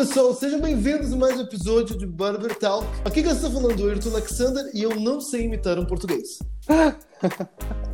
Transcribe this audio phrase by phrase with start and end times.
[0.00, 2.86] pessoal, sejam bem-vindos a mais um episódio de Barber Talk.
[3.04, 6.38] Aqui quem está falando é o Ayrton Alexander e eu não sei imitar um português.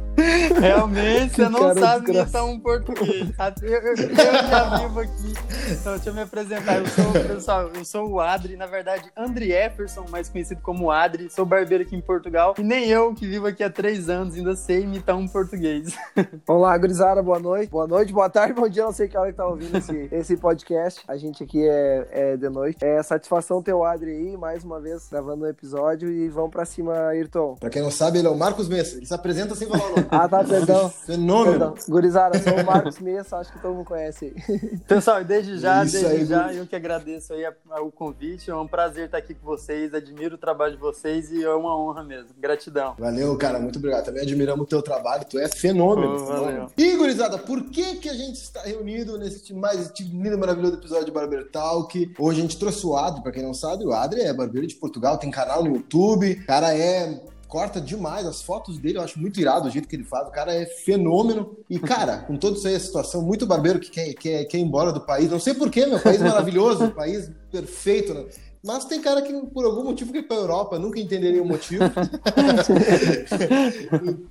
[0.61, 3.29] Realmente, você não sabe imitar um português.
[3.62, 5.35] Eu, eu, eu já vivo aqui.
[5.71, 6.79] Então, deixa eu me apresentar.
[6.79, 11.29] Eu sou, pessoal, eu sou o Adri, na verdade, Andri Efferson, mais conhecido como Adri.
[11.30, 12.54] Sou barbeiro aqui em Portugal.
[12.58, 15.97] E nem eu, que vivo aqui há três anos, ainda sei imitar um português.
[16.47, 17.70] Olá, gurizada, boa noite.
[17.70, 20.37] Boa noite, boa tarde, bom dia, não sei que hora que tá ouvindo esse, esse
[20.37, 21.02] podcast.
[21.09, 22.85] A gente aqui é, é de noite.
[22.85, 26.65] É satisfação ter o Adri aí, mais uma vez, gravando um episódio e vamos pra
[26.65, 27.57] cima, Ayrton.
[27.57, 28.97] Pra quem não sabe, ele é o Marcos Messa.
[28.97, 30.07] Ele se apresenta sem falar o nome.
[30.10, 30.91] Ah, tá, perdão.
[30.91, 31.51] Fenômeno.
[31.51, 31.75] Perdão.
[31.89, 34.79] Gurizada, sou o Marcos Messa, acho que todo mundo conhece aí.
[34.89, 37.45] Pessoal, desde já, Isso desde aí, já, eu que agradeço aí
[37.81, 38.51] o convite.
[38.51, 39.95] É um prazer estar aqui com vocês.
[39.95, 42.30] Admiro o trabalho de vocês e é uma honra mesmo.
[42.39, 42.95] Gratidão.
[42.99, 44.05] Valeu, cara, muito obrigado.
[44.05, 46.19] Também admiramos o teu trabalho, tu é fenômeno.
[46.19, 46.66] Pô, valeu.
[46.77, 51.07] E, gurizada, por que que a gente está reunido nesse mais lindo e maravilhoso episódio
[51.07, 52.15] de Barber Talk?
[52.19, 54.75] Hoje a gente trouxe o Adri, pra quem não sabe, o Adri é barbeiro de
[54.75, 57.21] Portugal, tem canal no YouTube, o cara é...
[57.57, 60.29] Corta demais as fotos dele, eu acho muito irado o jeito que ele faz.
[60.29, 61.57] O cara é fenômeno.
[61.71, 64.60] E, cara, com todo isso aí, a situação, muito barbeiro que quer, quer, quer ir
[64.60, 65.30] embora do país.
[65.30, 68.26] Não sei porquê, meu país maravilhoso, um país perfeito, né?
[68.62, 71.84] Mas tem cara que, por algum motivo, quer ir pra Europa, nunca entenderia o motivo.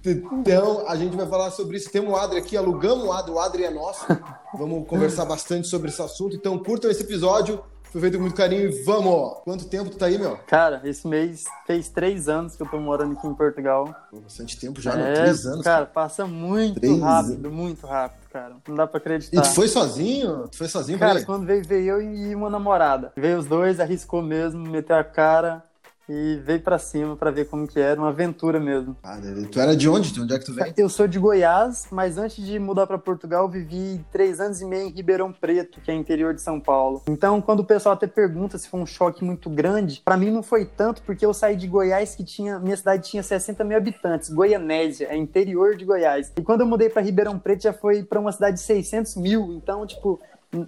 [0.06, 1.90] então, a gente vai falar sobre isso.
[1.90, 4.06] Temos o Adri aqui, alugamos o Adri, o Adri é nosso.
[4.54, 6.36] Vamos conversar bastante sobre esse assunto.
[6.36, 7.60] Então, curtam esse episódio.
[7.96, 9.38] Foi feito com muito carinho e vamos!
[9.46, 10.36] Quanto tempo tu tá aí, meu?
[10.48, 13.86] Cara, esse mês fez três anos que eu tô morando aqui em Portugal.
[14.12, 15.12] Pô, Bastante tempo já, né?
[15.12, 15.64] É, Três anos.
[15.64, 18.56] Cara, passa muito Três rápido, muito rápido, cara.
[18.68, 19.42] Não dá pra E acreditar.
[19.44, 20.46] tu foi sozinho?
[20.50, 23.14] Tu foi sozinho Cara, quando veio, veio eu e uma namorada.
[23.16, 25.64] Veio os dois, arriscou mesmo, meteu a cara
[26.08, 28.96] e veio pra cima pra ver como que era, uma aventura mesmo.
[29.04, 29.18] Ah,
[29.52, 30.12] tu era de onde?
[30.12, 30.74] De onde é que tu vem?
[30.78, 34.66] Eu sou de Goiás, mas antes de mudar pra Portugal, eu vivi três anos e
[34.66, 37.02] meio em Ribeirão Preto, que é interior de São Paulo.
[37.08, 40.44] Então, quando o pessoal até pergunta se foi um choque muito grande, pra mim não
[40.44, 44.30] foi tanto, porque eu saí de Goiás, que tinha, minha cidade tinha 60 mil habitantes,
[44.30, 46.32] Goianésia, é interior de Goiás.
[46.38, 49.54] E quando eu mudei pra Ribeirão Preto, já foi pra uma cidade de 600 mil.
[49.54, 50.20] Então, tipo,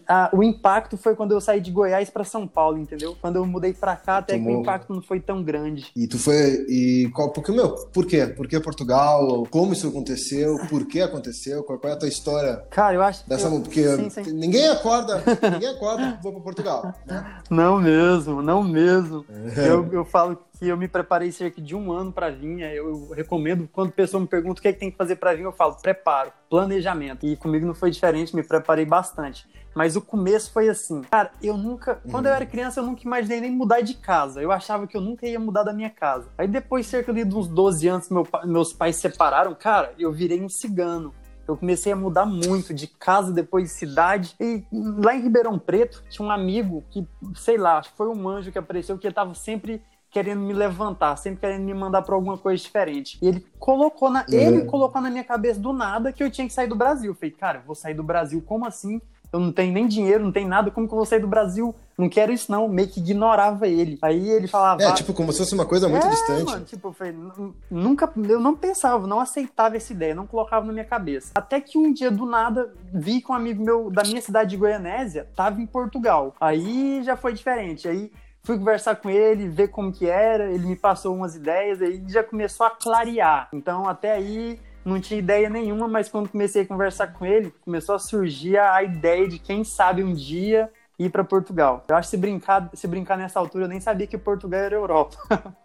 [0.08, 3.16] a- o impacto foi quando eu saí de Goiás pra São Paulo, entendeu?
[3.22, 4.58] Quando eu mudei pra cá, até que Tomou.
[4.60, 5.88] o impacto não foi tão grande.
[5.96, 6.66] E tu foi.
[6.70, 7.32] E qual.
[7.32, 8.26] Porque, meu, por quê?
[8.28, 9.46] Por que Portugal?
[9.50, 10.58] Como isso aconteceu?
[10.70, 11.64] Por que aconteceu?
[11.64, 13.48] Qual, qual é a tua história Cara, eu acho dessa.
[13.48, 14.32] eu- Porque sim, sim.
[14.34, 16.94] ninguém acorda, ninguém acorda, vou pra Portugal.
[17.06, 17.26] Né?
[17.50, 19.26] Não mesmo, não mesmo.
[19.56, 19.70] É.
[19.70, 22.62] Eu, eu falo que eu me preparei cerca de um ano para vir.
[22.62, 25.18] Eu, eu recomendo, quando a pessoa me pergunta o que, é que tem que fazer
[25.18, 27.26] para vir, eu falo preparo, planejamento.
[27.26, 29.48] E comigo não foi diferente, me preparei bastante.
[29.76, 31.02] Mas o começo foi assim.
[31.04, 32.02] Cara, eu nunca.
[32.10, 34.42] Quando eu era criança, eu nunca imaginei nem mudar de casa.
[34.42, 36.30] Eu achava que eu nunca ia mudar da minha casa.
[36.36, 40.42] Aí depois, cerca de uns 12 anos, meu meus pais se separaram, cara, eu virei
[40.42, 41.14] um cigano.
[41.48, 44.36] Eu comecei a mudar muito de casa, depois de cidade.
[44.40, 48.28] E lá em Ribeirão Preto, tinha um amigo que, sei lá, acho que foi um
[48.28, 49.82] anjo que apareceu, que tava sempre
[50.18, 53.20] querendo me levantar, sempre querendo me mandar pra alguma coisa diferente.
[53.22, 56.54] E ele colocou na, ele colocou na minha cabeça do nada que eu tinha que
[56.54, 57.12] sair do Brasil.
[57.12, 59.00] Eu falei, cara, eu vou sair do Brasil, como assim?
[59.32, 61.76] Eu não tenho nem dinheiro, não tenho nada, como que eu vou sair do Brasil?
[61.98, 64.00] Não quero isso não, meio que ignorava ele.
[64.02, 66.46] Aí ele falava, É, tipo, como se fosse uma coisa muito é, distante.
[66.46, 70.66] Mano, tipo, eu falei, "Nu- nunca, eu não pensava, não aceitava essa ideia, não colocava
[70.66, 71.32] na minha cabeça.
[71.36, 74.58] Até que um dia, do nada, vi que um amigo meu da minha cidade de
[74.58, 76.34] Goianésia tava em Portugal.
[76.40, 77.88] Aí já foi diferente.
[77.88, 78.10] Aí
[78.48, 82.24] fui conversar com ele, ver como que era, ele me passou umas ideias, aí já
[82.24, 83.50] começou a clarear.
[83.52, 87.94] Então, até aí não tinha ideia nenhuma, mas quando comecei a conversar com ele, começou
[87.94, 91.84] a surgir a, ideia de quem sabe um dia ir para Portugal.
[91.90, 94.76] Eu acho que se brincar, se brincar nessa altura, eu nem sabia que Portugal era
[94.76, 95.18] Europa.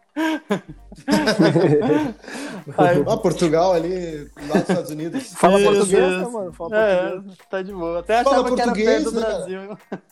[2.76, 5.32] Aí- Ah, Portugal ali, lá dos Estados Unidos.
[5.34, 6.52] Fala Isso, português, né, mano?
[6.52, 7.38] Fala É, português.
[7.48, 8.00] tá de boa.
[8.00, 10.02] Até Fala achava que era português, perto do né, cara?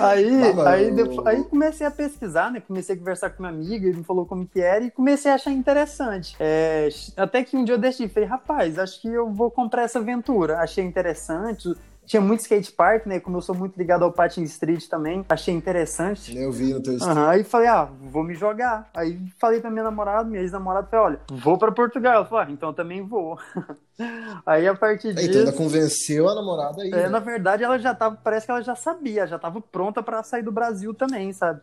[0.00, 0.28] Aí,
[0.66, 2.60] aí, depois, aí comecei a pesquisar, né?
[2.60, 5.34] Comecei a conversar com minha amiga, ele me falou como que era e comecei a
[5.34, 6.36] achar interessante.
[6.40, 9.98] É, até que um dia eu decidi, falei, rapaz, acho que eu vou comprar essa
[9.98, 10.58] aventura.
[10.58, 11.74] Achei interessante.
[12.08, 13.20] Tinha muito skate park, né?
[13.20, 16.34] Como eu sou muito ligado ao patin street também, achei interessante.
[16.34, 18.88] Eu vi no teu Aham, aí falei, ah, vou me jogar.
[18.94, 22.14] Aí falei pra minha namorada, minha ex-namorada, falei, olha, vou pra Portugal.
[22.14, 23.38] Ela falou, ah, então eu também vou.
[24.46, 25.56] aí a partir Aí, tu ainda disso.
[25.58, 26.90] convenceu a namorada aí.
[26.90, 27.08] É, né?
[27.10, 30.42] na verdade, ela já tava, parece que ela já sabia, já tava pronta pra sair
[30.42, 31.60] do Brasil também, sabe?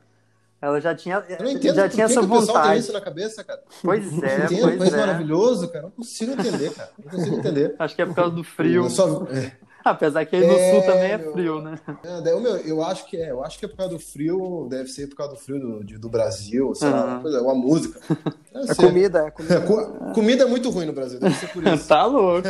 [0.61, 2.79] Ela já tinha, Eu não entendo já tinha essa que o pessoal tem vontade.
[2.79, 3.61] isso na cabeça, cara.
[3.83, 4.97] Pois Não é, entendo, pois país é.
[4.97, 5.83] maravilhoso, cara.
[5.83, 6.89] Não consigo entender, cara.
[7.03, 7.75] Não consigo entender.
[7.77, 8.83] Acho que é por causa do frio.
[8.85, 9.51] Eu só- é.
[9.85, 11.79] Apesar que aí no É, sul também é frio, né?
[12.03, 14.67] É, daí, meu, eu acho que é, eu acho que é por causa do frio,
[14.69, 17.13] deve ser por causa do frio do, de- do Brasil, sei lá, Aham.
[17.13, 17.99] uma, coisa, uma música.
[18.51, 18.87] Deve A ser.
[18.87, 19.55] comida, a comida.
[19.55, 21.87] É, co- comida é muito ruim no Brasil, deve ser por isso.
[21.87, 22.47] Tá louco.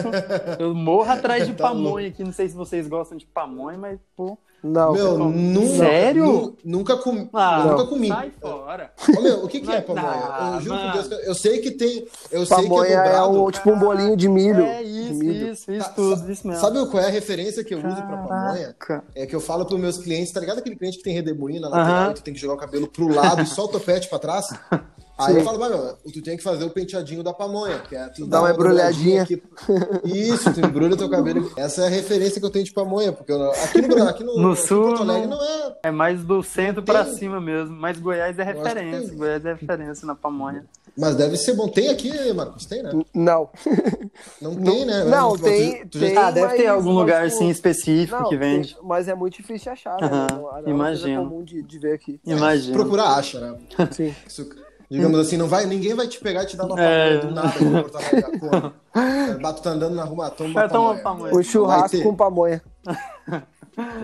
[0.60, 2.24] Eu morro atrás de Tá pamonha aqui.
[2.24, 4.38] Não sei se vocês gostam de pamonha, mas, pô.
[4.64, 6.26] Não, Meu, nunca, Sério?
[6.26, 8.08] nu- nunca, comi, Ah, nunca comi.
[8.08, 8.92] sai fora.
[9.16, 10.08] Ô, meu, o que, que é pamonha?
[10.08, 10.92] Ah, eu juro por.
[10.94, 12.08] Deus, eu- eu sei que tem.
[12.32, 13.44] Eu sei que pamonha é é, dobrado.
[13.44, 14.64] um, tipo um bolinho de milho.
[14.64, 15.52] É de isso, milho.
[15.52, 16.60] isso, isso Tá, tudo, isso mesmo.
[16.62, 18.76] Sabe qual é a referência que eu uso pra pamonha?
[18.80, 19.04] Caraca.
[19.14, 21.70] É que eu falo pros meus clientes, tá ligado aquele cliente que tem redemoinho na
[21.70, 22.12] lateral Aham.
[22.12, 24.48] e tu tem que jogar o cabelo pro lado e só o topete pra trás?
[25.18, 28.08] Aí eu falo, mas, meu, tu tem que fazer o penteadinho da pamonha, que é
[28.10, 29.24] tu Dá uma embrulhadinha.
[29.24, 29.42] aqui.
[30.04, 31.52] Isso, tu embrulha teu cabelo.
[31.56, 34.38] Essa é a referência que eu tenho de pamonha, porque eu, aqui no, aqui no,
[34.42, 35.76] No aqui sul, Porto Alegre não- é.
[35.84, 37.76] É mais do centro Tem- pra cima mesmo.
[37.76, 39.14] Mas Goiás é referência.
[39.16, 40.66] Goiás é referência na pamonha.
[40.98, 41.68] Mas deve ser bom.
[41.70, 42.66] Tem aqui, Marcos?
[42.66, 42.92] Tem, né?
[43.14, 43.50] Não.
[44.42, 45.04] Não tem, né?
[45.06, 46.18] Não, Mas, tem- tu- tu já- tem.
[46.18, 48.76] Ah, deve ter algum lugar assim específico Não, que vende.
[48.76, 50.10] tem- mas é muito difícil de achar, né?
[50.10, 51.24] Não- não é imagino.
[51.30, 52.20] comum de, de ver aqui.
[52.26, 52.74] Imagina.
[52.78, 53.58] Procurar acha, né?
[53.92, 54.14] Sim.
[54.28, 54.48] Isso,
[54.90, 57.18] digamos assim, não vai, ninguém vai te pegar e te dar uma É.
[57.20, 58.74] pamonha do nada em Porto Alegre.
[58.96, 61.02] É, Tu tá andando na rua, toma uma pamonha.
[61.02, 61.34] pamonha.
[61.34, 62.62] Vai churrasco com pamonha.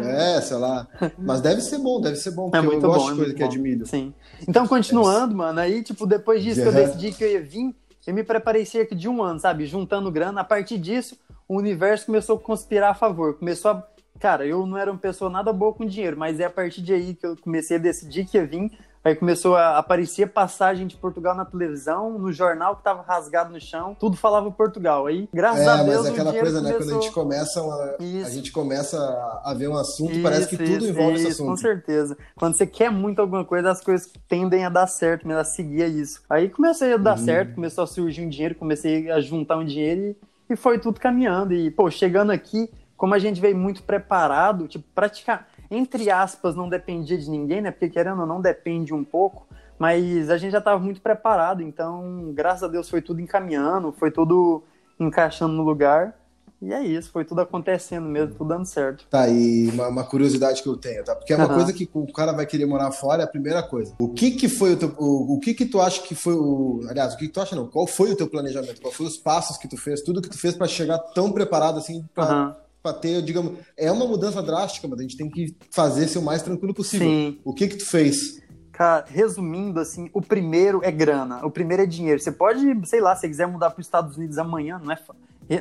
[0.03, 0.87] É, sei lá.
[1.17, 3.05] Mas deve ser bom, deve ser bom, porque É muito eu gosto bom.
[3.07, 3.51] de é coisa muito que é bom.
[3.51, 3.85] de milho.
[3.85, 4.13] Sim.
[4.47, 7.73] Então, continuando, mano, aí, tipo, depois disso que eu decidi que eu ia vir,
[8.05, 9.65] eu me preparei cerca de um ano, sabe?
[9.65, 10.41] Juntando grana.
[10.41, 11.15] A partir disso,
[11.47, 13.35] o universo começou a conspirar a favor.
[13.37, 13.87] Começou a.
[14.19, 16.93] Cara, eu não era uma pessoa nada boa com dinheiro, mas é a partir de
[16.93, 18.71] aí que eu comecei a decidir que ia vir.
[19.03, 23.59] Aí começou a aparecer passagem de Portugal na televisão, no jornal que tava rasgado no
[23.59, 25.07] chão, tudo falava Portugal.
[25.07, 26.71] Aí, graças É, a Deus, mas é aquela coisa, né?
[26.73, 26.77] começou...
[26.85, 28.31] Quando a gente começa, uma- a Isso.
[28.31, 31.51] gente começa a ver um assunto, parece que Isso, tudo isso, envolve esse isso, Com
[31.53, 31.61] assunto.
[31.61, 32.15] certeza.
[32.35, 35.87] Quando você quer muito alguma coisa, as coisas tendem a dar certo, mesmo a seguir
[35.89, 36.21] isso.
[36.29, 37.25] Aí comecei a dar Uhum.
[37.25, 40.15] certo, começou a surgir um dinheiro, comecei a juntar um dinheiro
[40.47, 41.53] e, e foi tudo caminhando.
[41.55, 46.67] E, pô, chegando aqui, como a gente veio muito preparado, tipo, praticar, entre aspas, não
[46.67, 47.71] dependia de ninguém, né?
[47.71, 49.47] Porque querendo ou não, depende um pouco.
[49.79, 54.11] Mas a gente já estava muito preparado, então, graças a Deus, foi tudo encaminhando, foi
[54.11, 54.61] tudo
[54.99, 56.15] encaixando no lugar.
[56.61, 59.07] E é isso, foi tudo acontecendo mesmo, tudo dando certo.
[59.09, 61.15] Tá, e uma, uma curiosidade que eu tenho, tá?
[61.15, 61.55] Porque é uma Aham.
[61.55, 63.95] coisa que o cara vai querer morar fora, é a primeira coisa.
[63.99, 66.81] O que que foi o teu, o, o que que tu acha que foi o,
[66.87, 68.79] aliás, o que que tu acha não, qual foi o teu planejamento?
[68.79, 71.79] Qual foi os passos que tu fez, tudo que tu fez pra chegar tão preparado
[71.79, 72.55] assim pra, Aham.
[72.81, 76.21] Pra ter, digamos, é uma mudança drástica, mas a gente tem que fazer ser o
[76.23, 77.07] mais tranquilo possível.
[77.07, 77.39] Sim.
[77.43, 78.41] O que que tu fez?
[78.71, 82.19] Cara, resumindo, assim, o primeiro é grana, o primeiro é dinheiro.
[82.19, 84.97] Você pode, sei lá, se você quiser mudar para os Estados Unidos amanhã, não é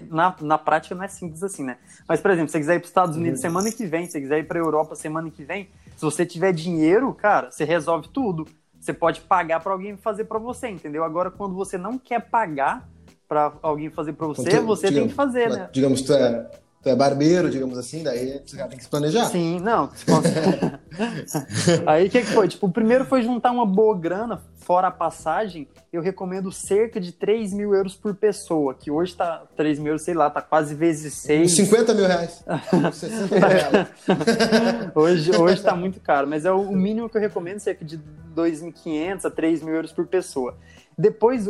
[0.09, 1.77] na, na prática não é simples assim, né?
[2.09, 4.13] Mas, por exemplo, se você quiser ir para os Estados Unidos semana que vem, se
[4.13, 7.65] você quiser ir para a Europa semana que vem, se você tiver dinheiro, cara, você
[7.65, 8.47] resolve tudo.
[8.81, 11.03] Você pode pagar para alguém fazer para você, entendeu?
[11.05, 12.89] Agora, quando você não quer pagar
[13.29, 15.69] para alguém fazer para você, Então, tu- você tem digamos, que fazer, né?
[15.73, 16.51] Digamos, tu é,
[16.83, 19.27] tu é barbeiro, digamos assim, daí você tem que se planejar.
[19.27, 19.91] Sim, não.
[21.87, 22.49] Aí o que, que foi?
[22.49, 25.69] Tipo, o primeiro foi juntar uma boa grana, fora a passagem.
[25.93, 30.03] Eu recomendo cerca de 3 mil euros por pessoa, que hoje tá 3 mil euros,
[30.03, 31.53] sei lá, tá quase vezes 6.
[31.53, 32.43] 50 mil reais.
[32.93, 33.89] 60 mil reais.
[34.95, 38.01] Hoje, hoje tá muito caro, mas é o mínimo que eu recomendo, cerca de
[38.35, 40.57] 2.500 a 3 mil euros por pessoa.
[40.97, 41.47] Depois,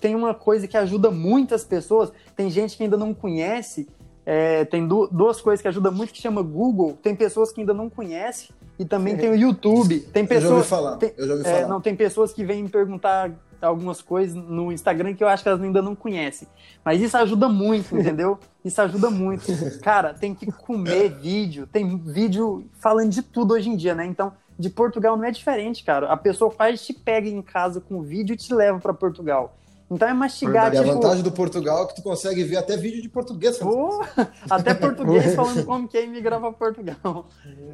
[0.00, 3.88] tem uma coisa que ajuda muitas pessoas, tem gente que ainda não conhece,
[4.26, 7.74] é, tem du- duas coisas que ajudam muito, que chama Google, tem pessoas que ainda
[7.74, 8.48] não conhecem,
[8.78, 10.66] e também tem o YouTube, tem Eu já ouvi pessoas...
[10.68, 10.96] falar.
[10.96, 13.30] tem- eu já ouvi é, não, tem pessoas que vêm me perguntar
[13.62, 16.46] algumas coisas no Instagram que eu acho que elas ainda não conhecem.
[16.84, 18.38] Mas isso ajuda muito, entendeu?
[18.62, 19.46] Isso ajuda muito.
[19.80, 21.66] Cara, tem que comer vídeo.
[21.66, 24.04] Tem vídeo falando de tudo hoje em dia, né?
[24.04, 26.08] Então, de Portugal não é diferente, cara.
[26.12, 29.56] A pessoa faz, te pega em casa com o vídeo e te leva pra Portugal.
[29.90, 30.94] Então é mastigar, E a tipo...
[30.94, 33.58] vantagem do Portugal é que tu consegue ver até vídeo de português.
[34.48, 37.26] Até português falando como que é emigrar pra Portugal.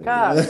[0.02, 0.42] Cara,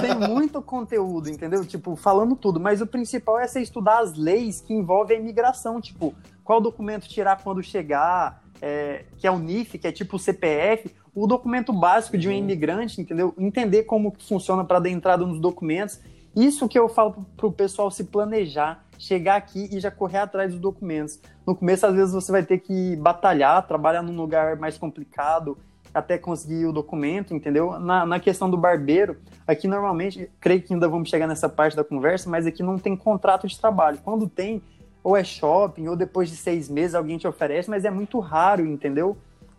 [0.00, 1.64] tem muito conteúdo, entendeu?
[1.66, 5.80] Tipo, falando tudo, mas o principal é você estudar as leis que envolvem a imigração,
[5.80, 10.18] tipo, qual documento tirar quando chegar, é, que é o NIF, que é tipo o
[10.18, 13.34] CPF, o documento básico de um imigrante, entendeu?
[13.36, 16.00] Entender como que funciona para dar entrada nos documentos.
[16.34, 20.60] Isso que eu falo pro pessoal se planejar, chegar aqui e já correr atrás dos
[20.60, 21.18] documentos.
[21.44, 25.58] No começo, às vezes, você vai ter que batalhar, trabalhar num lugar mais complicado,
[25.92, 27.78] até conseguir o documento, entendeu?
[27.80, 29.16] Na, na questão do barbeiro,
[29.46, 32.96] aqui normalmente, creio que ainda vamos chegar nessa parte da conversa, mas aqui não tem
[32.96, 33.98] contrato de trabalho.
[34.04, 34.62] Quando tem,
[35.02, 38.64] ou é shopping, ou depois de seis meses alguém te oferece, mas é muito raro,
[38.64, 39.16] entendeu?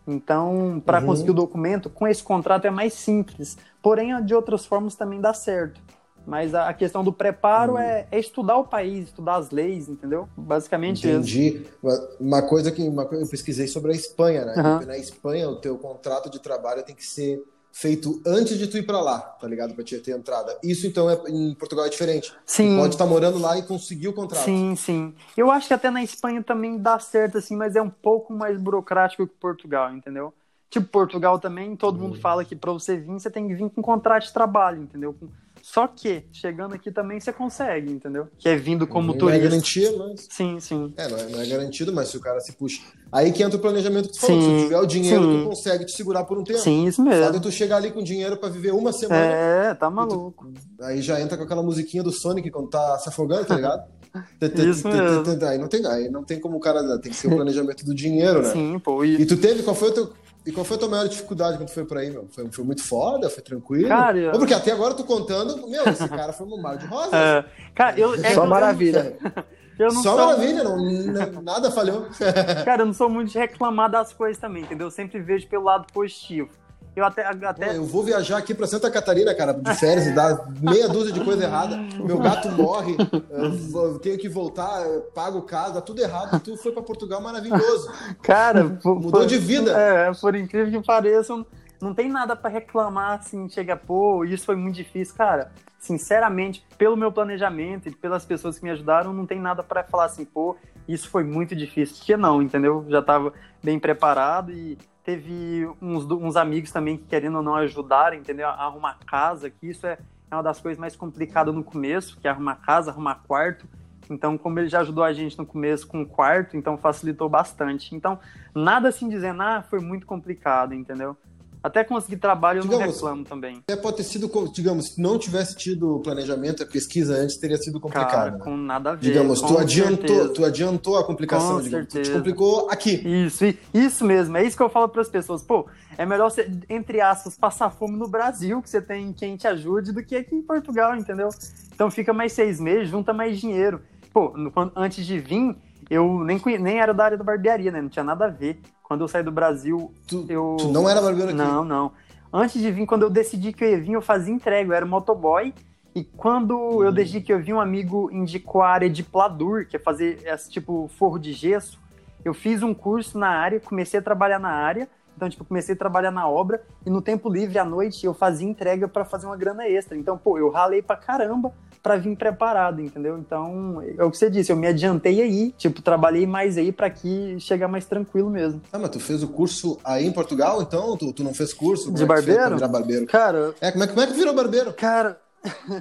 [0.07, 1.05] Então, para Uhum.
[1.05, 3.57] conseguir o documento, com esse contrato é mais simples.
[3.81, 5.81] Porém, de outras formas também dá certo.
[6.25, 7.79] Mas a questão do preparo hum.
[7.79, 10.27] é, é, estudar o país, estudar as leis, entendeu?
[10.37, 11.65] Basicamente Entendi.
[11.83, 12.13] Isso.
[12.19, 14.53] Uma coisa que uma coisa, eu pesquisei sobre a Espanha, né?
[14.55, 14.85] Uhum.
[14.85, 18.83] Na Espanha, o teu contrato de trabalho tem que ser feito antes de tu ir
[18.83, 19.73] para lá, tá ligado?
[19.73, 20.57] Pra te ter entrada.
[20.63, 22.31] Isso, então, é, em Portugal é diferente.
[22.45, 22.75] Sim.
[22.75, 24.45] Tu pode estar tá morando lá e conseguir o contrato.
[24.45, 25.13] Sim, sim.
[25.35, 28.61] Eu acho que até na Espanha também dá certo, assim, mas é um pouco mais
[28.61, 30.31] burocrático que Portugal, entendeu?
[30.69, 32.21] Tipo, Portugal também, todo mundo hum.
[32.21, 35.15] fala que para você vir, você tem que vir com contrato de trabalho, entendeu?
[35.63, 38.27] Só que, chegando aqui também, você consegue, entendeu?
[38.37, 39.39] Que é vindo como não turista.
[39.39, 40.27] Não é garantia, mas...
[40.29, 40.93] Sim, sim.
[40.97, 42.81] É não, é, não é, garantido, mas se o cara se puxa...
[43.09, 44.41] Aí que entra o planejamento que tu falou.
[44.41, 45.43] Sim, se tiver o dinheiro, sim.
[45.43, 46.59] tu consegue te segurar por um tempo.
[46.59, 47.33] Sim, isso mesmo.
[47.33, 49.23] Só tu chegar ali com dinheiro para viver uma semana.
[49.23, 50.51] É, tá maluco.
[50.51, 50.83] Tu...
[50.83, 53.83] aí já entra com aquela musiquinha do Sonic quando tá se afogando, tá ligado?
[54.69, 55.47] Isso mesmo.
[55.47, 56.99] Aí não tem, aí não tem como o cara.
[56.99, 58.51] Tem que ser o planejamento do dinheiro, né?
[58.51, 59.05] Sim, pô.
[59.05, 59.21] E...
[59.21, 60.13] e tu teve, qual foi o teu
[60.45, 62.27] e qual foi a tua maior dificuldade quando tu foi por aí, meu?
[62.29, 63.29] Foi, foi muito foda?
[63.29, 63.87] Foi tranquilo?
[63.87, 64.31] Cara, eu...
[64.31, 67.13] Ou porque até agora eu tô contando, meu, esse cara foi um mar de rosas.
[67.13, 69.17] É, cara, eu, é Só maravilha.
[69.77, 70.25] Eu não Só sou...
[70.27, 72.07] maravilha, não, nada falhou.
[72.63, 74.85] Cara, eu não sou muito de reclamar das coisas também, entendeu?
[74.87, 76.49] Eu sempre vejo pelo lado positivo.
[76.95, 77.25] Eu até.
[77.25, 77.67] até...
[77.67, 81.11] Pô, eu vou viajar aqui para Santa Catarina, cara, de férias e dar meia dúzia
[81.11, 81.75] de coisa errada.
[81.97, 82.95] Meu gato morre,
[83.29, 86.39] eu tenho que voltar, pago casa, tudo errado.
[86.39, 87.91] Tu foi para Portugal maravilhoso.
[88.21, 89.71] Cara, mudou por, de vida.
[89.71, 91.33] É, por incrível que pareça,
[91.81, 95.51] não tem nada para reclamar assim, chega, pô, isso foi muito difícil, cara.
[95.79, 100.05] Sinceramente, pelo meu planejamento e pelas pessoas que me ajudaram, não tem nada para falar
[100.05, 100.55] assim, pô,
[100.87, 101.97] isso foi muito difícil.
[102.03, 102.85] Que não, entendeu?
[102.87, 108.15] Já estava bem preparado e teve uns, uns amigos também que, querendo ou não, ajudaram,
[108.15, 108.47] entendeu?
[108.47, 109.97] Arrumar casa, que isso é,
[110.31, 113.67] é uma das coisas mais complicadas no começo, que é arrumar casa, arrumar quarto.
[114.09, 117.95] Então, como ele já ajudou a gente no começo com o quarto, então facilitou bastante.
[117.95, 118.19] Então,
[118.53, 121.17] nada assim dizendo, ah, foi muito complicado, entendeu?
[121.63, 123.57] Até conseguir trabalho eu digamos, não reclamo também.
[123.59, 127.79] Até pode ter sido, digamos, se não tivesse tido planejamento, a pesquisa antes teria sido
[127.79, 128.11] complicado.
[128.11, 128.39] Cara, né?
[128.39, 129.01] com nada a ver.
[129.01, 132.11] Digamos, tu adiantou, tu adiantou a complicação, com digamos, certeza.
[132.11, 132.95] tu te complicou aqui.
[133.07, 135.41] Isso, isso mesmo, é isso que eu falo para as pessoas.
[135.41, 135.65] Pô,
[135.97, 139.93] é melhor você, entre aspas, passar fome no Brasil, que você tem quem te ajude,
[139.93, 141.29] do que aqui em Portugal, entendeu?
[141.73, 143.81] Então fica mais seis meses, junta mais dinheiro.
[144.11, 144.33] Pô,
[144.75, 145.55] antes de vir,
[145.89, 147.81] eu nem, nem era da área da barbearia, né?
[147.81, 148.59] Não tinha nada a ver.
[148.93, 150.55] Quando eu saí do Brasil, tu, eu.
[150.59, 151.35] Tu não era barbeiro aqui?
[151.35, 151.93] Não, não.
[152.31, 154.85] Antes de vir, quando eu decidi que eu ia vir, eu fazia entrega, eu era
[154.85, 155.51] motoboy.
[155.95, 156.93] E quando eu hum.
[156.93, 160.47] decidi que eu vi um amigo indicou a área de pladur, que é fazer esse
[160.47, 161.79] tipo forro de gesso,
[162.23, 164.87] eu fiz um curso na área, comecei a trabalhar na área.
[165.15, 168.47] Então, tipo, comecei a trabalhar na obra e no tempo livre à noite eu fazia
[168.47, 169.97] entrega para fazer uma grana extra.
[169.97, 173.17] Então, pô, eu ralei pra caramba para vir preparado, entendeu?
[173.17, 176.87] Então, é o que você disse, eu me adiantei aí, tipo, trabalhei mais aí para
[176.87, 178.61] aqui chegar mais tranquilo mesmo.
[178.71, 180.95] Ah, mas tu fez o curso aí em Portugal, então?
[180.95, 181.91] Tu, tu não fez curso?
[181.91, 182.55] De barbeiro?
[182.55, 183.05] virar barbeiro?
[183.05, 183.53] Cara...
[183.59, 184.73] É, como é, como é que virou barbeiro?
[184.73, 185.21] Cara...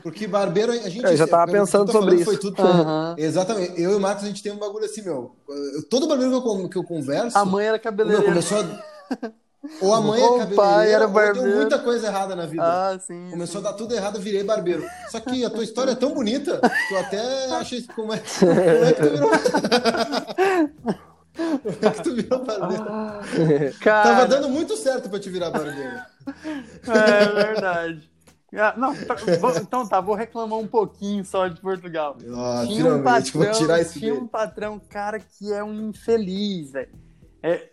[0.03, 1.05] Porque barbeiro, a gente.
[1.07, 2.25] Eu já tava pensando sobre isso.
[2.25, 3.15] Foi tudo uhum.
[3.17, 3.81] Exatamente.
[3.81, 5.37] Eu e o Marcos, a gente tem um bagulho assim, meu.
[5.89, 7.39] Todo barbeiro que eu, que eu converso.
[7.39, 8.23] A mãe era cabeleireira.
[8.23, 8.92] Meu, começou a.
[9.81, 12.65] Ou a mãe é cabeleireira, pai deu muita coisa errada na vida.
[12.65, 13.29] Ah, sim.
[13.31, 13.67] Começou sim.
[13.67, 14.85] a dar tudo errado, virei barbeiro.
[15.09, 18.53] Só que a tua história é tão bonita que eu até achei como é, como
[18.85, 19.31] é que tu virou.
[21.63, 22.85] como é que tu virou barbeiro?
[23.81, 24.03] Cara...
[24.03, 26.01] Tava dando muito certo pra te virar barbeiro.
[26.89, 28.11] É verdade.
[28.55, 29.17] Ah, não, tá,
[29.63, 32.19] então tá, vou reclamar um pouquinho só de Portugal.
[32.37, 36.91] Ah, tinha um patrão, vou Tinha um patrão, cara, que é um infeliz, velho.
[37.43, 37.69] É,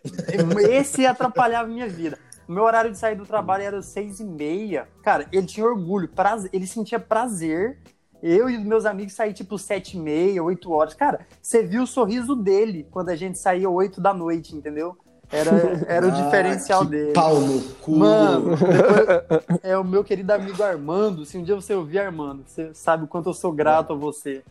[0.72, 2.18] esse atrapalhava a minha vida.
[2.48, 4.88] O meu horário de sair do trabalho era seis e meia.
[5.04, 7.78] Cara, ele tinha orgulho, prazer, ele sentia prazer.
[8.22, 10.94] Eu e os meus amigos sair tipo sete e meia, oito horas.
[10.94, 14.98] Cara, você viu o sorriso dele quando a gente saía oito da noite, entendeu?
[15.32, 15.52] Era,
[15.88, 17.14] era o ah, diferencial dele.
[17.14, 17.98] Pau no cu.
[17.98, 21.24] Mano, depois, é o meu querido amigo Armando.
[21.24, 24.44] Se um dia você ouvir Armando, você sabe o quanto eu sou grato a você.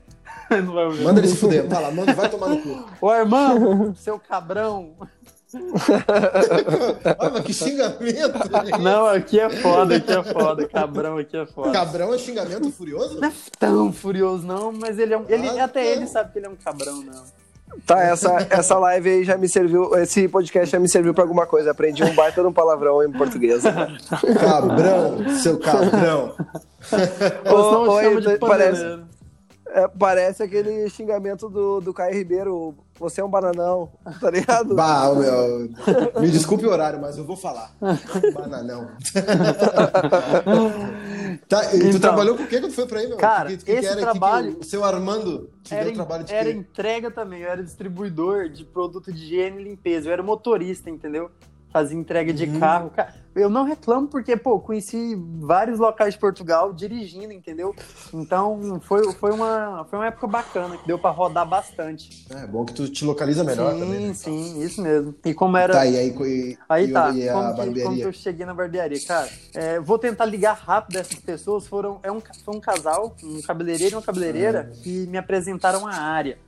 [1.02, 1.68] Manda ele se fuder.
[1.68, 2.84] Fala, manda, vai tomar no cu.
[3.00, 4.92] Ô, Armando, seu cabrão.
[7.18, 8.78] Olha, que xingamento.
[8.80, 10.68] Não, aqui é foda, aqui é foda.
[10.68, 11.72] Cabrão aqui é foda.
[11.72, 13.18] Cabrão é xingamento furioso?
[13.18, 15.24] Não é tão furioso, não, mas ele é um.
[15.28, 17.24] Ele, ah, até ele sabe que ele é um cabrão, não.
[17.86, 21.46] Tá, essa, essa live aí já me serviu, esse podcast já me serviu pra alguma
[21.46, 21.70] coisa.
[21.70, 23.62] Aprendi um baita de um palavrão em português.
[24.40, 26.34] Cabrão, seu cabrão.
[27.46, 28.98] Ou, ou chama de parece,
[29.70, 32.74] é, parece aquele xingamento do, do Caio Ribeiro.
[32.98, 34.74] Você é um bananão, tá ligado?
[34.74, 35.70] Bah, meu,
[36.20, 37.72] me desculpe o horário, mas eu vou falar.
[38.34, 38.90] Bananão.
[41.48, 43.18] tá, e tu então, trabalhou com o que quando foi pra aí, meu?
[43.18, 44.56] Cara, que, que esse que trabalho...
[44.56, 46.58] Que o seu Armando te era, deu trabalho de Era quê?
[46.58, 50.08] entrega também, eu era distribuidor de produto de higiene e limpeza.
[50.08, 51.30] Eu era motorista, entendeu?
[51.72, 52.60] Fazia entrega de uhum.
[52.60, 52.92] carro.
[53.34, 57.74] Eu não reclamo porque, pô, conheci vários locais de Portugal dirigindo, entendeu?
[58.12, 62.26] Então foi, foi, uma, foi uma época bacana, que deu para rodar bastante.
[62.30, 64.08] É bom que tu te localiza melhor sim, também.
[64.08, 64.14] Né?
[64.14, 65.14] Sim, isso mesmo.
[65.24, 65.72] E como era.
[65.72, 68.54] Tá, e aí, e, aí e, tá, e como, que, como que eu cheguei na
[68.54, 68.98] barbearia?
[69.06, 71.66] Cara, é, vou tentar ligar rápido essas pessoas.
[71.66, 74.82] Foram, é um, foi um casal, um cabeleireiro e uma cabeleireira, é.
[74.82, 76.38] que me apresentaram a área.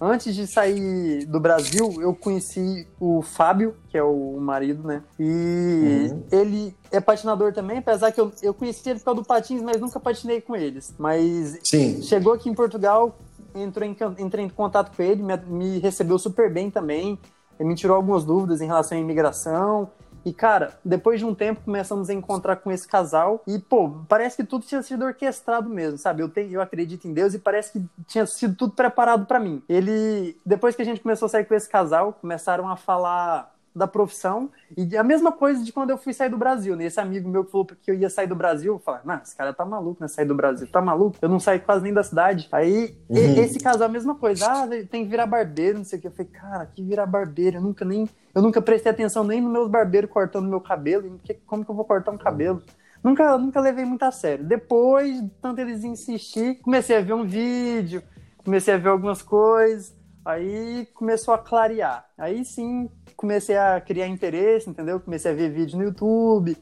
[0.00, 5.02] Antes de sair do Brasil, eu conheci o Fábio, que é o marido, né?
[5.18, 6.22] E uhum.
[6.30, 9.80] ele é patinador também, apesar que eu, eu conheci ele por causa do patins, mas
[9.80, 10.94] nunca patinei com eles.
[10.98, 12.02] Mas Sim.
[12.02, 13.18] chegou aqui em Portugal,
[13.54, 17.18] entrou em, entrei em contato com ele, me, me recebeu super bem também.
[17.58, 19.90] Ele me tirou algumas dúvidas em relação à imigração.
[20.24, 24.36] E, cara, depois de um tempo começamos a encontrar com esse casal e, pô, parece
[24.36, 26.22] que tudo tinha sido orquestrado mesmo, sabe?
[26.22, 29.62] Eu, tenho, eu acredito em Deus e parece que tinha sido tudo preparado para mim.
[29.68, 33.86] Ele, depois que a gente começou a sair com esse casal, começaram a falar da
[33.86, 34.50] profissão.
[34.76, 36.84] E a mesma coisa de quando eu fui sair do Brasil, né?
[36.84, 39.34] Esse amigo meu que falou que eu ia sair do Brasil, eu falei, não, esse
[39.34, 40.06] cara tá maluco, né?
[40.06, 41.16] Sair do Brasil, tá maluco?
[41.20, 42.46] Eu não saí quase nem da cidade.
[42.52, 43.42] Aí, uhum.
[43.42, 46.08] esse casal, a mesma coisa, ah, tem que virar barbeiro, não sei o que.
[46.08, 47.56] Eu falei, cara, que virar barbeiro?
[47.56, 48.08] Eu nunca nem.
[48.34, 51.18] Eu nunca prestei atenção nem nos meus barbeiros cortando meu cabelo.
[51.46, 52.62] Como que eu vou cortar um cabelo?
[53.02, 54.44] Nunca, nunca levei muito a sério.
[54.44, 58.02] Depois, tanto eles insistir, comecei a ver um vídeo,
[58.44, 59.98] comecei a ver algumas coisas.
[60.24, 62.04] Aí começou a clarear.
[62.18, 65.00] Aí sim comecei a criar interesse, entendeu?
[65.00, 66.56] Comecei a ver vídeo no YouTube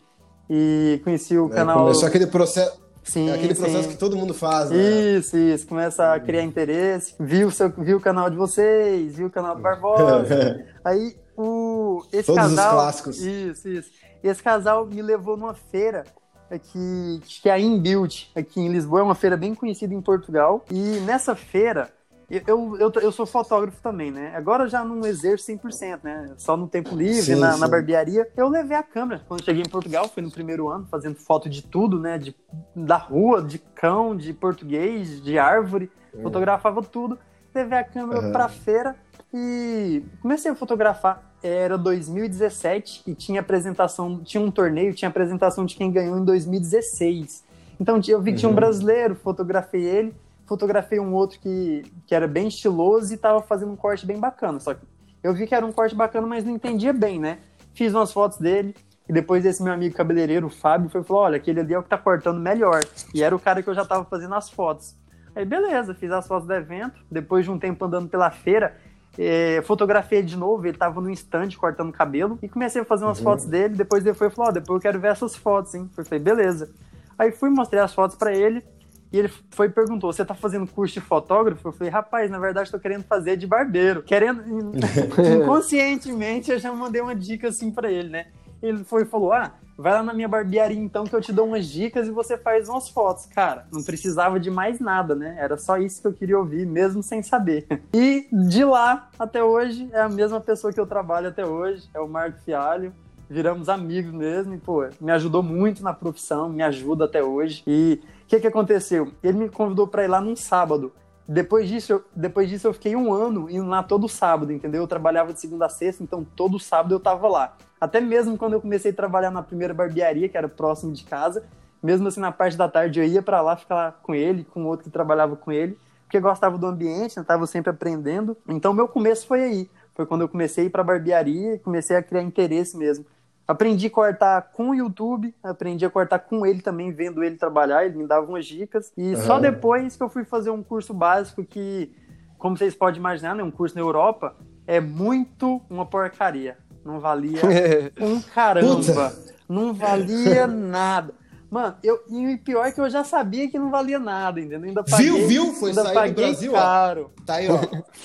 [0.48, 1.78] e conheci o é, canal.
[1.78, 2.88] Começou aquele processo.
[3.02, 3.88] Sim, é aquele processo sim.
[3.90, 4.76] que todo mundo faz, né?
[4.76, 5.66] Isso, isso.
[5.66, 7.14] Começa a criar interesse.
[7.18, 10.62] Viu o, seu, viu o canal de vocês, viu o canal do Barbosa.
[10.84, 12.68] Aí o, esse Todos casal.
[12.68, 13.18] os clássicos.
[13.22, 13.90] Isso, isso.
[14.22, 16.04] Esse casal me levou numa feira
[16.50, 19.00] aqui, que é a Inbuild, aqui em Lisboa.
[19.00, 20.64] É uma feira bem conhecida em Portugal.
[20.70, 21.90] E nessa feira
[22.30, 24.35] eu, eu, eu sou fotógrafo também, né?
[24.37, 26.35] Agora eu já não exerço 100%, né?
[26.37, 27.61] Só no tempo livre, sim, na, sim.
[27.61, 28.28] na, barbearia.
[28.37, 29.23] Eu levei a câmera.
[29.26, 32.18] Quando cheguei em Portugal, fui no primeiro ano, fazendo foto de tudo, né?
[32.18, 32.37] De,
[32.76, 35.90] da rua, de cão, de português, de árvore.
[36.12, 36.23] Uhum.
[36.25, 37.18] Fotografava tudo.
[37.54, 38.30] Levei a câmera uhum.
[38.30, 38.94] pra feira
[39.32, 41.32] e comecei a fotografar.
[41.42, 47.42] Era 2017 e tinha apresentação, tinha um torneio, tinha apresentação de quem ganhou em 2016.
[47.80, 48.56] Então eu vi que tinha um uhum.
[48.56, 50.14] brasileiro, fotografei ele
[50.48, 54.58] fotografei um outro que, que era bem estiloso e tava fazendo um corte bem bacana.
[54.58, 54.80] Só que
[55.22, 57.38] eu vi que era um corte bacana, mas não entendia bem, né?
[57.74, 58.74] Fiz umas fotos dele.
[59.08, 61.82] E depois esse meu amigo cabeleireiro, o Fábio, foi falou: olha, aquele ali é o
[61.82, 62.80] que tá cortando melhor.
[63.14, 64.96] E era o cara que eu já tava fazendo as fotos.
[65.37, 67.00] Aí beleza, fiz as fotos do evento.
[67.11, 68.76] Depois de um tempo andando pela feira,
[69.18, 73.18] é, fotografei de novo, ele tava no stand cortando cabelo e comecei a fazer umas
[73.18, 73.24] uhum.
[73.24, 73.74] fotos dele.
[73.74, 75.90] Depois ele foi e falou: depois eu quero ver essas fotos, hein?
[75.96, 76.70] Eu falei, beleza.
[77.18, 78.64] Aí fui mostrar as fotos para ele.
[79.12, 81.68] E ele foi e perguntou: Você tá fazendo curso de fotógrafo?
[81.68, 84.03] Eu falei: Rapaz, na verdade, tô querendo fazer de barbeiro.
[84.03, 84.42] Querendo.
[85.42, 88.27] Inconscientemente, eu já mandei uma dica assim para ele, né?
[88.62, 91.47] Ele foi e falou: Ah, vai lá na minha barbearia então que eu te dou
[91.47, 93.27] umas dicas e você faz umas fotos.
[93.27, 95.37] Cara, não precisava de mais nada, né?
[95.38, 97.66] Era só isso que eu queria ouvir, mesmo sem saber.
[97.94, 102.01] E de lá até hoje, é a mesma pessoa que eu trabalho até hoje, é
[102.01, 102.92] o Marco Fialho
[103.31, 107.62] viramos amigos mesmo, e, pô, me ajudou muito na profissão, me ajuda até hoje.
[107.66, 109.10] E que, que aconteceu?
[109.22, 110.92] Ele me convidou para ir lá num sábado.
[111.26, 114.82] Depois disso, eu, depois disso, eu fiquei um ano indo lá todo sábado, entendeu?
[114.82, 117.56] Eu trabalhava de segunda a sexta, então todo sábado eu tava lá.
[117.80, 121.44] Até mesmo quando eu comecei a trabalhar na primeira barbearia, que era próximo de casa,
[121.82, 124.84] mesmo assim na parte da tarde eu ia para lá ficar com ele, com outro
[124.84, 128.36] que trabalhava com ele, porque gostava do ambiente, eu tava sempre aprendendo.
[128.48, 129.70] Então meu começo foi aí.
[129.94, 133.04] Foi quando eu comecei a ir pra barbearia comecei a criar interesse mesmo.
[133.48, 137.87] Aprendi a cortar com o YouTube, aprendi a cortar com ele também, vendo ele trabalhar,
[137.87, 138.92] ele me dava umas dicas.
[138.94, 139.16] E uhum.
[139.22, 141.90] só depois que eu fui fazer um curso básico que,
[142.37, 146.58] como vocês podem imaginar, né, um curso na Europa, é muito uma porcaria.
[146.84, 147.40] Não valia
[147.98, 148.76] um caramba.
[148.76, 149.38] Puta.
[149.48, 151.14] Não valia nada.
[151.50, 154.68] Mano, eu, e o pior é que eu já sabia que não valia nada, entendeu?
[154.68, 155.54] Ainda paguei, viu, viu?
[155.54, 157.11] Foi sair do Brasil, caro.
[157.18, 157.24] ó.
[157.24, 157.58] Tá aí, ó.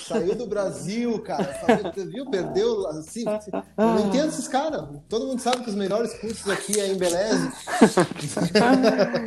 [0.07, 1.53] Saiu do Brasil, cara.
[1.65, 2.29] Saiu, viu?
[2.29, 2.87] Perdeu.
[2.87, 4.87] Assim, eu não entendo esses caras.
[5.09, 7.51] Todo mundo sabe que os melhores cursos aqui é em Beleza.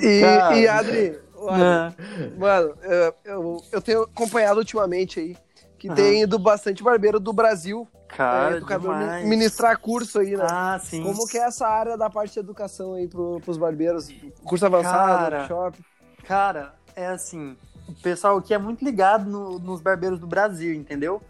[0.00, 1.18] e, e Adri,
[1.50, 2.38] é.
[2.38, 5.36] mano, eu, eu, eu tenho acompanhado ultimamente aí
[5.78, 5.94] que uhum.
[5.94, 10.46] tem ido bastante barbeiro do Brasil Cara, é, ministrar curso aí, né?
[10.48, 11.02] Ah, sim.
[11.02, 14.08] Como que é essa área da parte de educação aí pro, pros barbeiros?
[14.44, 15.84] Curso avançado, cara, workshop?
[16.24, 17.56] Cara, é assim,
[17.88, 21.20] o pessoal aqui é muito ligado no, nos barbeiros do Brasil, entendeu?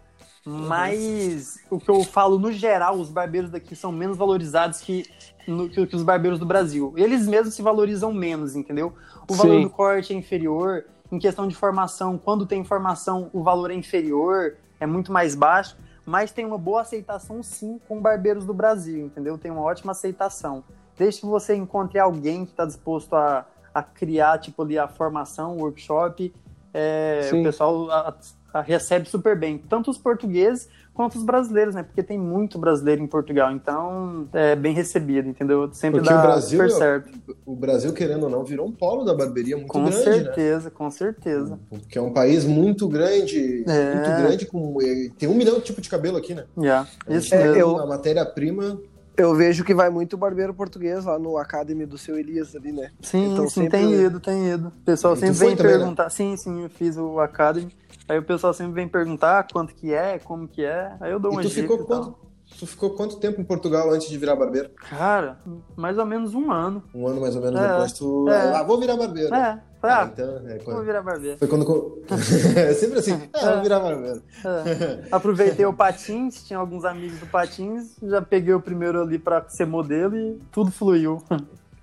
[0.45, 1.77] Mas uhum.
[1.77, 5.05] o que eu falo no geral, os barbeiros daqui são menos valorizados que,
[5.45, 6.93] no, que, que, os barbeiros do Brasil.
[6.95, 8.93] Eles mesmos se valorizam menos, entendeu?
[9.29, 9.63] O valor Sim.
[9.63, 10.85] do corte é inferior.
[11.11, 15.75] Em questão de formação, quando tem formação, o valor é inferior, é muito mais baixo.
[16.07, 19.37] Mas tem uma boa aceitação sim com barbeiros do Brasil, entendeu?
[19.37, 20.63] Tem uma ótima aceitação.
[20.97, 25.57] Desde que você encontre alguém que está disposto a, a criar, tipo, ali, a formação,
[25.57, 26.33] o workshop,
[26.73, 28.15] é, o pessoal a,
[28.53, 29.57] a, recebe super bem.
[29.57, 31.83] Tanto os portugueses quanto os brasileiros, né?
[31.83, 35.71] Porque tem muito brasileiro em Portugal, então é bem recebido, entendeu?
[35.71, 37.11] Sempre Porque dá o Brasil, super certo.
[37.45, 40.71] O Brasil, querendo ou não, virou um polo da barbearia muito com grande, certeza, né?
[40.73, 43.93] Com certeza, Porque é um país muito grande, É.
[43.93, 44.75] muito grande, com,
[45.19, 46.45] tem um milhão de tipos de cabelo aqui, né?
[46.57, 47.55] yeah, isso É, mesmo.
[47.57, 48.79] eu- A matéria-prima
[49.15, 52.91] Eu vejo que vai muito barbeiro português lá no Academy do seu Elias ali, né?
[53.01, 54.67] Sim, Então, sim, sempre- tem ido, tem ido.
[54.67, 55.77] O pessoal E sempre vem também, né?
[55.79, 56.09] perguntar.
[56.11, 57.71] Sim, sim, eu fiz o Academy.
[58.09, 60.93] Aí o pessoal sempre vem perguntar quanto que é, como que é.
[61.01, 62.03] Aí eu dou E uma tu dica ficou, e tal.
[62.03, 62.17] quanto,
[62.59, 64.69] tu ficou quanto tempo em Portugal antes de virar barbeiro?
[64.89, 65.37] Cara,
[65.75, 66.81] mais ou menos um ano.
[66.95, 68.29] Um ano mais ou menos É, depois tu.
[68.29, 68.55] é.
[68.55, 69.33] Ah, vou virar barbeiro.
[69.35, 71.37] É, falei, Ah, ah, então, é, vou quando- virar barbeiro.
[71.37, 72.01] Foi quando.
[72.55, 73.29] é sempre assim.
[73.33, 74.23] Ah, vou virar barbeiro.
[74.45, 75.07] É.
[75.11, 79.65] Aproveitei o Patins, tinha alguns amigos do Patins, já peguei o primeiro ali pra ser
[79.65, 81.21] modelo e tudo fluiu.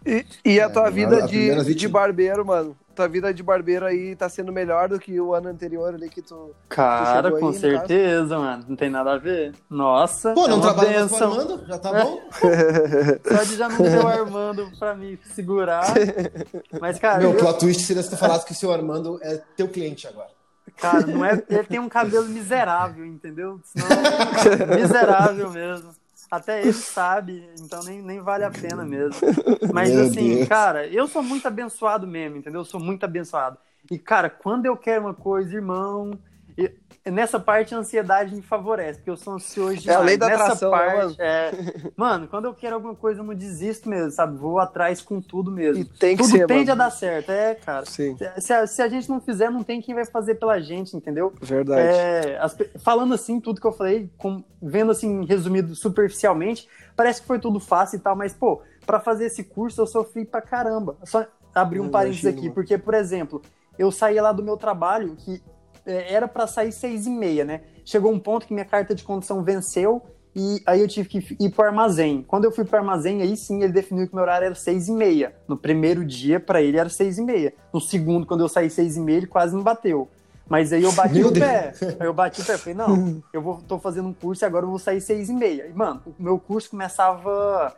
[0.07, 1.93] E, e a É, tua a- vida a de, primeira de vítima.
[2.01, 2.77] barbeiro, mano?
[2.95, 6.23] Tua vida de barbeiro aí tá sendo melhor do que o ano anterior ali que
[6.23, 6.55] tu.
[6.69, 8.65] Cara, aí, com no certeza, mano.
[8.69, 9.53] Não tem nada a ver.
[9.69, 11.25] Nossa, Pô, é não uma trabalha mais com o.
[11.25, 11.67] Armando?
[11.67, 12.21] Já tá bom?
[13.37, 15.85] Só de já não ter o Armando pra me segurar.
[16.81, 19.41] Mas, cara, Meu, eu- plot twist seria se tu falasse que o seu Armando é
[19.57, 20.29] teu cliente agora.
[20.77, 21.43] Cara, não é.
[21.49, 23.61] Ele tem um cabelo miserável, entendeu?
[23.65, 25.91] Senão, miserável mesmo.
[26.31, 29.23] Até ele sabe, então nem, nem vale a pena mesmo.
[29.71, 30.49] Mas Meu assim, Deus.
[30.49, 32.61] cara, eu sou muito abençoado mesmo, entendeu?
[32.63, 33.59] Eu sou muito abençoado.
[33.91, 36.19] E, cara, quando eu quero uma coisa, irmão.
[37.07, 39.87] Nessa parte a ansiedade me favorece, porque eu sou ansioso demais.
[39.87, 41.17] É a lei da Nessa atração, né, parte, mano?
[41.19, 41.51] é,
[41.95, 44.39] mano, quando eu quero alguma coisa, eu não desisto mesmo, sabe?
[44.39, 45.83] Vou atrás com tudo mesmo.
[45.83, 46.73] E tem que tudo ser, tende mano.
[46.83, 47.85] a dar certo, é, cara.
[47.85, 50.97] Sim, Se a, se a gente não fizer, não tem quem vai fazer pela gente,
[50.97, 51.35] entendeu?
[51.43, 51.83] verdade.
[51.83, 57.27] É, as falando assim, tudo que eu falei, com- vendo assim, resumido superficialmente, parece que
[57.27, 60.97] foi tudo fácil e tal, mas, pô, pra fazer esse curso eu sofri pra caramba.
[61.05, 62.55] Só abrir um parênteses aqui, mano.
[62.55, 63.43] porque, por exemplo,
[63.79, 65.43] eu saía lá do meu trabalho, que
[65.87, 67.61] era pra sair seis e meia, né?
[67.85, 70.03] Chegou um ponto que minha carta de condução venceu
[70.37, 72.23] e aí eu tive que ir pro armazém.
[72.27, 74.93] Quando eu fui pro armazém, aí sim ele definiu que meu horário era seis e
[74.93, 75.35] meia.
[75.47, 77.55] No primeiro dia, pra ele, era seis e meia.
[77.73, 80.09] No segundo, quando eu saí seis e meia, ele quase me bateu.
[80.49, 81.47] Mas aí eu bati Meu o Deus.
[81.47, 81.73] pé.
[82.01, 82.59] Aí eu bati o pé.
[82.59, 85.33] Falei, não, eu vou, tô fazendo um curso e agora eu vou sair seis e
[85.33, 85.67] meia.
[85.69, 87.75] E, mano, o meu curso começava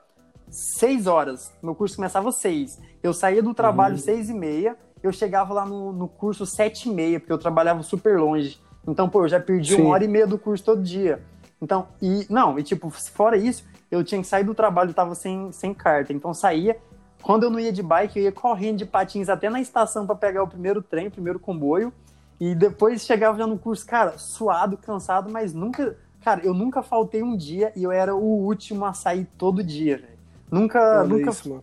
[0.51, 1.53] seis horas.
[1.63, 2.79] Meu curso começava seis.
[3.03, 4.01] Eu saía do trabalho Uhum.
[4.01, 4.77] seis e meia.
[5.03, 8.61] Eu chegava lá no, no curso sete e meia, porque eu trabalhava super longe.
[8.87, 9.83] Então, pô, eu já perdi Sim.
[9.83, 11.21] uma hora e meia do curso todo dia.
[11.61, 15.15] Então, e não, e tipo, fora isso, eu tinha que sair do trabalho, eu tava
[15.15, 16.13] sem, sem carta.
[16.13, 16.77] Então saía.
[17.23, 20.15] Quando eu não ia de bike, eu ia correndo de patins até na estação para
[20.15, 21.93] pegar o primeiro trem, o primeiro comboio.
[22.39, 25.97] E depois chegava já no curso, cara, suado, cansado, mas nunca.
[26.23, 29.97] Cara, eu nunca faltei um dia e eu era o último a sair todo dia,
[29.97, 30.19] velho.
[30.51, 31.63] Nunca, Olha nunca isso, mano.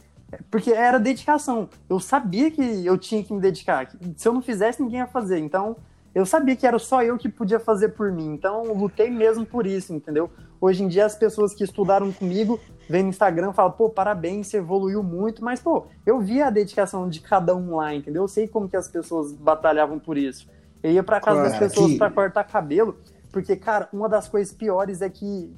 [0.49, 1.69] Porque era dedicação.
[1.89, 3.89] Eu sabia que eu tinha que me dedicar.
[4.15, 5.39] Se eu não fizesse, ninguém ia fazer.
[5.39, 5.75] Então,
[6.13, 8.27] eu sabia que era só eu que podia fazer por mim.
[8.33, 10.29] Então, eu lutei mesmo por isso, entendeu?
[10.61, 14.47] Hoje em dia, as pessoas que estudaram comigo vêm no Instagram e falam, pô, parabéns,
[14.47, 15.43] você evoluiu muito.
[15.43, 18.23] Mas, pô, eu via a dedicação de cada um lá, entendeu?
[18.23, 20.47] Eu sei como que as pessoas batalhavam por isso.
[20.81, 22.97] Eu ia pra casa das Claro, pessoas que- pra cortar cabelo,
[23.31, 25.51] porque, cara, uma das coisas piores é que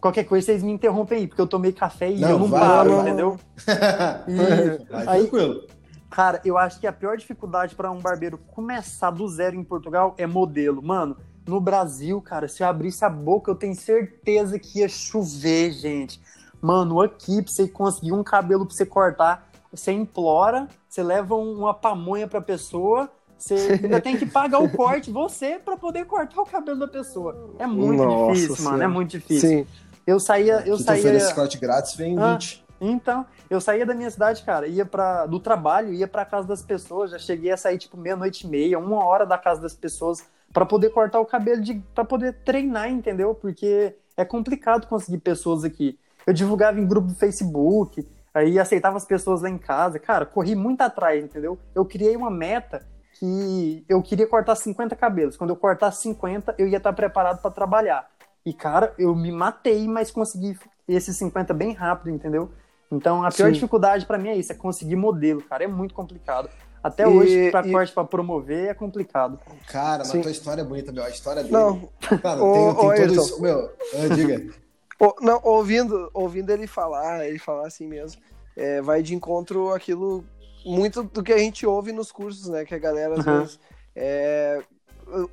[0.00, 2.60] qualquer coisa vocês me interrompem aí, porque eu tomei café e Não, eu não vai,
[2.60, 3.38] paro, não, entendeu?
[4.28, 5.66] E Vai aí, tranquilo.
[6.10, 10.14] Cara, eu acho que a pior dificuldade para um barbeiro começar do zero em Portugal
[10.18, 10.82] é modelo.
[10.82, 15.70] Mano, no Brasil, cara, se eu abrisse a boca, eu tenho certeza que ia chover,
[15.72, 16.20] gente.
[16.60, 21.60] Mano, aqui, pra você conseguir um cabelo pra você cortar, você implora, você leva um-
[21.60, 23.08] uma pamonha pra pessoa,
[23.38, 27.54] você ainda tem que pagar o corte, você, pra poder cortar o cabelo da pessoa.
[27.58, 28.84] É muito Nossa difícil, mano, Senhora.
[28.84, 29.48] é muito difícil.
[29.48, 29.66] Sim.
[30.10, 31.00] Eu saía, eu Se saía.
[31.00, 32.32] oferece corte grátis, vem Ah.
[32.32, 32.64] 20.
[32.80, 36.62] Então, eu saía da minha cidade, cara, ia para do trabalho, ia pra casa das
[36.62, 40.24] pessoas, já cheguei a sair tipo meia-noite e meia, uma hora da casa das pessoas
[40.52, 43.34] pra poder cortar o cabelo de para poder treinar, entendeu?
[43.34, 45.98] Porque é complicado conseguir pessoas aqui.
[46.26, 50.56] Eu divulgava em grupo do Facebook, aí aceitava as pessoas lá em casa, cara, corri
[50.56, 51.58] muito atrás, entendeu?
[51.74, 52.82] Eu criei uma meta
[53.18, 55.36] que eu queria cortar 50 cabelos.
[55.36, 58.08] Quando eu cortar 50, eu ia estar preparado pra trabalhar.
[58.50, 60.58] E, cara, eu me matei, mas consegui
[60.88, 62.50] esses 50 bem rápido, entendeu?
[62.90, 63.52] Então, a pior Sim.
[63.52, 65.62] dificuldade pra mim é isso, é conseguir modelo, cara.
[65.62, 66.50] É muito complicado.
[66.82, 69.38] Até E- hoje, pra e- corte pra promover, é complicado.
[69.68, 70.20] Cara, mas Sim.
[70.20, 71.04] tua história é bonita, meu.
[71.04, 71.54] A história dele.
[71.54, 71.88] Não,
[72.20, 73.40] Cara, Ô, tem, ô, tem todo isso.
[73.40, 74.52] Meu, ah, diga.
[74.98, 78.20] Ô, não, ouvindo, ouvindo ele falar, ele falar assim mesmo,
[78.56, 80.24] é, vai de encontro aquilo
[80.66, 82.64] muito do que a gente ouve nos cursos, né?
[82.64, 83.38] Que a galera às Aham.
[83.42, 83.60] vezes.
[83.94, 84.60] É,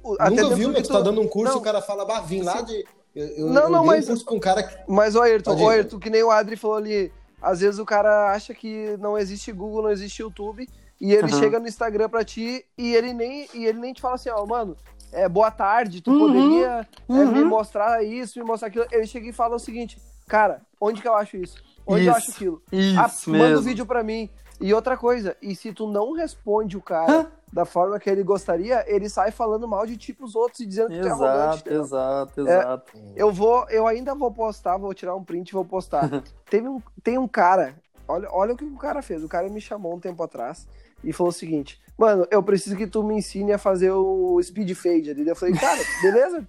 [0.03, 1.59] o- até Nunca dentro viu, que Tu tá dando um curso, Não.
[1.59, 2.85] o cara fala, bah, vim lá de.
[3.17, 4.77] Eu, eu, Não, eu não, um mas- curso um cara que.
[4.87, 5.67] Mas, ô Ayrton.
[5.69, 9.51] Ayrton, que nem o Adri falou ali, às vezes o cara acha que não existe
[9.51, 10.69] Google, não existe YouTube,
[11.01, 11.39] e ele Aham.
[11.39, 14.45] chega no Instagram pra ti e ele nem, e ele nem te fala assim, ó,
[14.45, 14.77] mano,
[15.11, 17.31] é, boa tarde, tu Uhum, poderia é, uhum.
[17.31, 18.85] me mostrar isso, me mostrar aquilo.
[18.91, 21.55] Ele chega e fala o seguinte, cara, onde que eu acho isso?
[21.89, 22.17] Onde eu Isso.
[22.17, 22.61] acho aquilo?
[22.71, 24.29] Isso Ah, manda o vídeo pra mim.
[24.59, 27.27] E outra coisa, e se tu não responde o cara Hã?
[27.51, 30.89] Da forma que ele gostaria, ele sai falando mal de tipo os outros e dizendo
[30.89, 31.69] que tu é arrogante.
[31.69, 31.81] Exato, entendeu?
[31.83, 32.43] exato, É.
[32.59, 32.91] exato.
[33.15, 36.09] Eu vou, eu ainda vou postar, vou tirar um print e vou postar.
[36.49, 37.75] Teve um, tem um cara,
[38.07, 39.23] olha, olha o que o cara fez.
[39.23, 40.67] O cara me chamou um tempo atrás
[41.03, 44.73] e falou o seguinte: Mano, eu preciso que tu me ensine a fazer o speed
[44.75, 45.27] fade ali.
[45.27, 46.45] Eu falei, cara, beleza?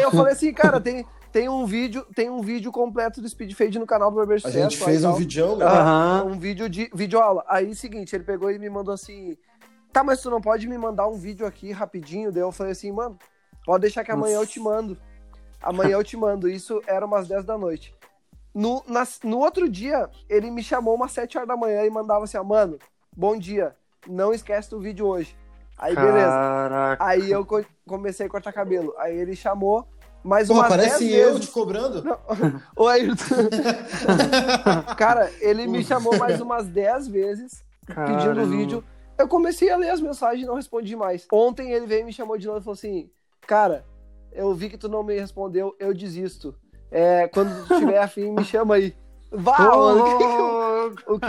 [0.00, 3.78] Eu falei assim, cara, tem, tem um vídeo, tem um vídeo completo do speed fade
[3.78, 5.64] no canal do Barber A gente fez um videão, né?
[5.66, 6.24] Aham.
[6.26, 7.44] Um vídeo de vídeo aula.
[7.48, 9.36] Aí, seguinte, ele pegou e me mandou assim:
[9.92, 12.32] Tá, mas tu não pode me mandar um vídeo aqui rapidinho?
[12.32, 13.18] Daí eu falei assim, mano,
[13.64, 14.96] pode deixar que amanhã eu te mando.
[15.62, 16.48] Amanhã eu te mando.
[16.48, 17.94] Isso era umas 10 da noite.
[18.54, 22.24] No, nas- no outro dia, ele me chamou umas 7 horas da manhã e mandava
[22.24, 22.78] assim, ó, mano,
[23.16, 23.74] bom dia.
[24.08, 25.36] Não esquece do vídeo hoje.
[25.78, 26.26] Aí, beleza.
[26.30, 27.04] Caraca.
[27.04, 28.94] Aí eu co- comecei a cortar cabelo.
[28.98, 29.86] Aí ele chamou
[30.24, 31.46] mais Porra, umas parece 10 eu vezes.
[31.46, 32.18] te cobrando.
[32.76, 33.24] Ô, Ayrton.
[34.96, 37.94] Cara, ele me chamou mais umas 10 vezes pedindo
[38.34, 38.42] Caramba.
[38.42, 38.84] o vídeo.
[39.22, 41.28] Eu comecei a ler as mensagens e não respondi mais.
[41.32, 43.08] Ontem ele veio e me chamou de novo e falou assim:
[43.46, 43.84] Cara,
[44.32, 46.52] eu vi que tu não me respondeu, eu desisto.
[46.90, 48.96] É, quando tu tiver afim, me chama aí.
[49.30, 50.02] Vá, mano.
[51.06, 51.26] O que-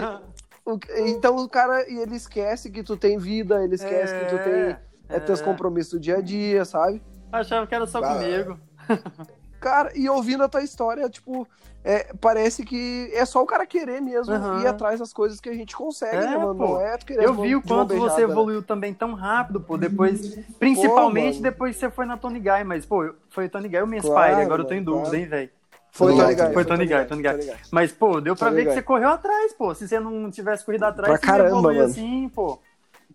[0.66, 4.26] o que- então o cara, e ele esquece que tu tem vida, ele esquece que
[4.26, 4.76] tu tem
[5.08, 5.44] é, teus é.
[5.44, 7.00] compromissos do dia a dia, sabe?
[7.32, 8.16] Achava que era só Bah.
[8.16, 8.60] comigo.
[9.64, 11.48] Cara, e ouvindo a tua história, tipo,
[11.86, 14.62] é, parece que é só o cara querer mesmo Aham.
[14.62, 16.54] ir atrás das coisas que a gente consegue, É, né, mano?
[16.56, 16.68] pô.
[16.74, 18.32] Não é tu querer Eu vi o quanto beijada, você né?
[18.34, 19.78] evoluiu também tão rápido, pô.
[19.78, 21.44] Depois, principalmente mano.
[21.44, 24.34] depois que você foi na Tony Guy, mas, pô, foi Tony Guy ou Men's Claro,
[24.34, 24.46] Fire?
[24.46, 25.18] Agora eu tô em dúvida, claro.
[25.18, 25.50] hein, velho.
[25.92, 26.54] Foi Foi Tony Guy.
[26.54, 27.54] Foi Tony Guy, Tony Guy.
[27.72, 28.76] Mas, pô, deu pra Tony ver que Guy.
[28.76, 29.74] você correu atrás, pô.
[29.76, 31.90] Se você não tivesse corrido atrás, Pra você não caramba, evoluiu mano.
[31.92, 32.60] assim, pô.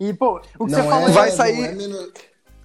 [0.00, 1.74] E, pô, o que Não você falou é, Vai não sair- é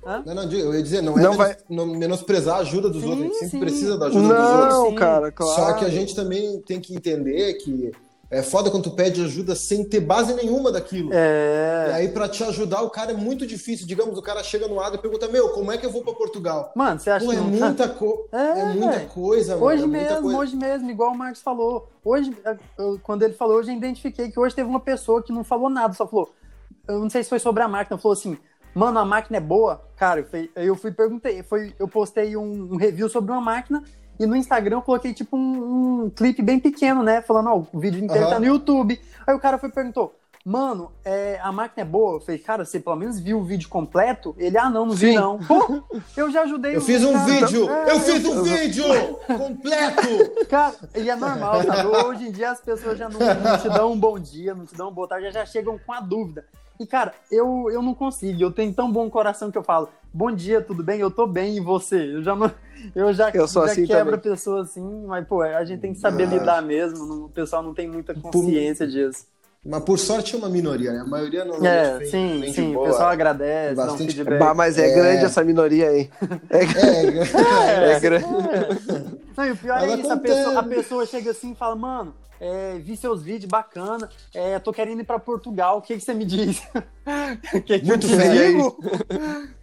[0.06, 0.24] Hã?
[0.26, 3.02] Não, não, eu ia dizer, não é Não menos- vai- não menosprezar a ajuda dos
[3.02, 3.60] Sim, outros, a gente sempre sim.
[3.60, 4.74] precisa da ajuda dos outros.
[4.74, 5.56] Não, cara, claro.
[5.62, 7.92] Só que a gente também tem que entender que
[8.30, 11.12] é foda quando tu pede ajuda sem ter base nenhuma daquilo.
[11.14, 11.92] E É.
[11.94, 13.86] aí, pra te ajudar, o cara é muito difícil.
[13.86, 16.14] Digamos, o cara chega no Adro e pergunta: Meu, como é que eu vou pra
[16.14, 16.72] Portugal?
[16.76, 18.28] Mano, você acha Pô, que é não- muita, co...
[18.32, 19.68] É, é muita coisa, mano.
[19.68, 20.38] Hoje é muita mesmo, coisa.
[20.40, 21.88] hoje mesmo, igual o Marcos falou.
[22.04, 22.36] Hoje,
[22.78, 25.70] eu- quando ele falou, hoje eu identifiquei que hoje teve uma pessoa que não falou
[25.70, 26.34] nada, só falou.
[26.88, 28.36] Eu não sei se foi sobre a máquina, falou assim:
[28.74, 29.84] Mano, a máquina é boa?
[29.96, 31.44] Cara, eu fui, eu fui perguntei.
[31.44, 33.84] Foi, eu postei um, um review sobre uma máquina
[34.20, 37.22] e no Instagram eu coloquei tipo um, um clipe bem pequeno, né?
[37.22, 38.34] Falando, ó, o vídeo inteiro Aham.
[38.34, 39.00] tá no YouTube.
[39.26, 40.16] Aí o cara foi e perguntou.
[40.46, 42.18] Mano, é, a máquina é boa?
[42.18, 44.36] Eu falei, cara, você pelo menos viu o vídeo completo?
[44.38, 45.16] Ele, ah, não, não vi Sim.
[45.16, 45.40] não.
[45.40, 45.82] Pô,
[46.18, 47.26] eu já ajudei Eu o fiz um cara.
[47.26, 47.70] vídeo!
[47.72, 48.84] É, eu fiz um vídeo!
[49.26, 50.46] completo!
[50.50, 51.88] Cara, e é normal, sabe?
[51.88, 54.76] Hoje em dia as pessoas já não, não te dão um bom dia, não te
[54.76, 56.46] dão um boa tarde, já, já chegam com a dúvida.
[56.78, 58.42] E, cara, eu, eu não consigo.
[58.42, 61.00] Eu tenho tão bom coração que eu falo, bom dia, tudo bem?
[61.00, 62.16] Eu tô bem, e você?
[62.16, 62.52] Eu já não.
[62.94, 65.94] Eu já, Eu sou já assim quebro a pessoa assim, mas, pô, a gente tem
[65.94, 66.32] que saber Ah.
[66.32, 67.06] lidar mesmo.
[67.06, 69.26] não- o pessoal não tem muita consciência disso.
[69.66, 71.00] Mas por sorte é uma minoria, né?
[71.00, 72.72] A maioria não É, vem- sim, vem de sim.
[72.72, 72.88] O boa.
[72.90, 74.40] pessoal agradece, dá um Bastante- feedback.
[74.40, 74.94] Bah, mas é, É.
[74.94, 76.10] grande essa minoria, hein?
[76.50, 76.60] É,
[77.96, 78.26] É, grande.
[79.38, 81.76] Não, e o pior Mas é isso, a pessoa, a pessoa chega assim e fala,
[81.78, 86.02] mano, é, vi seus vídeos, bacana, é, tô querendo ir pra Portugal, o que, que
[86.04, 86.62] você me diz?
[87.54, 88.78] O que que Muito ferigo?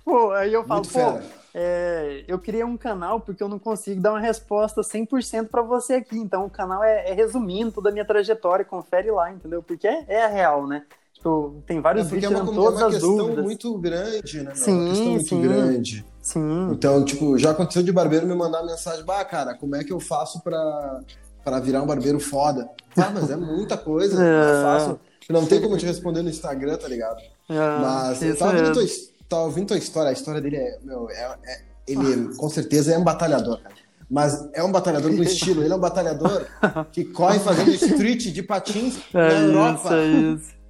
[0.05, 1.23] Pô, aí eu falo, Muito pô, fera.
[1.55, 5.95] É, eu criei um canal porque eu não consigo dar uma resposta 100% pra você
[5.95, 9.63] aqui, então o canal é, é resumindo toda a minha trajetória, confere lá, entendeu?
[9.63, 10.85] Porque é, é a real, né?
[11.15, 13.45] Tipo, tem É vários porque é vídeos uma, tirando é todas uma as questão dúvidas.
[13.45, 14.43] muito grande, né?
[14.45, 14.53] meu?
[14.53, 15.43] É Sim, uma questão muito sim.
[15.43, 16.07] grande.
[16.23, 16.69] Sim.
[16.73, 20.01] Então, tipo, já aconteceu de barbeiro me mandar mensagem, bah, cara, como é que eu
[20.01, 21.01] faço pra,
[21.45, 22.71] pra virar um barbeiro foda?
[22.97, 24.63] Ah, mas é muita coisa, não é É.
[24.63, 25.01] fácil.
[25.29, 27.21] Não tem como te responder no Instagram, tá ligado?
[27.49, 28.73] É, Mas eu tava mesmo.
[28.75, 28.83] tua,
[29.31, 32.99] tava ouvindo tua história, a história dele é, meu, é, é- ele com certeza é
[32.99, 33.75] um batalhador, cara.
[34.11, 36.45] Mas é um batalhador com estilo, ele é um batalhador
[36.93, 39.81] que corre fazendo street de patins na É Europa.
[39.85, 40.61] isso, é isso.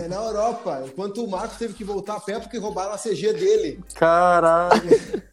[0.00, 3.32] É na Europa, enquanto o Marcos teve que voltar a pé porque roubaram a CG
[3.32, 3.80] dele.
[3.96, 4.80] Caralho.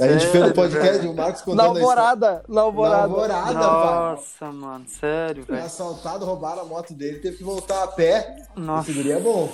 [0.00, 1.10] A gente fez um Sério, podcast, velho?
[1.12, 2.02] o Marcos Na contando a história.
[2.02, 3.02] alvorada, na Na alvorada.
[3.04, 3.60] alvorada, pai.
[3.60, 5.66] Nossa, mano, sério, Foi velho.
[5.66, 8.36] assaltado, roubaram a moto dele, teve que voltar a pé.
[8.56, 9.50] Nossa, Esse é bom.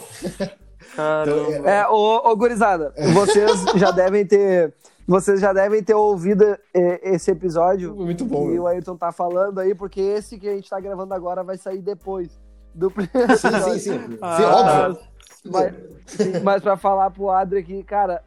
[0.97, 1.51] Caramba.
[1.51, 4.73] Então, É, ô, ô gurizada, vocês já devem ter.
[5.07, 8.45] Vocês já devem ter ouvido é, esse episódio Muito bom.
[8.47, 8.63] que meu.
[8.63, 11.81] o Ayrton tá falando aí, porque esse que a gente tá gravando agora vai sair
[11.83, 12.39] depois
[12.73, 14.19] do Sim, sim, sim.
[14.23, 14.99] Ah, Sim, óbvio.
[15.47, 15.75] Mas,
[16.07, 18.23] sim, mas pra falar pro Adri aqui, cara,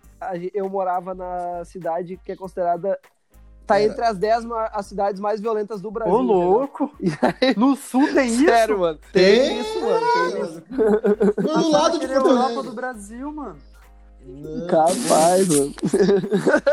[0.54, 3.00] eu morava na cidade que é considerada
[3.66, 3.92] tá Era.
[3.92, 6.14] entre as 10 ma- as cidades mais violentas do Brasil.
[6.14, 6.92] Ô, louco!
[7.58, 8.46] No sul tem isso?
[8.46, 9.00] Sério, mano.
[9.12, 10.06] Tem, isso, mano.
[10.14, 10.64] Tem isso.
[11.48, 12.64] Mano, do lado de é Porto Europa Alegre.
[12.64, 13.58] do Brasil, mano.
[14.26, 15.74] Não, Capaz, mano.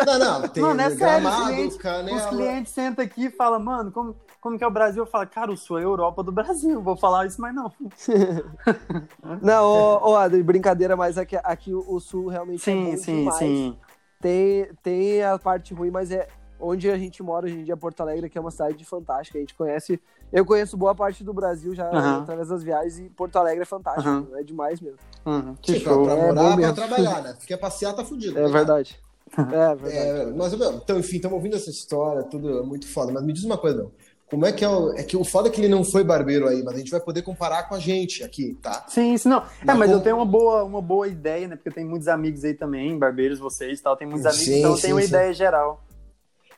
[0.06, 1.78] não, não, tem Mano, é sério, os clientes,
[2.14, 5.02] os clientes sentam aqui e falam, mano, como, como que é o Brasil?
[5.02, 6.80] Eu falo, cara, o sul é a Europa do Brasil.
[6.80, 7.72] Vou falar isso, mas não.
[9.42, 13.38] Não, ô, ô Adri, brincadeira, mas aqui, aqui o sul realmente é Sim, sim, demais.
[13.38, 13.76] sim.
[14.20, 16.28] Tem, tem a parte ruim, mas é
[16.60, 19.38] onde a gente mora hoje em dia, Porto Alegre, que é uma cidade fantástica.
[19.38, 20.00] A gente conhece.
[20.32, 22.22] Eu conheço boa parte do Brasil já Aham.
[22.22, 24.08] através das viagens e Porto Alegre é fantástico.
[24.08, 24.26] Aham.
[24.34, 24.98] É demais mesmo.
[25.26, 26.04] Uhum, que Sim, pra, show.
[26.04, 26.74] pra É morar, pra mesmo.
[26.74, 27.36] trabalhar, né?
[27.38, 28.38] Se quer passear, tá fudido.
[28.38, 28.48] É né?
[28.48, 28.98] verdade.
[29.36, 29.96] É verdade.
[29.96, 33.12] É, mas, meu, então, enfim, estamos ouvindo essa história, tudo é muito foda.
[33.12, 33.92] Mas me diz uma coisa, meu.
[34.28, 34.92] Como é que é o.
[34.94, 37.00] É que o foda é que ele não foi barbeiro aí, mas a gente vai
[37.00, 38.84] poder comparar com a gente aqui, tá?
[38.88, 39.38] Sim, sim, não.
[39.38, 41.56] É, Mas mas como- eu tenho uma boa, uma boa ideia, né?
[41.56, 43.96] Porque eu tenho muitos amigos aí também, barbeiros, vocês e tal.
[43.96, 45.08] Tem muitos amigos, Sim, então eu sim, tenho uma sim.
[45.08, 45.82] ideia geral.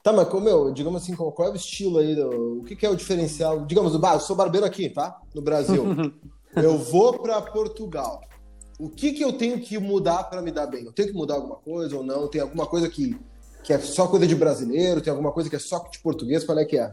[0.03, 2.15] Tá, mas como, meu, digamos assim, qual, é o estilo aí?
[2.17, 3.65] do- o que, que é o diferencial?
[3.65, 5.17] Digamos, bah, eu sou barbeiro aqui, tá?
[5.35, 5.85] No Brasil.
[6.57, 8.21] eu vou pra Portugal.
[8.81, 10.85] O que, que eu tenho que mudar pra me dar bem?
[10.85, 12.27] Eu tenho que mudar alguma coisa ou não?
[12.27, 13.17] Tem alguma coisa que,
[13.63, 15.01] que é só coisa de brasileiro?
[15.01, 16.43] Tem alguma coisa que é só de português?
[16.43, 16.93] Qual é que é?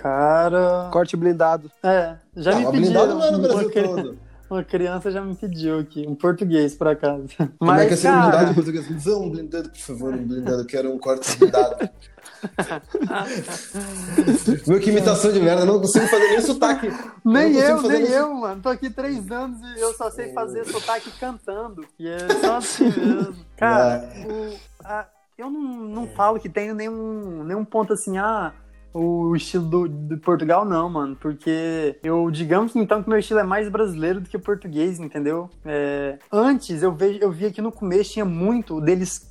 [0.00, 0.88] Cara.
[0.90, 1.70] Corte blindado.
[1.82, 2.72] É, já Ah, me pediram.
[2.72, 4.18] blindado não é no uma, Brasil cri- todo.
[4.50, 7.24] uma criança já me pediu aqui, um português, por acaso.
[7.36, 9.04] Como Mas, é que é ser um cara, blindado em português?
[9.04, 10.62] Dá um blindado, por favor, um blindado.
[10.62, 11.90] Eu quero um corte blindado.
[14.66, 15.62] Meu, que imitação de merda.
[15.62, 16.88] Eu não consigo fazer nem sotaque.
[17.24, 18.62] Nem eu, fazer nem nem eu, mano.
[18.62, 21.84] Tô aqui três anos e eu só sei fazer sotaque cantando.
[21.98, 23.36] E é só assim mesmo.
[23.56, 25.06] Cara, o- a-
[25.38, 28.52] eu não, não falo que tenho nenhum, nenhum ponto assim, ah,
[28.94, 31.16] o estilo do, de Portugal, não, mano.
[31.16, 35.48] Porque eu, digamos então, que meu estilo é mais brasileiro do que português, entendeu?
[35.64, 39.30] É, antes, eu, ve, eu via que no começo tinha muito deles que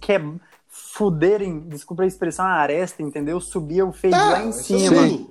[0.93, 3.39] fuderem, desculpa a expressão, a aresta, entendeu?
[3.39, 5.07] Subia o fade lá em cima.
[5.07, 5.29] tudo.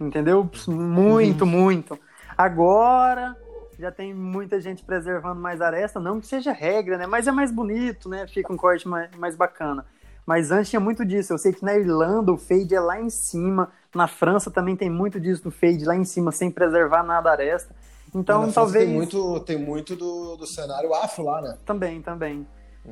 [0.00, 0.50] Entendeu?
[0.66, 1.98] Muito, muito.
[2.36, 3.36] Agora
[3.78, 7.06] já tem muita gente preservando mais aresta, não que seja regra, né?
[7.06, 8.26] Mas é mais bonito, né?
[8.26, 9.84] Fica um corte mais, mais bacana.
[10.24, 11.32] Mas antes tinha muito disso.
[11.32, 13.70] Eu sei que na Irlanda o fade é lá em cima.
[13.94, 17.74] Na França também tem muito disso do fade lá em cima, sem preservar nada aresta.
[18.14, 18.86] Então talvez.
[18.86, 21.58] Tem muito, tem muito do, do cenário afro lá, né?
[21.66, 22.46] Também, também.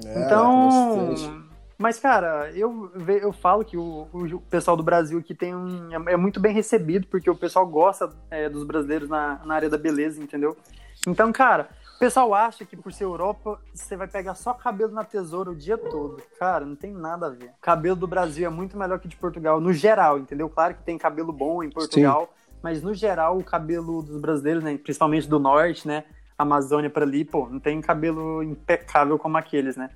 [0.05, 1.50] É, Então.
[1.81, 6.13] Mas cara, eu, eu falo que o, o pessoal do Brasil aqui tem um, é,
[6.13, 9.79] é muito bem recebido, porque o pessoal gosta é, dos brasileiros na, na área da
[9.79, 10.55] beleza, entendeu?
[11.09, 15.05] Então, cara, o pessoal acha que por ser Europa, você vai pegar só cabelo na
[15.05, 16.23] tesoura o dia todo.
[16.39, 17.47] Cara, não tem nada a ver.
[17.47, 20.51] O cabelo do Brasil é muito melhor que de Portugal, no geral, entendeu?
[20.51, 24.77] Claro que tem cabelo bom em Portugal, mas no geral o cabelo dos brasileiros, né,
[24.77, 26.05] principalmente do norte, né,
[26.37, 29.89] Amazônia para ali, pô, não tem cabelo impecável como aqueles, né?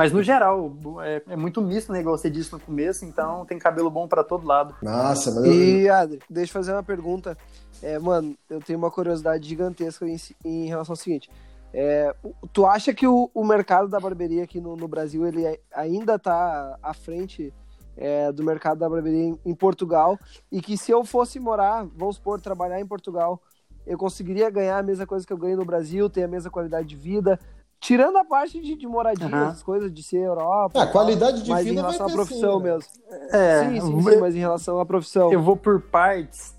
[0.00, 2.00] Mas no geral, é, é muito misto, né?
[2.00, 4.74] Igual você disse no começo, então tem cabelo bom pra todo lado.
[4.80, 7.36] Nossa, mas E, Adri, deixa eu fazer uma pergunta.
[7.82, 11.28] É, mano, eu tenho uma curiosidade gigantesca em, em relação ao seguinte.
[11.74, 12.14] É,
[12.50, 16.18] tu acha que o, o mercado da barbearia aqui no, no Brasil ele é- ainda
[16.18, 17.52] tá à frente
[17.94, 20.18] é, do mercado da barbearia em, em Portugal?
[20.50, 23.38] E que se eu fosse morar, vamos supor, trabalhar em Portugal,
[23.86, 26.88] eu conseguiria ganhar a mesma coisa que eu ganho no Brasil, ter a mesma qualidade
[26.88, 27.38] de vida,
[27.80, 29.48] tirando a parte de, de moradia, Aham.
[29.48, 30.78] essas coisas de ser Europa.
[30.78, 32.72] Ah, e tal, qualidade de mas em vida vai relação à profissão sim, né?
[32.72, 32.90] mesmo.
[33.32, 35.32] É, sim, sim, eu- sim, mas em relação à profissão.
[35.32, 36.54] eu vou por partes.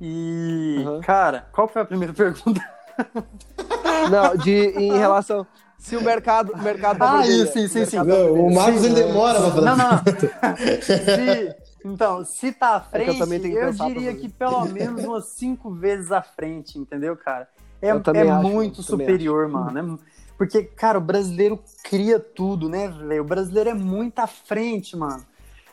[0.00, 1.00] E, Uhum.
[1.00, 2.60] cara, qual foi a primeira pergunta?
[4.10, 5.46] Não, de, em relação.
[5.76, 6.52] Se o mercado.
[6.52, 7.98] o mercado Ah, isso, sim, sim, sim.
[7.98, 9.64] o Marcos ele demora pra fazer.
[9.64, 10.02] Não, não.
[10.82, 14.64] Se- então, se tá à É que eu frente, que eu pra diria que pelo
[14.66, 17.48] menos umas cinco vezes à frente, entendeu, cara?
[17.80, 19.78] É, Eu é acho, muito eu superior, mano.
[19.78, 19.82] É
[20.38, 23.22] porque, cara, o brasileiro cria tudo, né, velho?
[23.22, 25.24] O brasileiro é muito à frente, mano.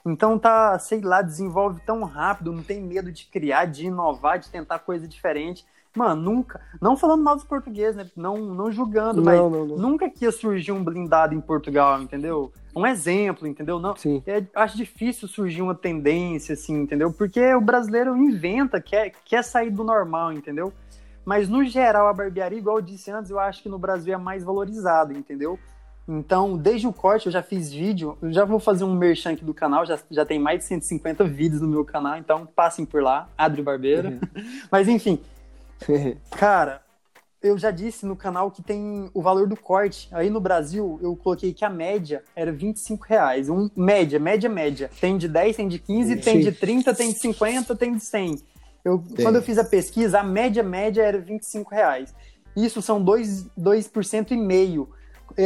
[0.06, 4.50] Então tá, sei lá, desenvolve tão rápido, não tem medo de criar, de inovar, de
[4.50, 5.66] tentar coisa diferente.
[5.96, 6.62] Mano, nunca.
[6.82, 8.06] Não falando mal dos portugueses, né?
[8.16, 9.78] Não, não julgando, mas Não, não, não.
[9.78, 12.52] nunca que ia surgir um blindado em Portugal, entendeu?
[12.76, 13.80] Um exemplo, entendeu?
[13.80, 14.22] Não, Sim.
[14.28, 17.14] é, acho difícil surgir uma tendência, assim, entendeu?
[17.14, 20.74] Porque o brasileiro inventa, quer, quer sair do normal, entendeu?
[21.26, 24.18] Mas no geral, a barbearia, igual eu disse antes, eu acho que no Brasil é
[24.18, 25.60] mais valorizado, entendeu?
[26.08, 29.44] Então, desde o corte, eu já fiz vídeo, eu já vou fazer um merchan aqui
[29.44, 33.02] do canal, já, já tem mais de 150 vídeos no meu canal, então passem por
[33.02, 34.20] lá, Adri Barbeiro.
[34.70, 35.20] Mas enfim,
[36.32, 36.82] Cara,
[37.42, 40.08] eu já disse no canal que tem o valor do corte.
[40.12, 43.50] Aí no Brasil, eu coloquei que a média era 25 reais.
[43.50, 44.90] Um, média, média, média.
[45.00, 46.50] Tem de 10, tem de 15, tem Sim.
[46.50, 48.42] de 30, tem de 50, tem de 100.
[48.86, 52.14] Eu, quando eu fiz a pesquisa, a média, média era 25 reais.
[52.56, 53.92] Isso são 2%, 2
[54.30, 54.88] e meio.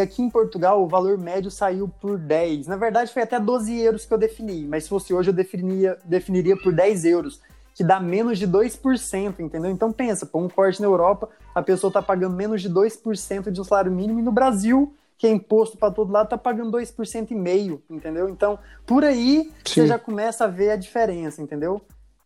[0.04, 2.68] aqui em Portugal o valor médio saiu por 10.
[2.68, 5.98] Na verdade, foi até 12 euros que eu defini, mas se fosse hoje eu definiria,
[6.04, 7.42] definiria por 10 euros,
[7.74, 9.72] que dá menos de 2%, entendeu?
[9.72, 13.62] Então pensa, por um corte na Europa, a pessoa está pagando menos de 2% de
[13.62, 17.32] um salário mínimo e no Brasil, que é imposto para todo lado, está pagando 2%
[17.32, 18.28] e meio, entendeu?
[18.28, 19.82] Então, por aí Sim.
[19.82, 21.82] você já começa a ver a diferença, entendeu?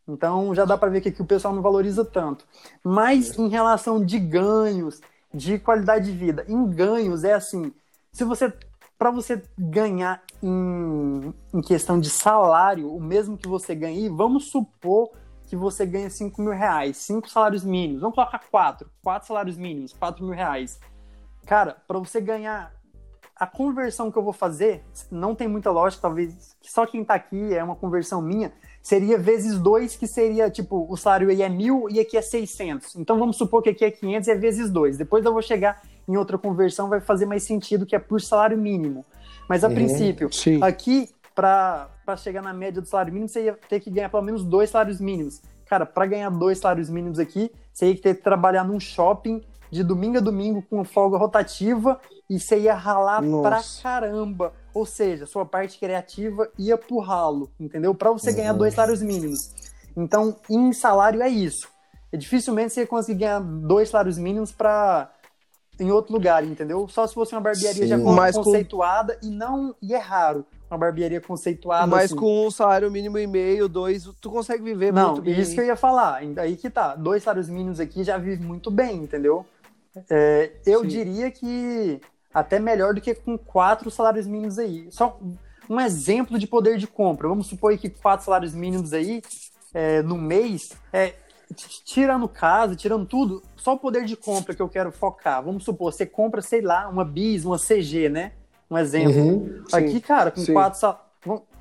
[0.08, 2.46] Então já dá para ver que aqui o pessoal não valoriza tanto.
[2.84, 5.02] Mas em relação de ganhos,
[5.34, 7.74] de qualidade de vida, em ganhos é assim,
[8.12, 8.54] se você
[8.98, 15.12] para você ganhar em, em, questão de salário, o mesmo que você ganhe, vamos supor
[15.48, 19.94] que você ganha 5 mil reais, 5 salários mínimos, vamos colocar 4, 4 salários mínimos,
[19.94, 20.80] 4 mil reais.
[21.46, 22.74] Cara, para você ganhar
[23.36, 27.54] a conversão que eu vou fazer, não tem muita lógica, talvez só quem tá aqui
[27.54, 28.54] é uma conversão minha,
[28.84, 32.98] seria vezes 2, que seria, tipo, o salário aí é mil e aqui é 600.
[32.98, 34.98] Então vamos supor que aqui é 500 e é vezes 2.
[34.98, 38.58] Depois eu vou chegar em outra conversão, vai fazer mais sentido, que é por salário
[38.58, 39.06] mínimo.
[39.48, 40.60] Mas a uhum, princípio, sim.
[40.62, 44.44] aqui, para chegar na média do salário mínimo, você ia ter que ganhar pelo menos
[44.44, 45.42] dois salários mínimos.
[45.66, 49.42] Cara, para ganhar dois salários mínimos aqui, você ia ter que trabalhar num shopping
[49.74, 52.00] de domingo a domingo com folga rotativa
[52.30, 53.50] e você ia ralar Nossa.
[53.50, 54.54] pra caramba.
[54.74, 57.94] Ou seja, sua parte criativa ia pro ralo, entendeu?
[57.96, 59.40] Para você ganhar dois salários mínimos.
[59.98, 61.68] Então, em salário é isso.
[62.12, 65.12] É dificilmente você ia conseguir ganhar dois salários mínimos para
[65.80, 66.88] em outro lugar, entendeu?
[66.88, 67.88] Só se fosse uma barbearia Sim.
[67.88, 69.26] já conceituada com...
[69.26, 71.88] e não e é raro uma barbearia conceituada.
[71.88, 72.16] Mas assim.
[72.16, 75.34] com um salário mínimo e meio, dois, tu consegue viver não, muito bem.
[75.34, 76.22] Não, isso que eu ia falar.
[76.38, 76.96] Aí que tá.
[76.96, 79.46] Dois salários mínimos aqui já vive muito bem, entendeu?
[80.10, 80.88] É, eu Sim.
[80.88, 82.02] diria que
[82.34, 84.88] até melhor do que com quatro salários mínimos aí.
[84.92, 85.20] Só
[85.70, 87.28] um exemplo de poder de compra.
[87.28, 89.22] Vamos supor que quatro salários mínimos aí
[89.74, 91.14] é, no mês, é,
[91.86, 95.44] tirando casa, tirando tudo, só o poder de compra que eu quero focar.
[95.44, 98.34] Vamos supor, você compra, sei lá, uma bis, uma CG, né?
[98.70, 99.22] Um exemplo.
[99.22, 100.54] Uhum, Aqui, cara, com sim.
[100.54, 101.04] quatro salários.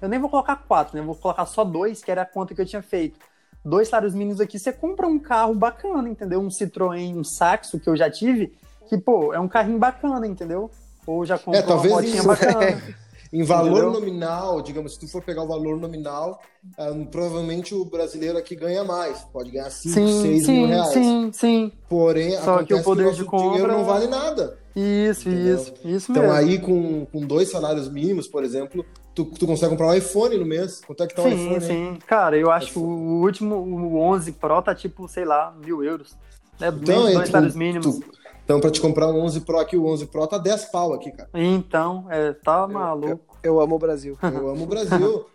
[0.01, 1.05] Eu nem vou colocar quatro, né?
[1.05, 3.19] Vou colocar só dois, que era a conta que eu tinha feito.
[3.65, 6.41] Dois salários mínimos aqui, você compra um carro bacana, entendeu?
[6.41, 8.53] Um Citroën, um Saxo, que eu já tive,
[8.89, 10.71] que, pô, é um carrinho bacana, entendeu?
[11.07, 12.65] Ou já comprou é, talvez uma motinha isso, bacana.
[12.65, 13.03] É.
[13.33, 13.93] Em valor entendeu?
[13.93, 16.39] nominal, digamos, se tu for pegar o valor nominal,
[16.79, 19.21] um, provavelmente o brasileiro aqui ganha mais.
[19.33, 20.93] Pode ganhar 5, 6 mil reais.
[20.93, 21.73] Sim, sim.
[21.89, 24.59] Porém, Só que o poder que o de compra não vale nada.
[24.77, 25.55] Isso, entendeu?
[25.55, 26.27] isso, isso mesmo.
[26.27, 28.85] Então aí com, com dois salários mínimos, por exemplo,
[29.15, 30.81] tu, tu consegue comprar um iPhone no mês.
[30.87, 31.61] Quanto é que tá sim, um iPhone?
[31.61, 31.99] Sim, sim.
[32.07, 36.17] Cara, eu acho que o último, o 11 Pro tá tipo, sei lá, mil euros.
[36.61, 37.99] É, então, dois salários mínimos.
[37.99, 38.05] Tu,
[38.45, 41.11] então, pra te comprar um 11 Pro aqui, o 11 Pro tá 10 pau aqui,
[41.11, 41.29] cara.
[41.35, 43.37] Então, é, tá maluco.
[43.43, 44.19] Eu, eu amo o Brasil.
[44.23, 45.27] Eu amo o Brasil.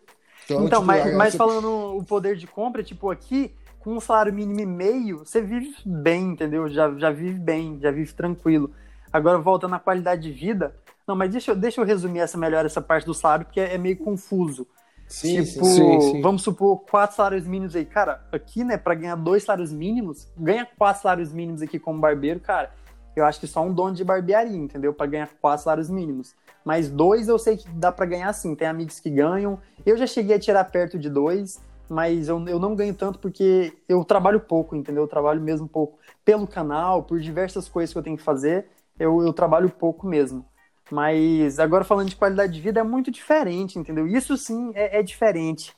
[0.48, 4.34] Então, então tipo, mas, mas falando o poder de compra, tipo, aqui, com um salário
[4.34, 6.70] mínimo e meio, você vive bem, entendeu?
[6.70, 8.72] Já, já vive bem, já vive tranquilo.
[9.12, 10.74] Agora, voltando à qualidade de vida.
[11.08, 13.76] Não, mas deixa, eu, deixa eu resumir essa melhor essa parte do salário, porque é,
[13.76, 14.68] é meio confuso.
[15.08, 16.22] Sim, tipo, sim, sim.
[16.22, 17.86] vamos supor quatro salários mínimos aí.
[17.86, 22.42] Cara, aqui, né, para ganhar dois salários mínimos, ganha quatro salários mínimos aqui como barbeiro,
[22.42, 22.74] cara
[23.20, 24.94] eu acho que só um dono de barbearia, entendeu?
[24.94, 26.36] Para ganhar quatro salários mínimos.
[26.64, 28.54] Mas dois eu sei que dá para ganhar sim.
[28.54, 29.60] Tem amigos que ganham.
[29.86, 33.74] Eu já cheguei a tirar perto de dois, mas eu, eu não ganho tanto porque
[33.90, 35.04] eu trabalho pouco, entendeu?
[35.04, 38.68] Eu trabalho mesmo pouco pelo canal, por diversas coisas que eu tenho que fazer.
[39.00, 40.46] Eu, eu trabalho pouco mesmo.
[40.92, 44.08] Mas agora falando de qualidade de vida é muito diferente, entendeu?
[44.08, 45.76] Isso sim é, é diferente.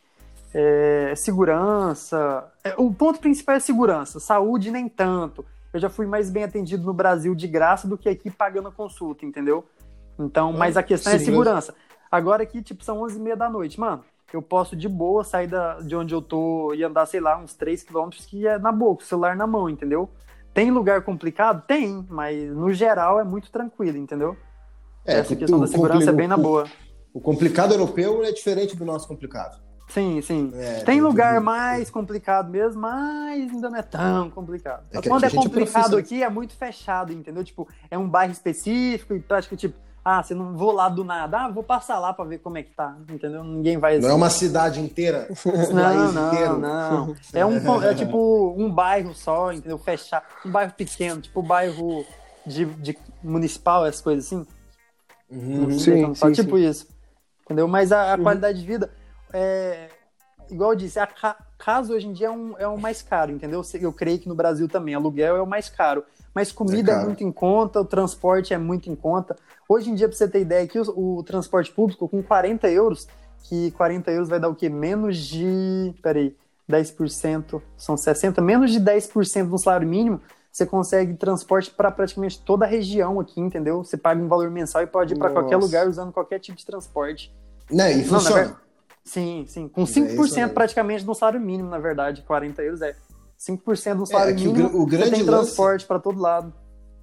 [0.53, 2.51] É, segurança.
[2.64, 4.20] É, o ponto principal é segurança.
[4.20, 8.10] Saúde nem tanto eu já fui mais bem atendido no Brasil de graça do que
[8.10, 9.64] aqui pagando a consulta, entendeu?
[10.18, 11.76] Então, mas a questão é Sim, é segurança.
[12.12, 14.03] Agora aqui, tipo, são 11 e meia da noite, mano.
[14.34, 17.53] Eu posso de boa sair da, de onde eu tô e andar, sei lá, uns
[17.53, 20.10] 3 quilômetros que é na boca, o celular na mão, entendeu?
[20.53, 21.64] Tem lugar complicado?
[21.66, 24.36] Tem, mas no geral é muito tranquilo, entendeu?
[25.10, 26.66] É, Essa questão da segurança é bem na boa.
[27.14, 29.60] O complicado europeu é diferente do nosso complicado.
[29.89, 30.51] Sim, sim.
[30.53, 34.84] É, tem lugar mais complicado mesmo, mas ainda não é tão complicado.
[34.91, 37.43] É Quando é complicado aqui, é muito fechado, entendeu?
[37.43, 41.45] Tipo, é um bairro específico e prático, tipo, ah, você não vou lá do nada,
[41.45, 43.43] ah, vou passar lá para ver como é que tá, entendeu?
[43.43, 43.97] Ninguém vai.
[43.99, 45.28] Não é uma cidade inteira.
[45.74, 46.60] não, não, inteiro.
[46.60, 47.16] não.
[47.34, 49.78] É um é tipo um bairro só, entendeu?
[49.80, 52.05] Fechar, um bairro pequeno, tipo bairro
[52.45, 54.45] de, de municipal, essas coisas assim.
[55.32, 55.77] Uhum.
[55.77, 56.67] Sim, então, sim, tipo sim.
[56.67, 56.88] isso,
[57.43, 57.67] entendeu?
[57.67, 58.91] Mas a, a qualidade de vida
[59.32, 59.89] é,
[60.49, 63.32] igual eu disse, a ca casa hoje em dia é um, é o mais caro,
[63.32, 63.61] entendeu?
[63.73, 66.03] Eu creio que no Brasil também, aluguel é o mais caro.
[66.34, 69.36] Mas comida é, é muito em conta, o transporte é muito em conta.
[69.67, 73.07] Hoje em dia, para você ter ideia, que o, o, transporte público com 40 euros,
[73.43, 74.69] que 40 euros vai dar o quê?
[74.69, 75.93] Menos de.
[76.01, 76.36] Peraí,
[76.69, 80.21] 10%, são 60%, menos de 10% do salário mínimo,
[80.52, 83.84] você consegue transporte para praticamente toda a região aqui, entendeu?
[83.84, 86.66] Você paga um valor mensal e pode ir para qualquer lugar usando qualquer tipo de
[86.66, 87.34] transporte.
[87.72, 88.45] Né, e funciona.
[88.45, 88.56] Não,
[89.04, 89.68] sim, sim.
[89.68, 92.95] Com 5% é praticamente do salário mínimo, na verdade, 40 euros é
[93.39, 96.52] 5% do salário é, mínimo, o, o grande você tem lance, transporte para todo lado.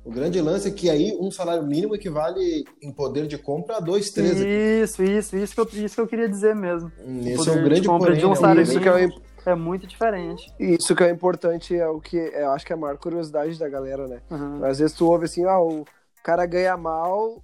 [0.05, 3.81] O grande lance é que aí um salário mínimo equivale em poder de compra a
[3.81, 4.39] dois, três.
[4.39, 6.93] Isso, isso, isso que, eu, isso que eu queria dizer mesmo.
[7.25, 8.37] Esse é o grande compra porém, de um né?
[8.37, 8.81] salário mínimo.
[8.81, 9.09] Que é
[9.47, 10.53] é muito diferente.
[10.59, 13.57] Isso que é importante é o que é, eu acho que é a maior curiosidade
[13.59, 14.21] da galera, né?
[14.29, 14.65] Uhum.
[14.65, 15.85] Às vezes tu ouve assim, ah, o
[16.23, 17.43] cara ganha mal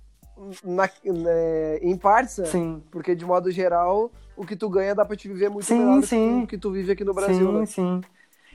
[0.65, 2.47] na, né, em partes, né?
[2.47, 2.83] Sim.
[2.91, 6.03] Porque de modo geral, o que tu ganha dá pra te viver muito sim, melhor
[6.03, 6.41] sim.
[6.41, 7.67] do que tu vive aqui no Brasil, sim, né?
[7.67, 8.01] Sim,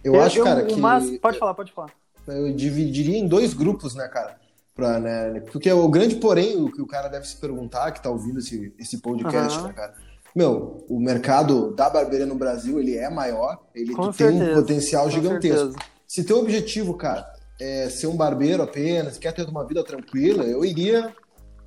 [0.03, 0.79] Eu, eu acho, cara, que...
[0.79, 1.17] Mas...
[1.17, 1.91] Pode falar, pode falar.
[2.27, 4.37] Eu dividiria em dois grupos, né, cara?
[4.75, 8.09] Pra, né, porque o grande porém, o que o cara deve se perguntar, que tá
[8.11, 9.67] ouvindo esse, esse podcast, uhum.
[9.67, 9.93] né, cara?
[10.37, 15.73] Meu, o mercado da barbearia no Brasil, ele é maior, ele tem um potencial gigantesco.
[16.07, 17.27] Se teu objetivo, cara,
[17.59, 21.11] é ser um barbeiro apenas, quer ter uma vida tranquila, eu iria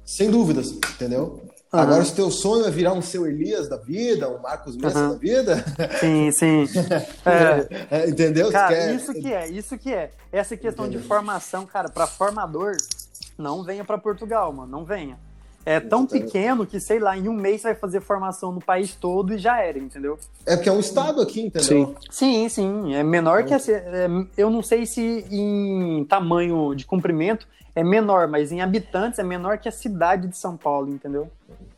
[0.04, 1.42] sem dúvidas, entendeu?
[1.72, 1.80] Uhum.
[1.80, 5.10] Agora, se teu sonho é virar um seu Elias da vida, um Marcos Messa uhum.
[5.10, 5.64] da vida.
[5.98, 6.64] Sim, sim.
[7.26, 7.86] É.
[8.02, 8.52] é, entendeu?
[8.52, 8.94] Cara, quer...
[8.94, 10.12] isso que é, isso que é.
[10.30, 11.02] Essa questão entendeu?
[11.02, 12.76] de formação, cara, para formador,
[13.36, 15.18] não venha para Portugal, mano, não venha
[15.64, 19.34] é tão pequeno que, sei lá, em um mês vai fazer formação no país todo
[19.34, 20.18] e já era, entendeu?
[20.46, 21.94] É porque é um estado aqui, entendeu?
[22.11, 22.94] Sim, sim, sim.
[22.94, 23.70] É menor que essa.
[23.72, 29.22] É, eu não sei se em tamanho de comprimento é menor, mas em habitantes é
[29.22, 31.28] menor que a cidade de São Paulo, entendeu?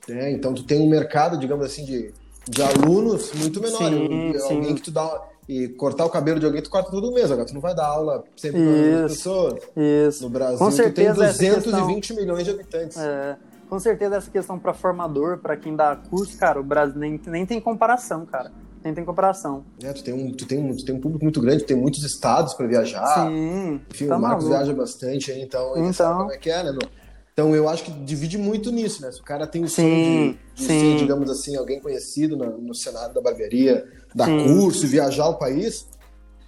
[0.09, 2.15] É, então tu tem um mercado, digamos assim, de,
[2.49, 3.79] de alunos muito menor.
[3.79, 4.75] Sim, alguém sim.
[4.77, 7.31] que tu dá e cortar o cabelo de alguém, tu corta todo mês.
[7.33, 9.63] Agora tu não vai dar aula sempre para as pessoas.
[9.77, 10.23] Isso.
[10.23, 12.17] No Brasil, Com certeza, tu tem 220 questão...
[12.17, 12.97] milhões de habitantes.
[12.97, 13.37] É
[13.73, 17.47] com certeza essa questão para formador, para quem dá curso, cara, o Brasil nem, nem
[17.47, 18.53] tem comparação, cara.
[18.85, 19.65] Nem tem comparação.
[19.83, 22.05] É, tu tem um, tu tem um, tu tem um público muito grande, tem muitos
[22.05, 23.31] estados para viajar.
[23.31, 23.81] Sim.
[23.91, 24.63] Enfim, tá o Marcos maluco.
[24.63, 26.19] viaja bastante, então, então...
[26.19, 26.87] como é que é, né, meu?
[27.33, 29.11] Então eu acho que divide muito nisso, né?
[29.11, 32.75] Se o cara tem o sonho de, de ser, digamos assim, alguém conhecido no, no
[32.75, 34.55] cenário da barbearia, dar sim.
[34.55, 35.89] curso, viajar o país,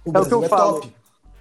[0.05, 0.73] o é Brasil o que eu é falo.
[0.73, 0.95] top.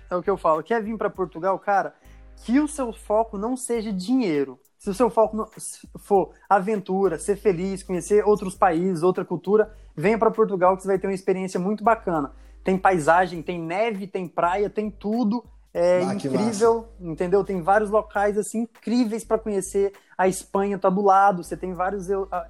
[0.09, 0.63] É o que eu falo.
[0.63, 1.95] Quer vir para Portugal, cara?
[2.37, 4.59] Que o seu foco não seja dinheiro.
[4.85, 5.49] Se o seu foco
[5.97, 10.99] for aventura, ser feliz, conhecer outros países, outra cultura, venha para Portugal que você vai
[10.99, 12.33] ter uma experiência muito bacana.
[12.63, 15.43] Tem paisagem, tem neve, tem praia, tem tudo.
[15.73, 17.43] É ah, incrível, entendeu?
[17.43, 19.95] Tem vários locais assim incríveis para conhecer.
[20.19, 22.09] A Espanha tá do lado, você tem vários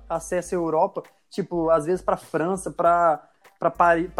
[0.09, 3.23] acesso à Europa, tipo, às vezes para França, para
[3.65, 4.11] para Paris,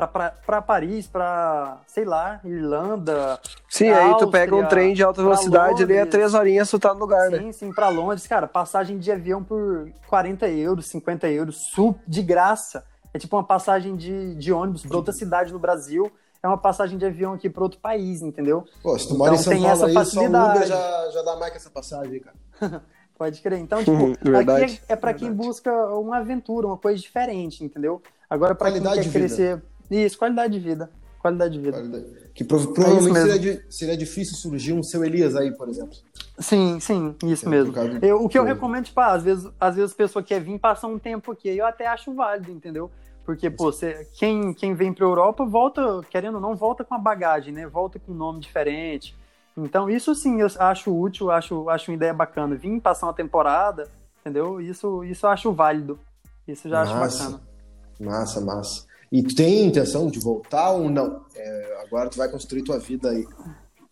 [0.47, 3.39] para Paris, para sei lá, Irlanda.
[3.69, 6.79] Sim, aí Áustria, tu pega um trem de alta velocidade ali, é três horinhas tu
[6.79, 7.39] tá no lugar, sim, né?
[7.43, 12.23] Sim, sim, para Londres, cara, passagem de avião por 40 euros, 50 euros, sul de
[12.23, 12.85] graça.
[13.13, 16.11] É tipo uma passagem de, de ônibus para outra cidade no Brasil.
[16.43, 18.65] É uma passagem de avião aqui para outro país, entendeu?
[18.83, 20.45] Pô, se tu mora então, em São Paulo essa aí, facilidade.
[20.45, 22.83] só Uber já, já dá mais que essa passagem, cara.
[23.17, 23.61] Pode crer.
[23.61, 28.03] Então, tipo, aqui é, é para quem busca uma aventura, uma coisa diferente, entendeu?
[28.35, 29.63] Agora, para quem quer crescer.
[29.91, 30.91] Isso, qualidade de vida.
[31.21, 31.79] Qualidade de vida.
[31.79, 32.05] Qualidade.
[32.35, 35.97] Que prov provavelmente seria, seria, difícil surgir um seu Elias aí, por exemplo.
[36.39, 37.73] Sim, sim, isso é, mesmo.
[38.03, 40.59] Eu, o que eu recomendo, tipo, ah, às vezes, às vezes a pessoa quer vir
[40.59, 42.91] passar um tempo aqui, eu até acho válido, entendeu?
[43.25, 46.99] Porque, pô, você, quem, quem vem pra Europa volta, querendo ou não, volta com a
[46.99, 47.67] bagagem, né?
[47.67, 49.17] Volta com um nome diferente.
[49.57, 52.57] Então, isso sim, eu acho útil, acho, acho uma ideia bacana.
[52.57, 53.89] Vim passar uma temporada,
[54.21, 54.61] entendeu?
[54.61, 55.99] Isso, isso eu acho válido.
[56.47, 57.54] Isso já massa, acho bacana.
[58.01, 58.87] Massa, massa.
[59.11, 61.25] E tu tem intenção de voltar ou não?
[61.37, 63.27] É, agora tu vai construir tua vida aí.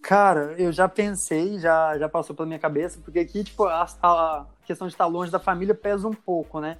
[0.02, 4.46] Cara, eu já pensei, já, já passou pela minha cabeça, porque aqui, tipo, a, a
[4.66, 6.78] questão de estar longe da família pesa um pouco, né?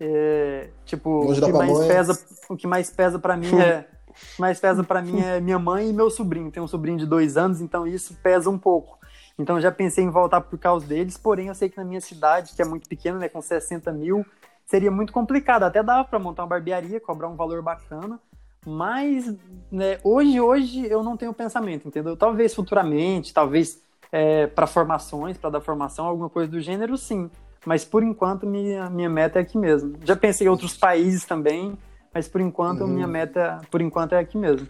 [0.00, 3.86] É, tipo, o que, mais pesa, o que mais pesa para mim é
[4.38, 6.50] mais pesa para mim é minha mãe e meu sobrinho.
[6.50, 8.98] Tem um sobrinho de dois anos, então isso pesa um pouco.
[9.38, 12.52] Então já pensei em voltar por causa deles, porém eu sei que na minha cidade,
[12.54, 14.24] que é muito pequena, né, com 60 mil,
[14.64, 15.64] seria muito complicado.
[15.64, 18.20] Até dava para montar uma barbearia, cobrar um valor bacana,
[18.64, 19.34] mas
[19.70, 22.16] né, hoje, hoje eu não tenho pensamento, entendeu?
[22.16, 27.30] Talvez futuramente, talvez é, para formações, para dar formação, alguma coisa do gênero, sim.
[27.64, 29.94] Mas por enquanto minha, minha meta é aqui mesmo.
[30.04, 31.78] Já pensei em outros países também,
[32.12, 32.88] mas por enquanto, uhum.
[32.88, 34.68] minha meta, por enquanto, é aqui mesmo.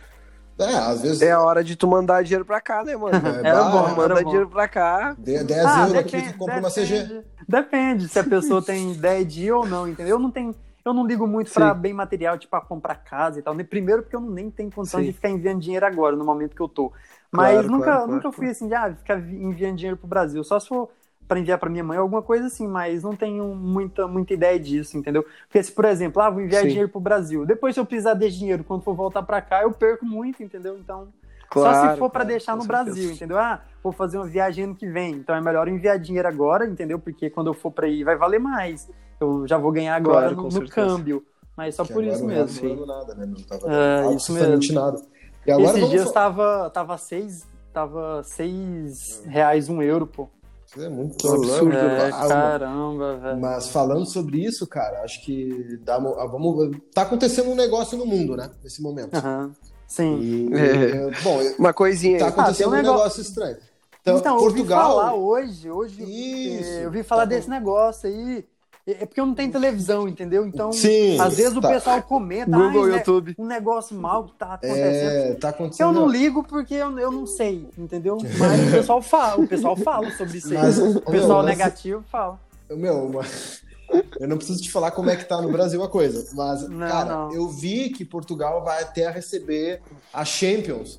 [0.64, 1.22] É, às vezes.
[1.22, 3.12] É a hora de tu mandar dinheiro pra cá, né, mano?
[3.42, 5.14] É, era bom, manda era dinheiro pra cá.
[5.18, 7.24] 10 ah, euros depende, aqui, tu compra uma CG.
[7.48, 10.16] Depende se a pessoa tem ideia de ir ou não, entendeu?
[10.16, 10.54] Eu não tenho.
[10.84, 13.54] Eu não ligo muito para bem material, tipo, a comprar casa e tal.
[13.64, 15.06] Primeiro, porque eu nem tenho condição Sim.
[15.06, 16.92] de ficar enviando dinheiro agora, no momento que eu tô.
[17.30, 18.36] Mas claro, nunca, claro, nunca claro.
[18.36, 20.42] fui assim, de ah, ficar enviando dinheiro pro Brasil.
[20.42, 20.90] Só se for
[21.32, 24.98] para enviar para minha mãe, alguma coisa assim, mas não tenho muita, muita ideia disso,
[24.98, 25.24] entendeu?
[25.46, 26.68] Porque se, por exemplo, ah, vou enviar Sim.
[26.68, 29.72] dinheiro pro Brasil, depois se eu precisar desse dinheiro quando for voltar para cá, eu
[29.72, 30.76] perco muito, entendeu?
[30.78, 31.08] Então,
[31.48, 33.38] Claro, Só se for para deixar no Brasil, entendeu?
[33.38, 36.98] Ah, vou fazer uma viagem ano que vem, então é melhor enviar dinheiro agora, entendeu?
[36.98, 38.88] Porque quando eu for para ir vai valer mais.
[39.20, 41.22] Eu já vou ganhar agora claro, no, no câmbio.
[41.54, 42.74] Mas só que por isso mesmo.
[42.74, 43.26] Não nada, né?
[43.26, 44.74] Não tava é, isso mesmo.
[44.74, 45.02] nada.
[45.46, 50.30] E agora Esses dias tava, tava seis, tava seis reais um euro, pô.
[50.74, 51.76] Isso é muito absurdo.
[51.76, 53.40] É, caramba, velho.
[53.40, 58.34] Mas falando sobre isso, cara, acho que dá, vamos, tá acontecendo um negócio no mundo,
[58.34, 58.50] né?
[58.64, 59.14] Nesse momento.
[59.14, 59.52] Uhum.
[59.86, 60.18] Sim.
[60.18, 61.10] E, é.
[61.22, 62.18] Bom, uma coisinha.
[62.18, 62.98] Tá acontecendo ah, um, um negócio...
[62.98, 63.56] negócio estranho.
[64.00, 64.90] Então, então Portugal...
[64.90, 68.44] eu ouvi falar hoje, hoje Isso, eu ouvi falar tá desse negócio aí.
[68.86, 70.46] É, é porque eu não tenho televisão, entendeu?
[70.46, 71.58] Então, Sim, às vezes tá.
[71.58, 73.34] o pessoal comenta Google, YouTube.
[73.38, 75.10] um negócio mal que tá acontecendo.
[75.10, 75.86] É, tá acontecendo.
[75.86, 78.18] Eu não ligo porque eu, eu não sei, entendeu?
[78.38, 80.58] Mas o pessoal fala, o pessoal fala sobre isso aí.
[80.58, 82.40] Mas, o pessoal meu, negativo fala.
[82.70, 83.62] Meu, mas...
[84.18, 86.88] Eu não preciso te falar como é que tá no Brasil a coisa, mas, não,
[86.88, 87.32] cara, não.
[87.34, 90.98] eu vi que Portugal vai até receber a Champions,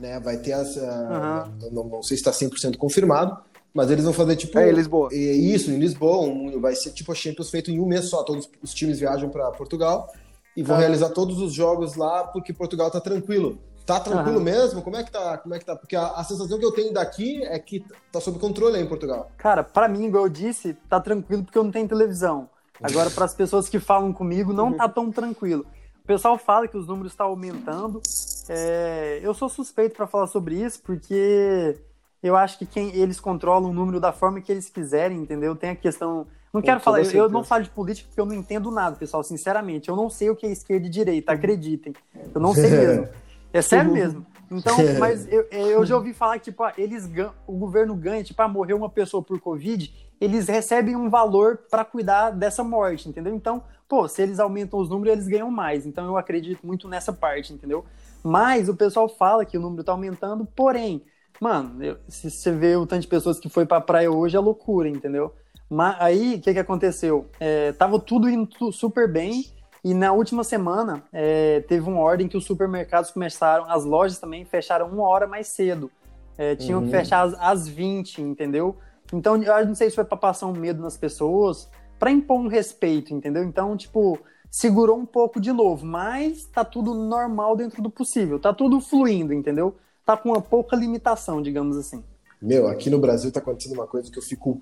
[0.00, 0.18] né?
[0.18, 0.76] Vai ter as.
[0.76, 1.70] Uhum.
[1.70, 3.38] Não, não, sei se está 100% confirmado,
[3.74, 4.56] mas eles vão fazer tipo.
[4.56, 5.08] É, em Lisboa.
[5.12, 6.28] Isso, em Lisboa.
[6.28, 8.22] Um, vai ser tipo a Champions feito em um mês só.
[8.22, 10.08] Todos os times viajam para Portugal
[10.56, 10.78] e vão ah.
[10.78, 13.58] realizar todos os jogos lá porque Portugal tá tranquilo.
[13.84, 14.44] Tá tranquilo uhum.
[14.44, 14.80] mesmo?
[14.80, 15.36] Como é que tá?
[15.38, 15.76] Como é que tá?
[15.76, 18.86] Porque a, a, sensação que eu tenho daqui é que tá sob controle aí em
[18.86, 19.30] Portugal.
[19.36, 22.48] Cara, para mim, igual eu disse, tá tranquilo porque eu não tenho televisão.
[22.82, 25.66] Agora, para as pessoas que falam comigo, não tá tão tranquilo.
[26.02, 28.00] O pessoal fala que os números estão aumentando.
[28.48, 31.78] É, eu sou suspeito para falar sobre isso porque
[32.24, 35.54] eu acho que quem eles controlam o número da forma que eles quiserem, entendeu?
[35.54, 36.26] Tem a questão.
[36.50, 39.22] Não quero falar, eu, eu, não falo de política porque eu não entendo nada, pessoal,
[39.22, 39.90] sinceramente.
[39.90, 41.92] Eu não sei o que é esquerda e direita, acreditem.
[42.34, 43.08] Eu não sei mesmo.
[43.52, 44.24] É sério mesmo.
[44.50, 47.10] Então, mas eu, eu já ouvi falar que, tipo, ah, eles
[47.46, 51.84] o governo ganha, tipo, ah, morreu uma pessoa por Covid, eles recebem um valor para
[51.84, 53.34] cuidar dessa morte, entendeu?
[53.34, 55.84] Então, pô, se eles aumentam os números, eles ganham mais.
[55.84, 57.84] Então, eu acredito muito nessa parte, entendeu?
[58.22, 61.02] Mas o pessoal fala que o número tá aumentando, porém,
[61.40, 64.40] Mano, eu, se você vê o tanto de pessoas que foi pra praia hoje, é
[64.40, 65.34] loucura, entendeu?
[65.68, 67.26] Mas aí, o que que aconteceu?
[67.40, 69.44] É, tava tudo indo super bem,
[69.84, 74.44] e na última semana é, teve uma ordem que os supermercados começaram, as lojas também
[74.44, 75.90] fecharam uma hora mais cedo.
[76.38, 76.86] É, tinham uhum.
[76.86, 78.76] que fechar às, às 20, entendeu?
[79.12, 81.68] Então, eu não sei se foi pra passar um medo nas pessoas,
[81.98, 83.44] para impor um respeito, entendeu?
[83.44, 84.18] Então, tipo,
[84.50, 89.34] segurou um pouco de novo, mas tá tudo normal dentro do possível, tá tudo fluindo,
[89.34, 89.76] entendeu?
[90.04, 92.02] Tá com uma pouca limitação, digamos assim.
[92.40, 94.60] Meu, aqui no Brasil tá acontecendo uma coisa que eu fico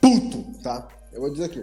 [0.00, 0.88] puto, tá?
[1.12, 1.60] Eu vou dizer aqui.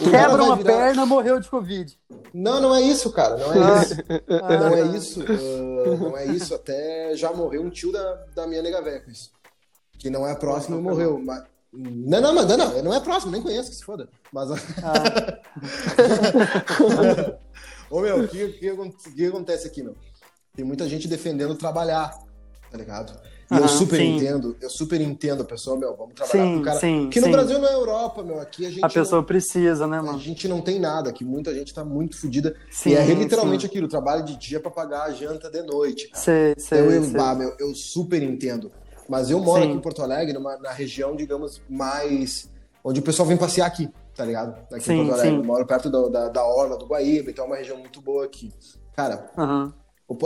[0.00, 0.76] O Quebra uma virar...
[0.76, 1.98] perna, morreu de Covid.
[2.32, 3.36] Não, não é isso, cara.
[3.36, 3.82] Não é ah.
[3.82, 3.94] isso.
[4.28, 4.58] Ah.
[4.58, 5.20] Não é isso.
[5.20, 6.54] Uh, não é isso.
[6.54, 9.30] Até já morreu um tio da, da minha nega velha com isso.
[9.98, 11.18] Que não é próximo e morreu.
[11.18, 11.44] Mas...
[11.72, 14.08] Não, não, mas não, não é próximo, nem conheço, que se foda.
[14.32, 14.50] Mas.
[14.82, 15.40] Ah.
[17.90, 18.76] Ô meu, o que, que,
[19.14, 19.96] que acontece aqui, meu?
[20.54, 22.16] Tem muita gente defendendo trabalhar
[22.74, 23.12] tá ligado?
[23.50, 24.16] E uhum, eu super sim.
[24.16, 26.80] entendo, eu super entendo a pessoa, meu, vamos trabalhar sim, com o cara.
[26.80, 28.84] Sim, aqui no Brasil não é Europa, meu, aqui a gente.
[28.84, 30.18] A pessoa não, precisa, né, mano?
[30.18, 32.56] A gente não tem nada, aqui muita gente tá muito fodida.
[32.84, 36.08] E é literalmente aquilo, trabalho de dia para pagar a janta de noite.
[36.08, 36.24] Cara.
[36.24, 38.72] Sei, sei, então, eu, ah, meu, eu super entendo.
[39.08, 42.50] Mas eu moro aqui em Porto Alegre, numa, na região, digamos, mais.
[42.82, 44.56] onde o pessoal vem passear aqui, tá ligado?
[44.72, 45.36] Aqui em Porto Alegre.
[45.36, 48.24] Eu moro perto do, da, da Orla, do Guaíba, então é uma região muito boa
[48.24, 48.50] aqui.
[48.96, 49.70] Cara, uhum.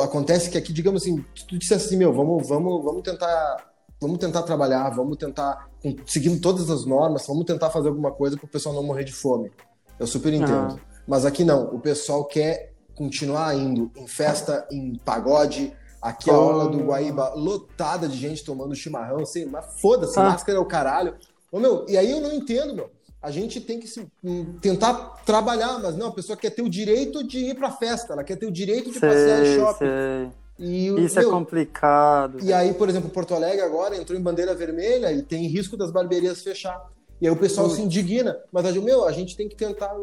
[0.02, 3.68] Acontece que aqui, digamos assim, tu dissesse assim, meu, vamos, vamos, vamos tentar
[4.00, 5.68] vamos tentar trabalhar, vamos tentar,
[6.06, 9.12] seguindo todas as normas, vamos tentar fazer alguma coisa para o pessoal não morrer de
[9.12, 9.50] fome.
[9.98, 10.72] Eu super entendo.
[10.72, 10.78] Uhum.
[11.06, 15.72] Mas aqui não, o pessoal quer continuar indo em festa, em pagode.
[16.00, 20.24] Aqui a orla do Guaíba lotada de gente tomando chimarrão, assim, mas foda-se, ah.
[20.24, 21.16] máscara é o caralho.
[21.50, 24.94] Ô, meu, e aí eu não entendo, meu a gente tem que se, hum, tentar
[25.26, 28.36] trabalhar, mas não, a pessoa quer ter o direito de ir para festa, ela quer
[28.36, 29.86] ter o direito de sei, passear em shopping.
[29.86, 30.30] Sei.
[30.58, 32.38] E, Isso é meu, é complicado.
[32.42, 35.92] E aí, por exemplo, Porto Alegre agora entrou em bandeira vermelha e tem risco das
[35.92, 36.84] barbearias fechar.
[37.20, 38.36] E aí o pessoal se indigna.
[38.52, 39.94] Mas, meu, a gente tem que tentar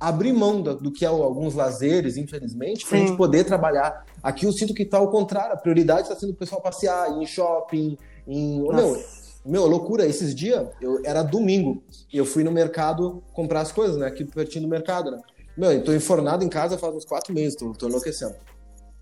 [0.00, 4.06] abrir mão do, do que é alguns lazeres, infelizmente, para a gente poder trabalhar.
[4.22, 5.52] Aqui eu sinto que está ao contrário.
[5.52, 8.62] A prioridade está sendo o pessoal passear, em shopping, em...
[8.62, 9.02] Meu,
[9.48, 11.82] meu, loucura, esses dias, eu, era domingo,
[12.12, 14.06] e eu fui no mercado comprar as coisas, né?
[14.06, 15.18] Aqui pertinho do mercado, né?
[15.56, 18.34] Meu, eu tô enfornado em casa faz uns quatro meses, tô, tô enlouquecendo.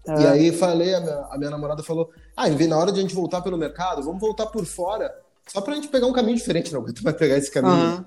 [0.08, 0.22] É.
[0.22, 3.14] E aí falei, a minha, a minha namorada falou, ah, na hora de a gente
[3.14, 5.12] voltar pelo mercado, vamos voltar por fora,
[5.46, 7.98] só pra gente pegar um caminho diferente, não, tu vai pegar esse caminho.
[7.98, 8.04] Uhum.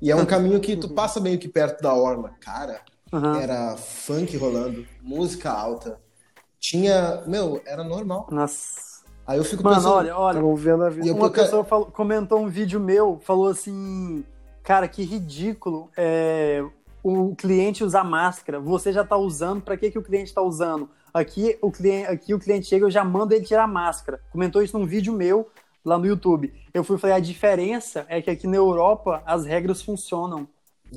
[0.00, 2.32] E é um caminho que tu passa meio que perto da orla.
[2.40, 2.80] Cara,
[3.12, 3.34] uhum.
[3.36, 5.98] era funk rolando, música alta.
[6.58, 8.26] Tinha, meu, era normal.
[8.30, 8.95] Nossa.
[9.26, 9.94] Aí eu fico Mano, pensando.
[9.94, 10.40] olha, olha.
[10.56, 11.12] Vendo a vida.
[11.12, 14.24] Uma pessoa falou, comentou um vídeo meu, falou assim:
[14.62, 16.64] Cara, que ridículo é,
[17.02, 18.60] o cliente usar máscara.
[18.60, 20.88] Você já tá usando, para que, que o cliente tá usando?
[21.14, 24.20] aqui o cliente, aqui o cliente chega, eu já mando ele tirar a máscara.
[24.30, 25.48] Comentou isso num vídeo meu
[25.82, 26.52] lá no YouTube.
[26.74, 30.46] Eu fui falar, a diferença é que aqui na Europa as regras funcionam.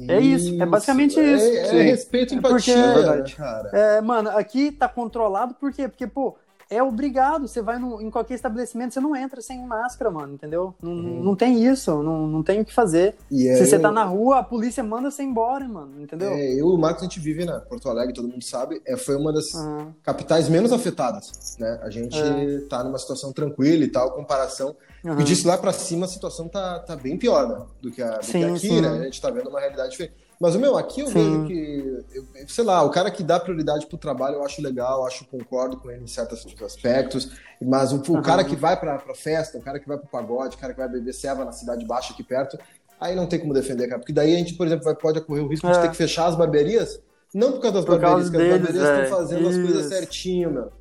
[0.10, 1.46] É isso, é basicamente É- isso.
[1.58, 1.78] É, Sim.
[1.84, 3.36] respeito e É porque- empatia, É verdade.
[3.38, 3.70] cara.
[3.72, 5.88] É, mano, aqui tá controlado por quê?
[5.88, 6.36] Porque, pô,
[6.70, 7.48] é obrigado.
[7.48, 10.74] Você vai no- em qualquer estabelecimento, você não entra sem máscara, mano, entendeu?
[10.82, 13.16] Não, não tem isso, não, não tem o que fazer.
[13.32, 16.30] E é, Se você tá na rua, a polícia manda você embora, mano, entendeu?
[16.32, 18.96] É, eu e o Marcos, a gente vive na Porto Alegre, todo mundo sabe, é,
[18.96, 19.94] foi uma das Aham.
[20.04, 21.80] capitais menos afetadas, né?
[21.82, 22.60] A gente É.
[22.70, 24.76] tá numa situação tranquila e tal, comparação.
[25.06, 25.22] Aham.
[25.22, 27.66] E disso lá pra cima a situação tá, tá bem pior, né?
[27.82, 28.82] Do que, a, do que Sim, aqui, sim.
[28.82, 28.90] né?
[28.90, 30.16] A gente tá vendo uma realidade diferente.
[30.40, 31.14] Mas, o meu, aqui eu Sim.
[31.14, 35.02] vejo que, eu- sei lá, o cara que dá prioridade pro trabalho, eu acho legal,
[35.02, 37.32] eu acho concordo com ele em certos aspectos.
[37.62, 38.22] Mas o, o Aham.
[38.22, 40.80] cara que vai pra, pra festa, o cara que vai pro pagode, o cara que
[40.80, 42.58] vai beber ceva na cidade baixa aqui perto,
[43.00, 44.00] aí não tem como defender, cara.
[44.00, 45.82] Porque daí a gente, por exemplo, vai, pode ocorrer o risco de É.
[45.82, 47.02] ter que fechar as barbearias.
[47.34, 49.04] Não por causa das Por barbearias, porque as barbearias é.
[49.04, 49.90] estão fazendo as coisas Isso.
[49.90, 50.72] certinho, meu.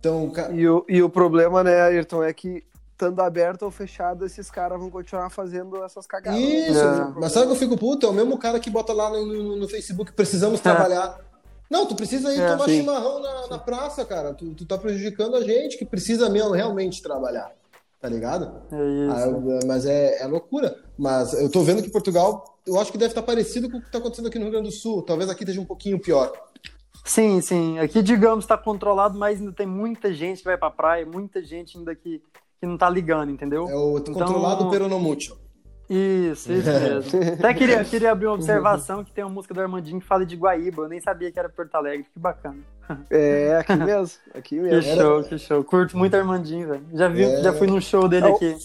[0.00, 2.64] Então, ca- E o, e o problema, né, Ayrton, é que
[3.04, 6.40] estando aberto ou fechado, esses caras vão continuar fazendo essas cagadas.
[6.40, 7.12] Isso, É.
[7.20, 8.06] mas sabe que eu fico puto?
[8.06, 11.18] É o mesmo cara que bota lá no, no- no Facebook, precisamos trabalhar.
[11.70, 12.78] Não, tu precisa ir É, tomar sim.
[12.80, 14.32] chimarrão na, na praça, cara.
[14.34, 17.50] Tu, tu tá prejudicando a gente que precisa mesmo realmente trabalhar.
[18.00, 18.62] Tá ligado?
[18.70, 19.14] É isso.
[19.14, 20.76] Ah, mas é, é loucura.
[20.96, 23.90] Mas eu tô vendo que Portugal, eu acho que deve estar parecido com o que
[23.90, 25.02] tá acontecendo aqui no Rio Grande do Sul.
[25.02, 26.30] Talvez aqui esteja um pouquinho pior.
[27.06, 27.78] Sim, sim.
[27.78, 31.76] Aqui, digamos, tá controlado, mas ainda tem muita gente que vai pra praia, muita gente
[31.78, 32.22] ainda que,
[32.64, 33.68] que não tá ligando, entendeu?
[33.68, 35.36] É o Então- controlado pero no mucho.
[35.88, 37.34] Isso, isso mesmo.
[37.38, 40.34] Até queria, queria abrir uma observação que tem uma música do Armandinho que fala de
[40.34, 40.84] Guaíba.
[40.84, 42.06] Eu nem sabia que era Porto Alegre.
[42.12, 42.56] Que bacana.
[43.10, 44.18] É, aqui mesmo.
[44.34, 44.94] Aqui Que mesmo.
[44.94, 45.62] show, que show.
[45.62, 46.82] Curto muito Armandinho, velho.
[46.94, 47.42] Já, vi, É.
[47.42, 48.56] já fui num show dele É aqui.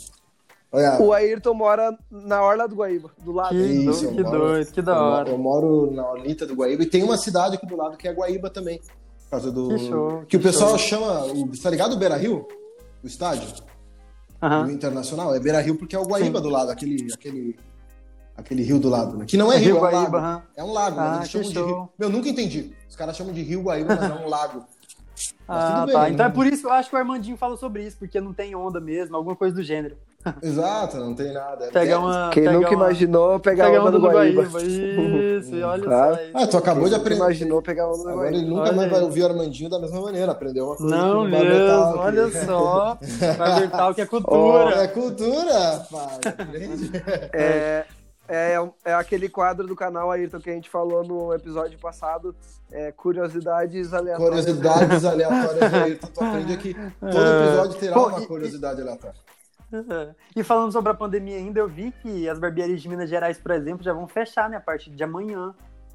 [0.71, 3.49] Olha, O Ayrton mora na Orla do Guaíba, do lado.
[3.49, 5.29] Que, Isso, que moro- doido, que da eu, hora.
[5.29, 8.13] eu moro na Olita do Guaíba e tem uma cidade aqui do lado que é
[8.13, 8.79] Guaíba também.
[8.79, 9.67] Por causa do.
[9.69, 10.99] Que show, que que o pessoal show.
[10.99, 11.25] chama.
[11.33, 12.47] O, tá ligado o Beira Rio?
[13.03, 13.47] O estádio?
[14.41, 14.71] O Aham.
[14.71, 15.35] internacional?
[15.35, 17.11] É Beira Rio porque é o Guaíba do lado, aquele.
[17.13, 17.55] aquele
[18.37, 19.25] aquele rio do lado, né?
[19.27, 20.17] Que não é rio, Rio é um Guaíba, lago.
[20.17, 20.43] aham.
[20.55, 21.89] É um lago, Ah, eles chamam de rio.
[21.99, 22.73] Meu, nunca entendi.
[22.89, 24.65] Os caras chamam de rio Guaíba, mas é um lago.
[25.45, 26.01] Mas Ah, tudo bem, tá.
[26.03, 26.09] né?
[26.11, 28.33] Então é por isso que eu acho que o Armandinho fala sobre isso, porque não
[28.33, 29.97] tem onda mesmo, alguma coisa do gênero.
[30.43, 31.65] Exato, não tem nada.
[31.65, 32.29] É- Pegar é- uma.
[32.33, 34.59] Quem pegar nunca uma, imaginou pegar Pegar a onda onda do do.
[35.39, 36.15] Isso, e olha Claro.
[36.15, 36.21] só.
[36.21, 36.31] isso.
[36.37, 37.15] Ah, tu acabou de Quem nunca aprender.
[37.23, 38.37] imaginou pegar a onda do Agora Guaíba?
[38.37, 39.05] ele nunca Olha mais vai aí.
[39.05, 40.31] ouvir o Armandinho da mesma maneira.
[40.33, 40.95] Aprendeu uma coisa.
[40.95, 42.97] Não que mesmo, olha só.
[43.37, 44.75] Barber Talk é Oh, cultura.
[44.83, 46.19] é cultura, rapaz.
[46.25, 46.91] Aprende.
[47.33, 47.85] É,
[48.27, 52.35] é, é aquele quadro do canal Ayrton que a gente falou no episódio passado,
[52.71, 54.45] é, curiosidades aleatórias.
[54.45, 55.95] Curiosidades aleatórias aí.
[55.95, 56.73] Tu tu aprende aqui.
[56.99, 57.09] Todo
[57.47, 58.81] episódio terá Pô, uma e- curiosidade
[60.35, 63.51] E falando sobre a pandemia ainda, eu vi que as barbearias de Minas Gerais, por
[63.51, 65.53] exemplo, já vão fechar, né, a partir de amanhã.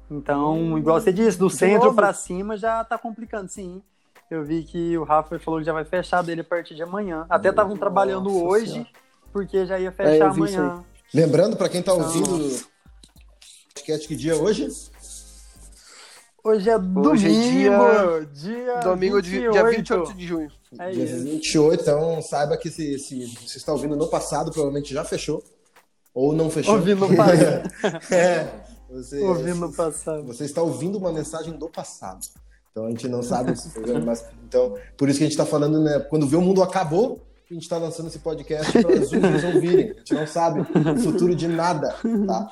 [0.09, 3.81] Então, igual você disse, do centro pra cima já tá complicando, sim.
[4.29, 7.25] Eu vi que o Rafa falou que já vai fechar dele a partir de amanhã.
[7.29, 8.89] Até estavam trabalhando Nossa hoje, Senhora.
[9.31, 10.83] porque já ia É, fechar isso amanhã.
[11.13, 12.59] Lembrando, pra quem tá Então- ouvindo o
[13.73, 14.67] podcast, que dia é hoje?
[16.43, 19.51] Hoje é domingo, Hoje é dia, Domingo, de, 28.
[19.51, 20.51] dia 28 de junho.
[20.79, 21.23] É dia isso.
[21.23, 25.43] 28, então saiba que se, se você está ouvindo no passado, provavelmente já fechou.
[26.13, 26.75] Ou não fechou.
[26.75, 28.13] Ouvindo no passado.
[28.13, 28.65] é.
[28.89, 30.23] Você, Ouvindo no passado.
[30.23, 32.19] Você está ouvindo uma mensagem do passado.
[32.71, 33.71] Então a gente não sabe se
[34.05, 35.99] mas então por isso que a gente está falando, né?
[36.09, 39.91] Quando vê o mundo acabou, a gente está lançando esse podcast para os zumbis ouvirem.
[39.91, 41.95] A gente não sabe o futuro de nada,
[42.27, 42.49] tá?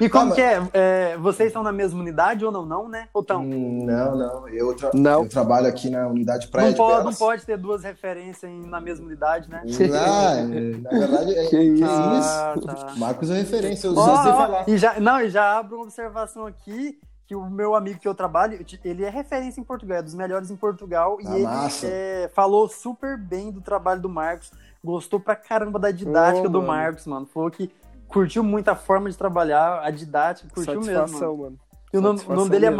[0.00, 0.62] E como Tá, que é?
[0.72, 2.64] É, Vocês estão na mesma unidade ou não?
[2.64, 3.08] Não, né?
[3.12, 3.42] Ou estão?
[3.42, 4.48] Hum, Não, não.
[4.48, 5.22] Eu, tra- Não.
[5.24, 8.80] eu trabalho aqui na unidade Praia Não de pode, não pode ter duas referências na
[8.80, 9.62] mesma unidade, né?
[9.92, 11.84] Ah, é, na verdade, é, Que isso?
[11.84, 12.92] Ah, tá.
[12.96, 14.64] Marcos é referência, eu Ó, já sei falar.
[14.68, 18.14] e já, não, e já abro uma observação aqui, que o meu amigo que eu
[18.14, 21.48] trabalho, ele é referência em Portugal, é dos melhores em Portugal, Ah, e ele
[21.84, 24.50] é, falou super bem do trabalho do Marcos,
[24.82, 26.72] gostou pra caramba da didática Ô, do mano.
[26.72, 27.26] Marcos, mano.
[27.26, 27.70] Falou que
[28.08, 30.92] curtiu muito a forma de trabalhar, a didática, curtiu mesmo.
[30.92, 30.98] Mano.
[31.06, 31.58] Satisfação, mano.
[31.92, 32.78] E o nome, Satisfação nome dele é mesmo.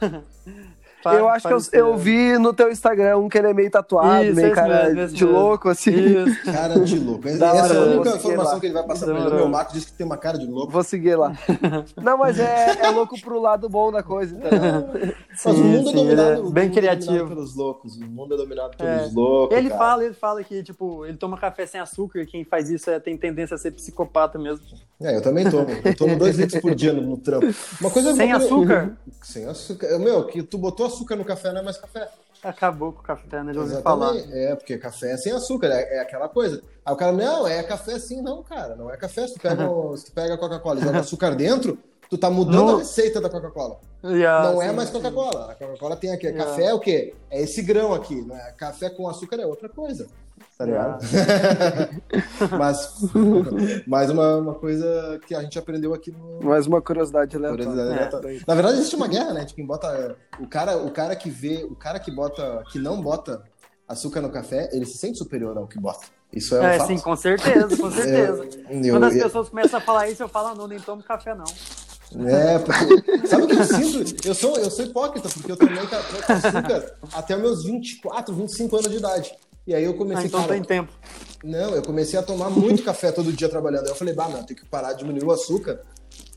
[1.04, 1.20] Marco.
[1.20, 4.24] eu acho que eu, eu vi no teu Instagram um que ele é meio tatuado,
[4.24, 5.38] Isso, meio cara mesmo, de mesmo.
[5.38, 5.90] louco, assim.
[5.92, 6.42] Isso.
[6.52, 7.28] Cara de louco.
[7.28, 8.60] Essa é a única informação lá.
[8.60, 9.26] que ele vai passar pra ele.
[9.26, 9.48] O meu hora.
[9.48, 10.72] Marcos disse que tem uma cara de louco.
[10.72, 11.32] Vou seguir lá.
[12.02, 15.14] Não, mas é, é louco pro lado bom da coisa, entendeu?
[15.44, 17.06] Mas o mundo sim, é dominado, é bem é criativo.
[17.12, 17.96] dominado pelos loucos.
[17.96, 19.10] O mundo é dominado pelos É.
[19.14, 19.56] loucos.
[19.56, 19.78] Ele cara.
[19.78, 22.98] fala, ele fala que, tipo, ele toma café sem açúcar e quem faz isso é,
[23.00, 24.64] tem tendência a ser psicopata mesmo.
[25.00, 25.66] É, eu também tomo.
[25.84, 27.46] Eu tomo dois litros por dia no, no trampo.
[27.80, 28.92] Uma coisa Sem açúcar?
[29.20, 29.98] Sem açúcar.
[29.98, 32.08] Meu, que tu botou açúcar no café não é mais café.
[32.42, 33.52] acabou com o café, né?
[33.54, 34.14] Já falar.
[34.16, 36.62] É, porque café é sem açúcar, é, é aquela coisa.
[36.84, 38.74] Aí o cara, não, é café sim, não, cara.
[38.76, 39.26] Não é café.
[39.26, 41.78] Se tu pega, se tu pega a Coca-Cola e joga açúcar dentro,
[42.10, 43.78] tu tá mudando No- a receita da Coca-Cola.
[44.04, 44.94] Yeah, não é sim, mais sim.
[44.96, 45.52] Coca-Cola.
[45.52, 46.26] A Coca-Cola tem aqui.
[46.26, 46.44] Yeah.
[46.44, 47.14] Café é o quê?
[47.30, 48.20] É esse grão aqui.
[48.20, 48.52] Não é?
[48.52, 50.08] Café com açúcar é outra coisa.
[50.62, 51.04] Tá ligado?
[52.58, 52.94] mas
[53.86, 56.40] mais uma, uma coisa que a gente aprendeu aqui no.
[56.42, 57.64] Mais uma curiosidade aleatória.
[57.66, 58.40] Curiosidade É.
[58.46, 59.44] Na verdade, existe uma guerra, né?
[59.44, 60.16] De quem bota.
[60.38, 63.42] O cara, o cara que vê, o cara que bota, que não bota
[63.88, 66.06] açúcar no café, ele se sente superior ao que bota.
[66.32, 66.86] Isso é um É, fato.
[66.86, 68.44] sim, com certeza, com certeza.
[68.70, 71.02] Eu- Quando as eu- pessoas começam a falar isso, eu falo, ah, não, nem tomo
[71.02, 71.44] café, não.
[72.26, 73.26] É, porque.
[73.26, 74.26] Sabe o que eu sinto?
[74.28, 78.76] Eu sou, eu sou hipócrita, porque eu tomei ca- com açúcar até meus 24, 25
[78.76, 79.32] anos de idade.
[79.66, 80.92] E aí eu Ah, comecei, então cara, tem tempo.
[81.44, 83.84] Não, eu comecei a tomar muito café todo dia trabalhando.
[83.84, 85.80] Aí eu falei, bah, não, eu tenho que parar de diminuir o açúcar,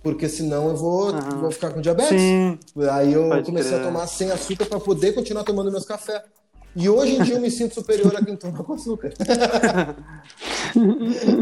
[0.04, 1.40] porque senão eu vou, Aham.
[1.42, 2.10] vou ficar com diabetes.
[2.22, 2.60] Sim.
[2.92, 3.82] Aí eu Pode comecei crer.
[3.82, 6.22] a tomar sem açúcar para poder continuar tomando meus cafés.
[6.76, 9.14] E hoje em dia eu me sinto superior a quem toma com açúcar.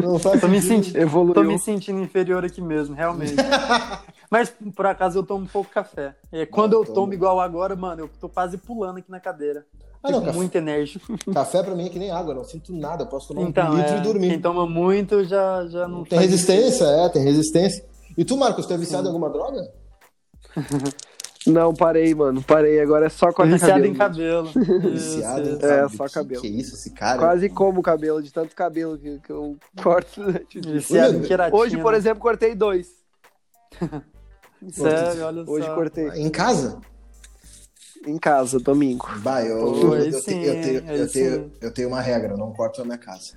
[0.01, 1.33] não faz Tô me, sentindo, Evoluiu.
[1.33, 3.35] tô me sentindo inferior aqui mesmo, realmente.
[4.29, 6.15] Mas por acaso eu tomo pouco café.
[6.31, 6.95] É, quando Não, eu tomo.
[6.95, 9.65] tomo igual agora, mano, eu tô quase pulando aqui na cadeira.
[10.01, 11.15] Ah, não, Fico café- muito enérgico.
[11.33, 13.03] Café pra mim é que nem água, eu não sinto nada.
[13.03, 14.29] Eu posso tomar Então, um litro é, e dormir.
[14.29, 17.85] quem toma muito já, já não Tem resistência, é, tem resistência.
[18.17, 19.61] E tu, Marcos, tu é viciado em alguma droga?
[21.47, 22.41] Não, parei, mano.
[22.43, 22.79] Parei.
[22.81, 23.93] Agora é só cortar Viciado cabelo.
[23.93, 24.49] em cabelo.
[24.91, 25.89] Viciado em Isso, É, cabelo.
[25.89, 26.41] só Que cabelo.
[26.41, 27.17] Que isso, esse cara?
[27.19, 30.21] Quase como o cabelo, de tanto cabelo que, que eu corto.
[30.53, 31.57] Viciado em queratina.
[31.61, 32.87] Hoje, por exemplo, cortei dois.
[34.71, 35.75] Sério, olha Hoje só.
[35.75, 36.07] cortei.
[36.09, 36.79] Em casa?
[38.05, 39.07] Em casa, domingo.
[39.19, 40.43] Bah, eu, eu, sim, tenho,
[40.89, 43.31] eu, eu, tenho, eu tenho uma regra, não corto na minha casa.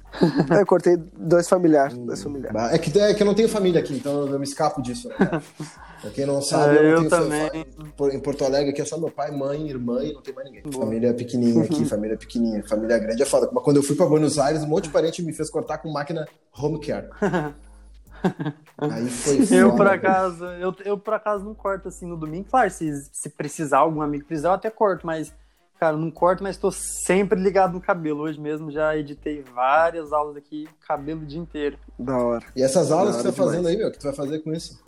[0.51, 1.97] É, eu cortei dois familiares.
[1.97, 2.53] Dois familiares.
[2.53, 5.09] Bah, É que, é que eu não tenho família aqui, então eu me escapo disso.
[5.09, 5.17] Né,
[6.03, 7.49] pra quem não sabe, É, eu, não também.
[7.49, 10.35] fa- Por- Em Porto Alegre aqui é só meu pai, mãe, irmã e não tem
[10.35, 10.65] mais ninguém.
[10.73, 12.65] Família pequenininha aqui, família pequenininha.
[12.67, 13.49] Família grande é foda.
[13.53, 15.93] Mas quando eu fui pra Buenos Aires, um monte de parente me fez cortar com
[15.93, 16.27] máquina
[16.61, 17.07] home care.
[18.79, 22.47] Aí foi Eu, por acaso, eu, eu por acaso não corto assim no domingo.
[22.51, 25.35] Claro, se, se precisar, algum amigo precisar, eu até corto, mas,
[25.81, 28.21] cara, não corto, mas tô sempre ligado no cabelo.
[28.23, 31.79] Hoje mesmo já editei várias aulas aqui, cabelo o dia inteiro.
[31.99, 32.45] Da hora.
[32.55, 34.41] E essas aulas que você tá hora fazendo aí, meu, o que tu vai fazer
[34.41, 34.83] com isso?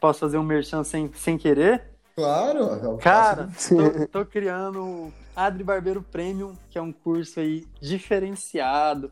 [0.00, 1.84] Posso fazer um merchan sem, sem querer?
[2.16, 2.98] Claro.
[2.98, 9.10] Cara, faço- tô, tô criando o Adri Barbeiro Premium, que é um curso aí diferenciado.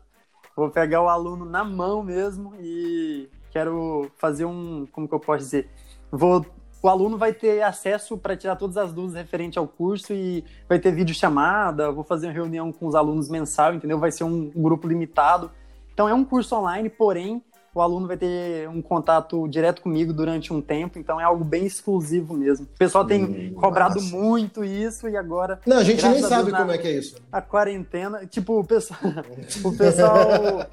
[0.55, 5.39] Vou pegar o aluno na mão mesmo e quero fazer um, como que eu posso
[5.39, 5.69] dizer?
[6.11, 6.45] Vou
[6.81, 10.77] o aluno vai ter acesso para tirar todas as dúvidas referente ao curso e vai
[10.77, 13.97] ter vídeo chamada, vou fazer uma reunião com os alunos mensal, entendeu?
[13.97, 15.49] Vai ser um, grupo limitado.
[15.93, 17.41] Então é um curso online, porém
[17.73, 21.65] o aluno vai ter um contato direto comigo durante um tempo, então é algo bem
[21.65, 22.65] exclusivo mesmo.
[22.65, 26.51] O pessoal tem Hum, cobrado muito isso e agora Não, a gente nem a sabe
[26.51, 27.15] Deus, como na- é que é isso.
[27.31, 28.99] a quarentena, tipo, o pessoal,
[29.63, 30.67] o pessoal,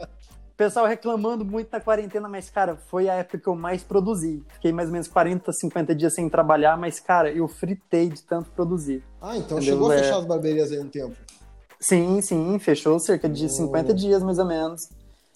[0.60, 4.44] pessoal reclamando muito da quarentena, mas cara, foi a época que eu mais produzi.
[4.52, 8.50] Fiquei mais ou menos 40, 50 dias sem trabalhar, mas cara, eu fritei de tanto
[8.50, 9.02] produzir.
[9.22, 9.62] Ah, então Entendeu?
[9.76, 10.02] chegou a É.
[10.02, 11.16] fechar as barbearias aí um tempo.
[11.80, 14.90] Sim, sim, fechou cerca de 50 dias mais ou menos.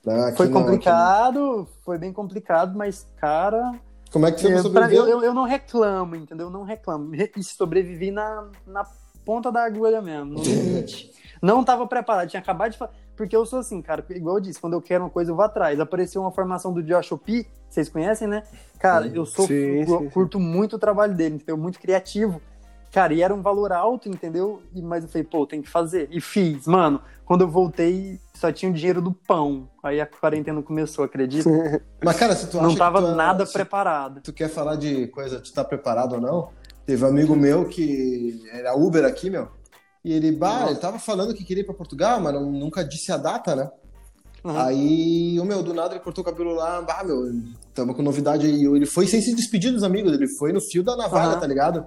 [0.07, 3.81] Ah, Foi não, complicado, foi bem complicado, mas cara.
[4.13, 4.99] Como é que você eu, vai pra- sobreviver?
[4.99, 6.49] eu, eu, eu não reclamo, entendeu?
[6.49, 7.11] Eu não reclamo.
[7.13, 8.85] Re- E sobrevivi na, na
[9.25, 11.11] ponta da agulha mesmo, no limite.
[11.41, 12.93] não tava preparado, tinha acabado de falar.
[13.17, 15.45] Porque eu sou assim, cara, igual eu disse, quando eu quero uma coisa, eu vou
[15.45, 15.79] atrás.
[15.79, 18.43] Apareceu uma formação do Josh P, vocês conhecem, né?
[18.79, 20.11] Cara, eu sou Sim, sim, sim.
[20.11, 21.57] curto muito o trabalho dele, entendeu?
[21.57, 22.41] Muito criativo.
[22.91, 24.63] Cara, e era um valor alto, entendeu?
[24.73, 26.07] E, mas eu falei, pô, tem que fazer.
[26.13, 26.67] E fiz.
[26.69, 29.69] Mano, quando eu voltei, só tinha o dinheiro do pão.
[29.83, 31.51] Aí a quarentena começou, acredita?
[32.05, 34.21] Mas, cara, se tu acha Não tava tu, é- nada se preparado.
[34.23, 36.51] tu quer falar de coisa, tu tá preparado ou não?
[36.87, 39.49] Teve um amigo meu que era Uber aqui, meu.
[40.05, 43.11] E ele, bah, ele tava falando que queria ir pra Portugal, mas não- nunca disse
[43.11, 43.71] a data, né?
[44.45, 44.59] Uhum.
[44.59, 47.23] Aí, o meu, do nada ele cortou o cabelo lá, bah, meu,
[47.73, 48.63] tamo com novidade aí.
[48.65, 51.41] Ele foi sem se despedir dos amigos, ele foi no fio da navalha, Aham.
[51.41, 51.87] tá ligado?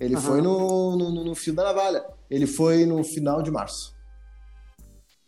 [0.00, 0.22] Ele Aham.
[0.24, 2.02] foi no, no, no- no fio da navalha.
[2.30, 3.92] Ele foi no final de março,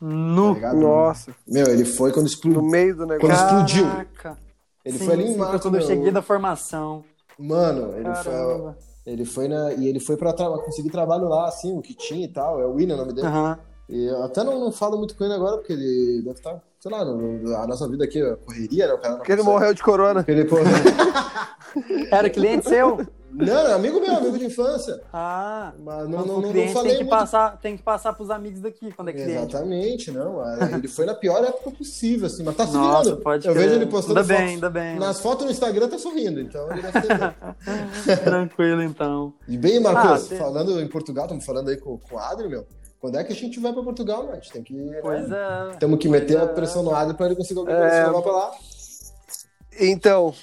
[0.01, 0.79] tá No ligado?
[0.79, 2.63] Nossa, Meu, ele foi quando no explodiu.
[2.63, 3.45] meio do Quando negócio.
[3.45, 3.85] explodiu.
[3.87, 4.39] Caraca.
[4.83, 5.53] Ele Sim, foi ali em março.
[5.53, 7.05] foi quando eu cheguei da formação.
[7.39, 8.79] Mano, ele foi, Caramba.
[9.13, 9.73] Ele foi na.
[9.75, 12.61] E ele foi pra tra- conseguir trabalho lá, assim, o que tinha e tal.
[12.61, 13.27] É o William o nome dele.
[13.27, 13.59] Aham.
[13.89, 16.91] E eu até não, não falo muito com ele agora, porque ele deve estar, sei
[16.93, 18.95] lá, no- a nossa vida aqui, a correria, né?
[18.95, 20.21] O cara Porque ele morreu de corona.
[20.21, 20.57] Porque ele, pô,
[22.11, 22.99] Era cliente seu?
[23.33, 25.01] Não, é amigo meu, amigo de infância.
[25.13, 25.73] Ah.
[25.79, 27.09] Mas não, não, não, não falei tem que, muito.
[27.09, 29.33] passar, tem que passar pros amigos daqui quando é cliente.
[29.33, 30.47] Exatamente, não.
[30.47, 33.23] é, Ele foi na pior época possível, assim, mas tá se Nossa, virando.
[33.23, 33.65] pode Eu crer.
[33.69, 34.53] vejo ele postando Ainda bem, fotos.
[34.55, 34.99] ainda bem.
[34.99, 38.19] Nas fotos no Instagram tá sorrindo, então ele deve ter.
[38.25, 39.33] Tranquilo, então.
[39.49, 42.49] E bem, Marcos, Ah, tem- falando em Portugal, estamos falando aí com, com o Adri,
[42.49, 42.67] meu.
[43.01, 44.33] Quando é que a gente vai pra Portugal, mano?
[44.33, 44.75] A gente tem que.
[45.01, 45.37] Pois né?
[45.73, 45.77] é.
[45.77, 46.55] Temos que meter Pois a é.
[46.55, 47.81] pressão no Adri pra ele conseguir alguma É.
[47.89, 48.51] coisa levar pra lá.
[49.81, 50.35] Então,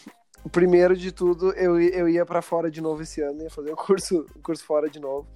[0.50, 3.76] primeiro de tudo, eu, eu ia pra fora de novo esse ano, ia fazer o
[3.76, 5.28] curso, curso fora de novo.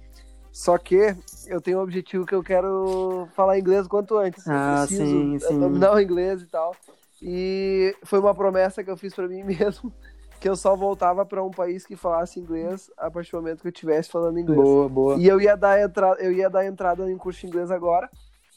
[0.52, 4.46] Só que eu tenho um objetivo que eu quero falar inglês quanto antes.
[4.46, 5.58] Ah, preciso sim, sim.
[5.58, 6.76] dominar o inglês e tal.
[7.22, 9.92] E foi uma promessa que eu fiz pra mim mesmo,
[10.38, 13.68] que eu só voltava pra um país que falasse inglês a partir do momento que
[13.68, 14.60] eu estivesse falando inglês.
[14.60, 15.16] Boa, boa.
[15.18, 18.10] E eu ia dar entrada, eu ia dar entrada em curso de inglês agora.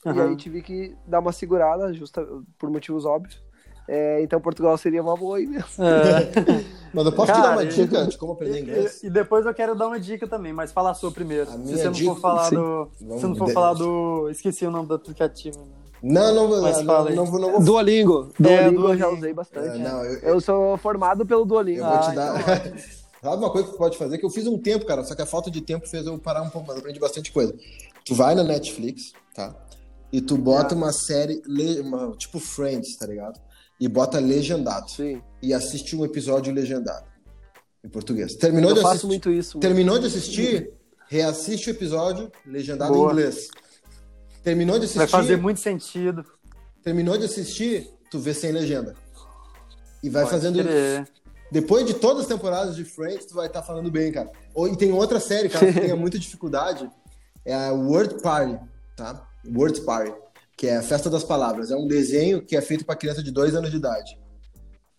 [0.06, 0.24] E Aham.
[0.24, 2.28] aí tive que dar uma segurada, justa
[2.60, 3.42] por motivos óbvios.
[3.88, 5.84] É, então Portugal seria uma boa aí mesmo.
[5.84, 6.66] É.
[6.94, 9.04] Mas eu posso te dar Cara, uma eu- dica de como aprender inglês?
[9.04, 11.50] E, e depois eu quero dar uma dica também, mas fala a sua primeiro.
[11.50, 12.56] A Se você não dica- for falar sim.
[12.56, 12.90] do.
[13.02, 14.30] Vamos Se não for de- falar do.
[14.30, 15.60] Esqueci o nome do aplicativo.
[15.60, 15.66] né?
[16.02, 17.62] Não, não, vou- Mas não, fala não, vou- não vou.
[17.64, 18.32] Duolingo.
[18.40, 19.76] É, Duolingo eu já usei bastante.
[19.76, 21.82] É, não, eu- Eu sou formado pelo Duolingo.
[21.82, 22.40] Eu vou te Ah, dar.
[22.40, 22.74] então
[23.22, 24.18] Sabe uma coisa que tu pode fazer?
[24.20, 26.44] Que eu fiz um tempo, cara, só que a falta de tempo fez eu parar
[26.44, 27.54] um pouco, mas eu aprendi bastante coisa.
[28.06, 29.54] Tu vai na Netflix, tá?
[30.14, 30.78] E tu bota Ah.
[30.78, 31.42] uma série,
[31.82, 33.40] uma- tipo Friends, tá ligado?
[33.80, 34.90] E bota legendado.
[34.90, 35.22] Sim.
[35.42, 37.06] E assiste um episódio legendado.
[37.84, 38.36] Em português.
[38.36, 39.08] Terminou Eu de faço assistir.
[39.08, 39.60] muito isso.
[39.60, 40.72] Terminou de assistir,
[41.08, 43.10] reassiste o episódio legendado Boa.
[43.10, 43.50] em inglês.
[44.44, 44.98] Terminou de assistir.
[45.00, 46.26] Vai fazer muito sentido.
[46.84, 48.96] Terminou de assistir, tu vê sem legenda.
[50.04, 51.08] E vai Pode fazendo crer.
[51.52, 54.32] depois de todas as temporadas de Friends, tu vai estar falando bem, cara.
[54.54, 56.90] Ou- E tem outra série, cara, que tenha muita dificuldade.
[57.44, 58.60] É a Word Party,
[58.96, 59.28] tá?
[59.48, 60.14] Word Party,
[60.56, 61.72] que é a festa das palavras.
[61.72, 64.18] É um desenho que é feito pra criança de dois anos de idade.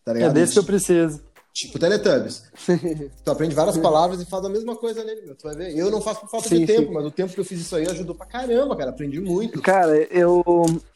[0.05, 0.35] Tá É ligado?
[0.35, 1.25] desse que eu preciso.
[1.55, 2.43] Tipo Teletubbies.
[3.25, 5.35] tu aprende várias palavras e faz a mesma coisa nele, meu.
[5.35, 5.75] Tu vai ver.
[5.75, 6.93] Eu não faço por falta Sim, de tempo, sim.
[6.93, 8.91] mas o tempo que eu fiz isso aí ajudou pra caramba, cara.
[8.91, 9.63] Aprendi muito.
[9.63, 10.45] Cara, eu,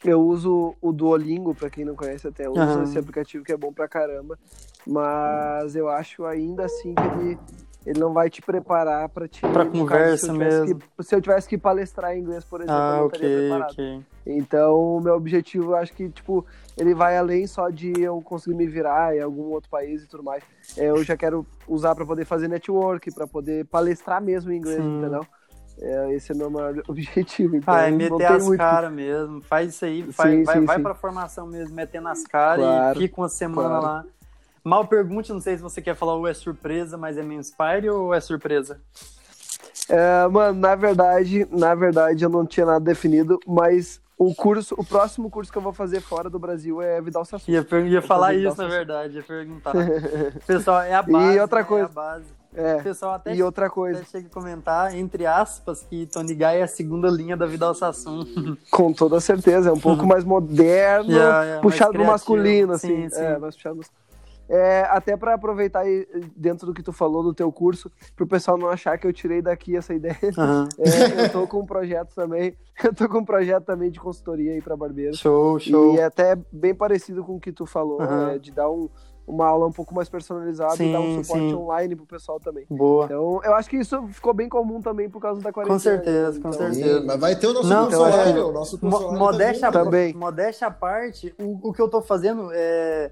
[0.05, 3.57] eu uso o Duolingo, pra quem não conhece até, eu uso esse aplicativo que é
[3.57, 4.37] bom pra caramba.
[4.85, 7.39] Mas eu acho ainda assim que ele,
[7.85, 9.41] ele não vai te preparar pra te.
[9.41, 10.79] Caso, conversa se eu mesmo.
[10.97, 13.39] que- se eu tivesse que palestrar em inglês, por exemplo, eu Ah, não estaria ok,
[13.49, 13.71] preparado.
[13.71, 14.01] ok.
[14.25, 16.45] Então, o meu objetivo, eu acho que, tipo,
[16.77, 20.23] ele vai além só de eu conseguir me virar em algum outro país e tudo
[20.23, 20.43] mais.
[20.77, 24.77] É, eu já quero usar pra poder fazer network, pra poder palestrar mesmo em inglês,
[24.81, 24.99] Sim.
[24.99, 25.25] entendeu?
[25.79, 27.55] É, esse é o meu maior objetivo.
[27.55, 29.41] Então, Ah, é não meter as caras mesmo.
[29.41, 30.83] Faz isso aí, faz- Sim, vai, sim, vai sim.
[30.83, 33.83] pra formação mesmo, metendo as caras Claro, e fica uma semana claro.
[33.83, 34.05] lá.
[34.63, 37.89] Mal pergunte, não sei se você quer falar ou é surpresa, mas é meio inspire
[37.89, 38.79] ou é surpresa?
[39.89, 44.85] É, mano, na verdade, na verdade, eu não tinha nada definido, mas o curso, o
[44.85, 47.51] próximo curso que eu vou fazer fora do Brasil é Vidal Sassoon.
[47.51, 49.73] Ia, ia falar isso, na verdade, ia perguntar.
[50.45, 51.39] Pessoal, é a base.
[51.39, 51.65] outra né?
[51.65, 51.85] coisa.
[51.85, 52.41] É a base.
[52.53, 52.75] É.
[52.75, 56.43] O pessoal até, E outra coisa, até chega a comentar, entre aspas, que Tony Guy
[56.43, 58.25] é a segunda linha da Vidal Sassoon.
[58.69, 63.09] com toda certeza, é um pouco mais moderno, Yeah, yeah, puxado mais pro masculino, assim.
[63.09, 63.79] Sim, É, mais puxado.
[64.53, 68.57] É, até pra aproveitar aí, dentro do que tu falou do teu curso, pro pessoal
[68.57, 70.17] não achar que eu tirei daqui essa ideia.
[70.37, 70.67] Aham.
[70.77, 74.51] É, eu tô com um projeto também, eu tô com um projeto também de consultoria
[74.51, 75.15] aí pra barbeiro.
[75.15, 75.95] Show, show.
[75.95, 78.31] E é até bem parecido com o que tu falou, Aham.
[78.31, 78.89] é, de dar um-
[79.25, 81.55] uma aula um pouco mais personalizada e dar um Sim, suporte sim.
[81.55, 82.65] online pro pessoal também.
[82.69, 83.05] Boa.
[83.05, 85.75] Então, eu acho que isso ficou bem comum também por causa da quarentena.
[85.77, 86.99] Com certeza, com Então, certeza.
[86.99, 90.13] Sim, mas vai ter o nosso Não, curso online, o nosso curso Mo- modéstia, Também.
[90.13, 93.11] modéstia à parte, o, o que eu tô fazendo é,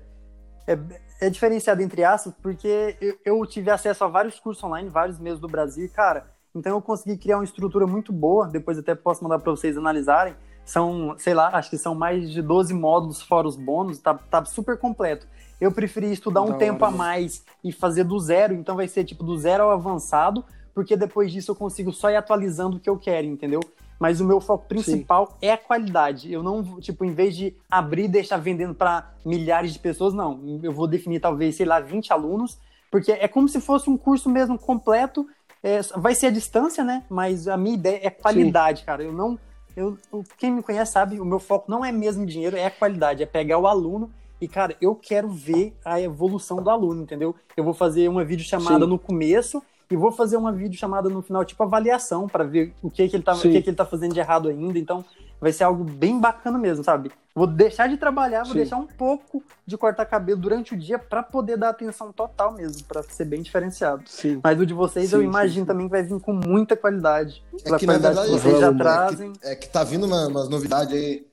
[0.67, 0.77] é,
[1.19, 5.39] é diferenciado entre aspas, porque eu, eu tive acesso a vários cursos online, vários meses
[5.39, 9.23] do Brasil, e, cara, então eu consegui criar uma estrutura muito boa, depois até posso
[9.23, 10.35] mandar para vocês analisarem.
[10.65, 14.45] São, sei lá, acho que são mais de 12 módulos fora os bônus, tá, tá
[14.45, 15.27] super completo.
[15.59, 18.87] Eu preferi estudar um Da tempo hora, a mais e fazer do zero, então vai
[18.87, 22.79] ser tipo do zero ao avançado, porque depois disso eu consigo só ir atualizando o
[22.79, 23.61] que eu quero, entendeu?
[23.99, 26.31] Mas o meu foco principal é a qualidade.
[26.31, 30.59] Eu não, tipo, em vez de abrir e deixar vendendo para milhares de pessoas, não.
[30.63, 32.57] Eu vou definir talvez, sei lá, 20 alunos,
[32.89, 35.27] porque é como se fosse um curso mesmo completo.
[35.61, 37.03] É, vai ser a distância, né?
[37.09, 39.03] Mas a minha ideia é qualidade, cara.
[39.03, 39.37] Eu não.
[39.75, 39.97] Eu,
[40.37, 43.25] quem me conhece sabe, o meu foco não é mesmo dinheiro, é a qualidade, é
[43.25, 44.09] pegar o aluno
[44.41, 47.35] e, cara, eu quero ver a evolução do aluno, entendeu?
[47.55, 48.89] Eu vou fazer uma videochamada Sim.
[48.89, 49.61] no começo
[49.91, 53.23] e vou fazer uma videochamada no final, tipo avaliação, para ver o que, que ele
[53.23, 54.77] tá, o que, que ele tá fazendo de errado ainda.
[54.77, 55.03] Então,
[55.41, 57.11] vai ser algo bem bacana mesmo, sabe?
[57.33, 58.59] Vou deixar de trabalhar, vou Sim.
[58.59, 62.83] deixar um pouco de cortar cabelo durante o dia para poder dar atenção total mesmo,
[62.83, 64.03] para ser bem diferenciado.
[64.05, 64.41] Sim.
[64.43, 65.65] Mas o de vocês, Sim, eu imagino sim.
[65.67, 67.41] também que vai vir com muita qualidade.
[67.53, 69.33] É que, na qualidade verdade, que vocês já vamos, é trazem.
[69.33, 71.25] que, é que tá vindo uma- umas novidades aí,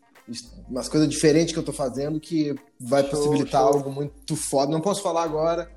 [0.68, 3.74] umas coisas diferentes que eu tô fazendo que vai Show, possibilitar show.
[3.74, 4.70] algo muito foda.
[4.72, 5.68] Não posso falar agora,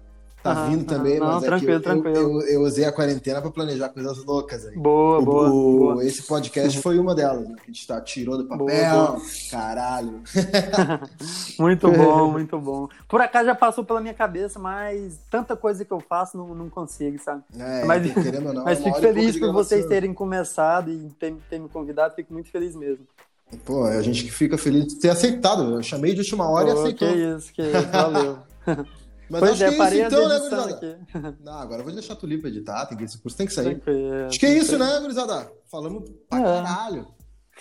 [0.43, 1.25] tá Aham, vindo também, aham.
[1.25, 2.17] Não, mas é tranquilo, eu, tranquilo.
[2.17, 4.75] Eu, eu usei a quarentena pra planejar coisas loucas aí.
[4.77, 6.05] Boa, O- boa, o- boa.
[6.05, 7.55] Esse podcast foi uma delas, né?
[7.57, 9.21] Que a gente tá, tirou do papel, Boa,
[9.51, 10.21] caralho.
[11.59, 12.87] Muito bom, muito bom.
[13.07, 16.69] Por acaso já passou pela minha cabeça, mas tanta coisa que eu faço não, não
[16.69, 17.43] consigo, sabe?
[17.57, 20.89] É, Mas- querendo ou não, mas é uma fico e feliz por vocês terem começado
[20.91, 23.05] e ter, ter me convidado, fico muito feliz mesmo.
[23.65, 25.73] Pô, a gente que fica feliz de ter aceitado.
[25.73, 27.07] Eu chamei de última hora e Pô, aceitou.
[27.07, 28.37] que isso, que isso, valeu.
[29.29, 30.99] Mas pois acho é, que é parei isso então, né, gurizada?
[31.43, 33.75] Não, agora eu vou deixar a Tulipa editar, tem que, esse curso tem que sair.
[33.75, 34.25] Tranquilo.
[34.25, 35.51] Acho que é isso, né, gurizada?
[35.71, 36.43] Falamos pra É.
[36.43, 37.07] caralho.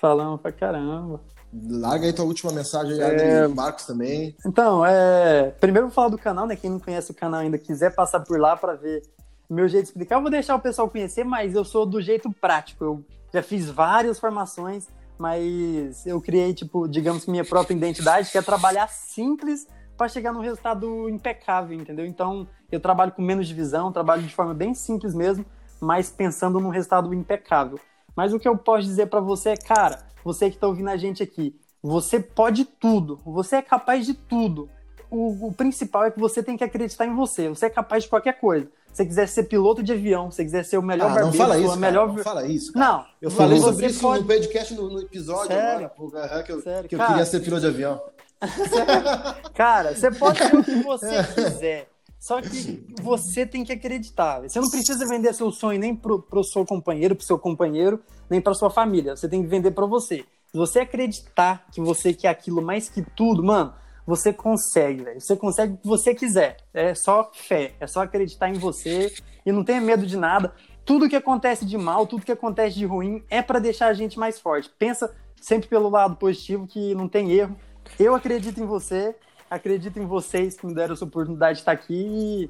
[0.00, 1.20] Falamos pra caramba.
[1.52, 3.48] Larga aí tua última mensagem aí, É.
[3.48, 4.36] Marcos também.
[4.46, 5.50] Então, é...
[5.60, 6.56] primeiro eu vou falar do canal, né?
[6.56, 9.02] Quem não conhece o canal ainda, quiser passar por lá pra ver
[9.48, 12.30] meu jeito de explicar, eu vou deixar o pessoal conhecer, mas eu sou do jeito
[12.30, 12.84] prático.
[12.84, 18.36] Eu já fiz várias formações, mas eu criei, tipo, digamos que minha própria identidade, que
[18.36, 19.66] é trabalhar simples
[19.98, 22.06] para chegar num resultado impecável, entendeu?
[22.06, 25.44] Então, eu trabalho com menos divisão, trabalho de forma bem simples mesmo,
[25.80, 27.78] mas pensando num resultado impecável.
[28.16, 30.96] Mas o que eu posso dizer para você é, cara, você que está ouvindo a
[30.96, 34.70] gente aqui, você pode tudo, você é capaz de tudo.
[35.10, 37.48] O, o principal é que você tem que acreditar em você.
[37.48, 38.66] Você é capaz de qualquer coisa.
[38.92, 41.30] Se você quiser ser piloto de avião, se você quiser ser o melhor Ah, não
[41.30, 42.08] barbeiro, fala sua isso, cara, melhor...
[42.08, 42.72] não fala isso.
[42.72, 42.86] cara.
[42.86, 44.20] Não, Eu falei sobre isso pode...
[44.22, 45.90] no podcast, no, no episódio Sério?
[45.96, 47.10] agora, que eu, Sério, que eu cara.
[47.10, 48.00] queria ser piloto de avião.
[49.54, 51.88] Cara, você pode ser o que você quiser.
[52.18, 54.42] Só que você tem que acreditar.
[54.42, 58.40] Você não precisa vender seu sonho nem pro, pro seu companheiro, pro seu companheiro, nem
[58.40, 59.16] pra sua família.
[59.16, 60.24] Você tem que vender pra você.
[60.50, 63.72] Se você acreditar que você quer aquilo mais que tudo, mano,
[64.06, 65.20] você consegue, velho.
[65.20, 66.56] Você consegue o que você quiser.
[66.72, 69.12] É só fé, é só acreditar em você
[69.44, 70.52] e não tenha medo de nada.
[70.84, 74.18] Tudo que acontece de mal, tudo que acontece de ruim é pra deixar a gente
[74.18, 74.70] mais forte.
[74.78, 77.54] Pensa sempre pelo lado positivo que não tem erro.
[77.98, 79.14] Eu acredito em você,
[79.50, 82.48] acredito em vocês que me deram essa oportunidade de estar aqui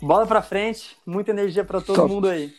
[0.00, 2.12] e bola pra frente, muita energia pra todo Top.
[2.12, 2.52] mundo aí.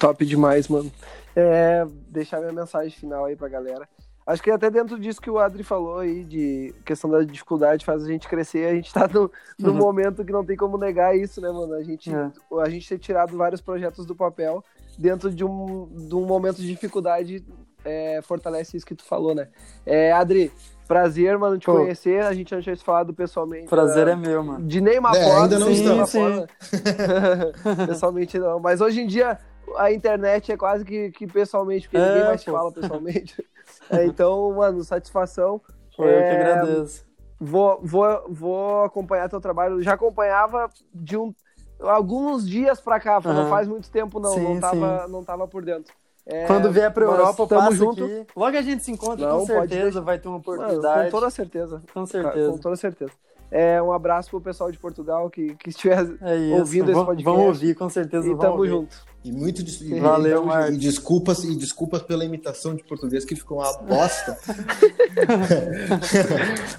[0.00, 0.90] Top demais, mano.
[1.36, 3.88] É, deixar minha mensagem final aí pra galera.
[4.26, 8.04] Acho que até dentro disso que o Adri falou aí, de questão da dificuldade faz
[8.04, 9.76] a gente crescer, a gente tá no, no Uhum.
[9.78, 11.72] momento que não tem como negar isso, né, mano?
[11.72, 12.30] A gente, É.
[12.60, 14.62] a gente ter tirado vários projetos do papel
[14.98, 17.42] dentro de um, de um momento de dificuldade
[17.84, 19.48] é, fortalece isso que tu falou, né?
[19.86, 20.52] É, Adri,
[20.86, 21.72] prazer, mano, te Pô.
[21.74, 22.22] conhecer.
[22.22, 23.68] A gente não tinha se falado pessoalmente.
[23.68, 24.12] Prazer né?
[24.12, 24.66] é meu, mano.
[24.66, 26.10] De nenhuma É, forma, ainda não sim, estamos.
[26.10, 26.46] Sim, forma.
[27.86, 28.58] pessoalmente não.
[28.60, 29.38] Mas hoje em dia
[29.76, 32.52] a internet é quase que, que pessoalmente, porque É, ninguém mais te pô.
[32.52, 33.44] fala pessoalmente.
[33.90, 35.60] É, então, mano, satisfação.
[35.94, 37.06] Foi eu que É, agradeço.
[37.40, 39.82] Vou, vou, vou acompanhar teu trabalho.
[39.82, 41.34] Já acompanhava de um,
[41.80, 43.48] alguns dias pra cá, não Aham.
[43.48, 45.94] faz muito tempo não, Sim, não, tava, não tava por dentro.
[46.30, 48.04] É, Quando vier pra Europa, eu tamo passo junto.
[48.04, 48.26] aqui.
[48.36, 50.00] Logo a gente se encontra, Não, com certeza.
[50.02, 51.10] Vai ter uma Mano, oportunidade.
[51.10, 51.82] com toda certeza.
[51.94, 52.50] Com certeza.
[52.52, 53.12] Com toda certeza.
[53.50, 57.24] É, um abraço pro pessoal de Portugal que, que estiver É ouvindo esse podcast.
[57.24, 58.28] Vão ouvir, com certeza.
[58.28, 58.68] e tamo ouvir.
[58.68, 58.94] junto.
[59.24, 60.74] E muito des- Valeu, e, Marcos.
[60.74, 64.36] e desculpas e desculpas pela imitação de português que ficou uma bosta.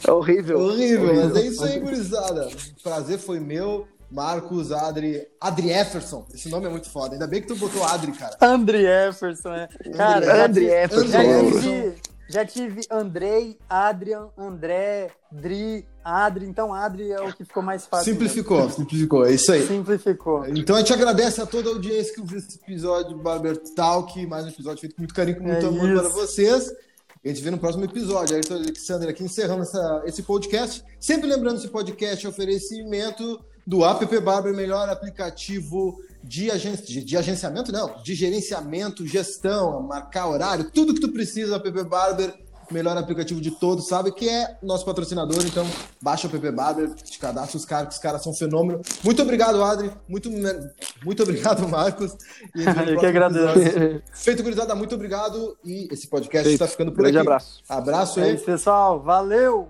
[0.07, 0.59] É horrível.
[0.61, 2.47] Horrível, mas é isso aí, gurizada.
[2.47, 3.87] O prazer foi meu.
[4.11, 6.25] Marcos, Adri, Adri Efferson.
[6.33, 7.13] Esse nome é muito foda.
[7.13, 8.35] Ainda bem que tu botou Adri, cara.
[8.41, 9.67] André Jefferson, é.
[9.95, 11.93] Cara, tive- Jefferson.
[12.31, 16.45] Já tive, Andrei, Adrian, André, Dri, Adri.
[16.45, 18.13] Então, Adri é o que ficou mais fácil.
[18.13, 19.25] Simplificou, simplificou.
[19.25, 19.65] É isso aí.
[19.65, 20.45] Simplificou.
[20.47, 24.23] Então a gente agradece a toda a audiência que ouviu esse episódio do Barber Talk,
[24.27, 26.01] mais um episódio feito com muito carinho, com muito É amor isso.
[26.03, 26.71] para vocês.
[27.25, 28.35] A gente vê no próximo episódio.
[28.35, 30.83] Ayrton Alexander aqui encerrando essa- esse podcast.
[30.99, 37.15] Sempre lembrando esse podcast é oferecimento do App Barber, melhor aplicativo de, agen de, de
[37.15, 42.33] agenciamento, não, de gerenciamento, gestão, marcar horário, tudo que tu precisa, App Barber,
[42.71, 44.11] melhor aplicativo de todos, sabe?
[44.11, 45.65] Que é nosso patrocinador, então
[46.01, 48.81] baixa o App Barber, te cadastra os caras, que os caras são um fenômeno.
[49.03, 49.91] Muito obrigado, Adri.
[50.07, 50.29] Muito,
[51.05, 52.15] muito obrigado, Marcos.
[52.55, 53.59] E Eu que agradeço.
[53.59, 54.03] episódio.
[54.13, 55.55] Feito, gurizada, muito obrigado.
[55.63, 57.27] E esse podcast está ficando por Grande aqui.
[57.27, 57.61] abraço.
[57.69, 58.35] Abraço É aí.
[58.35, 58.99] isso, pessoal.
[59.01, 59.69] Valeu!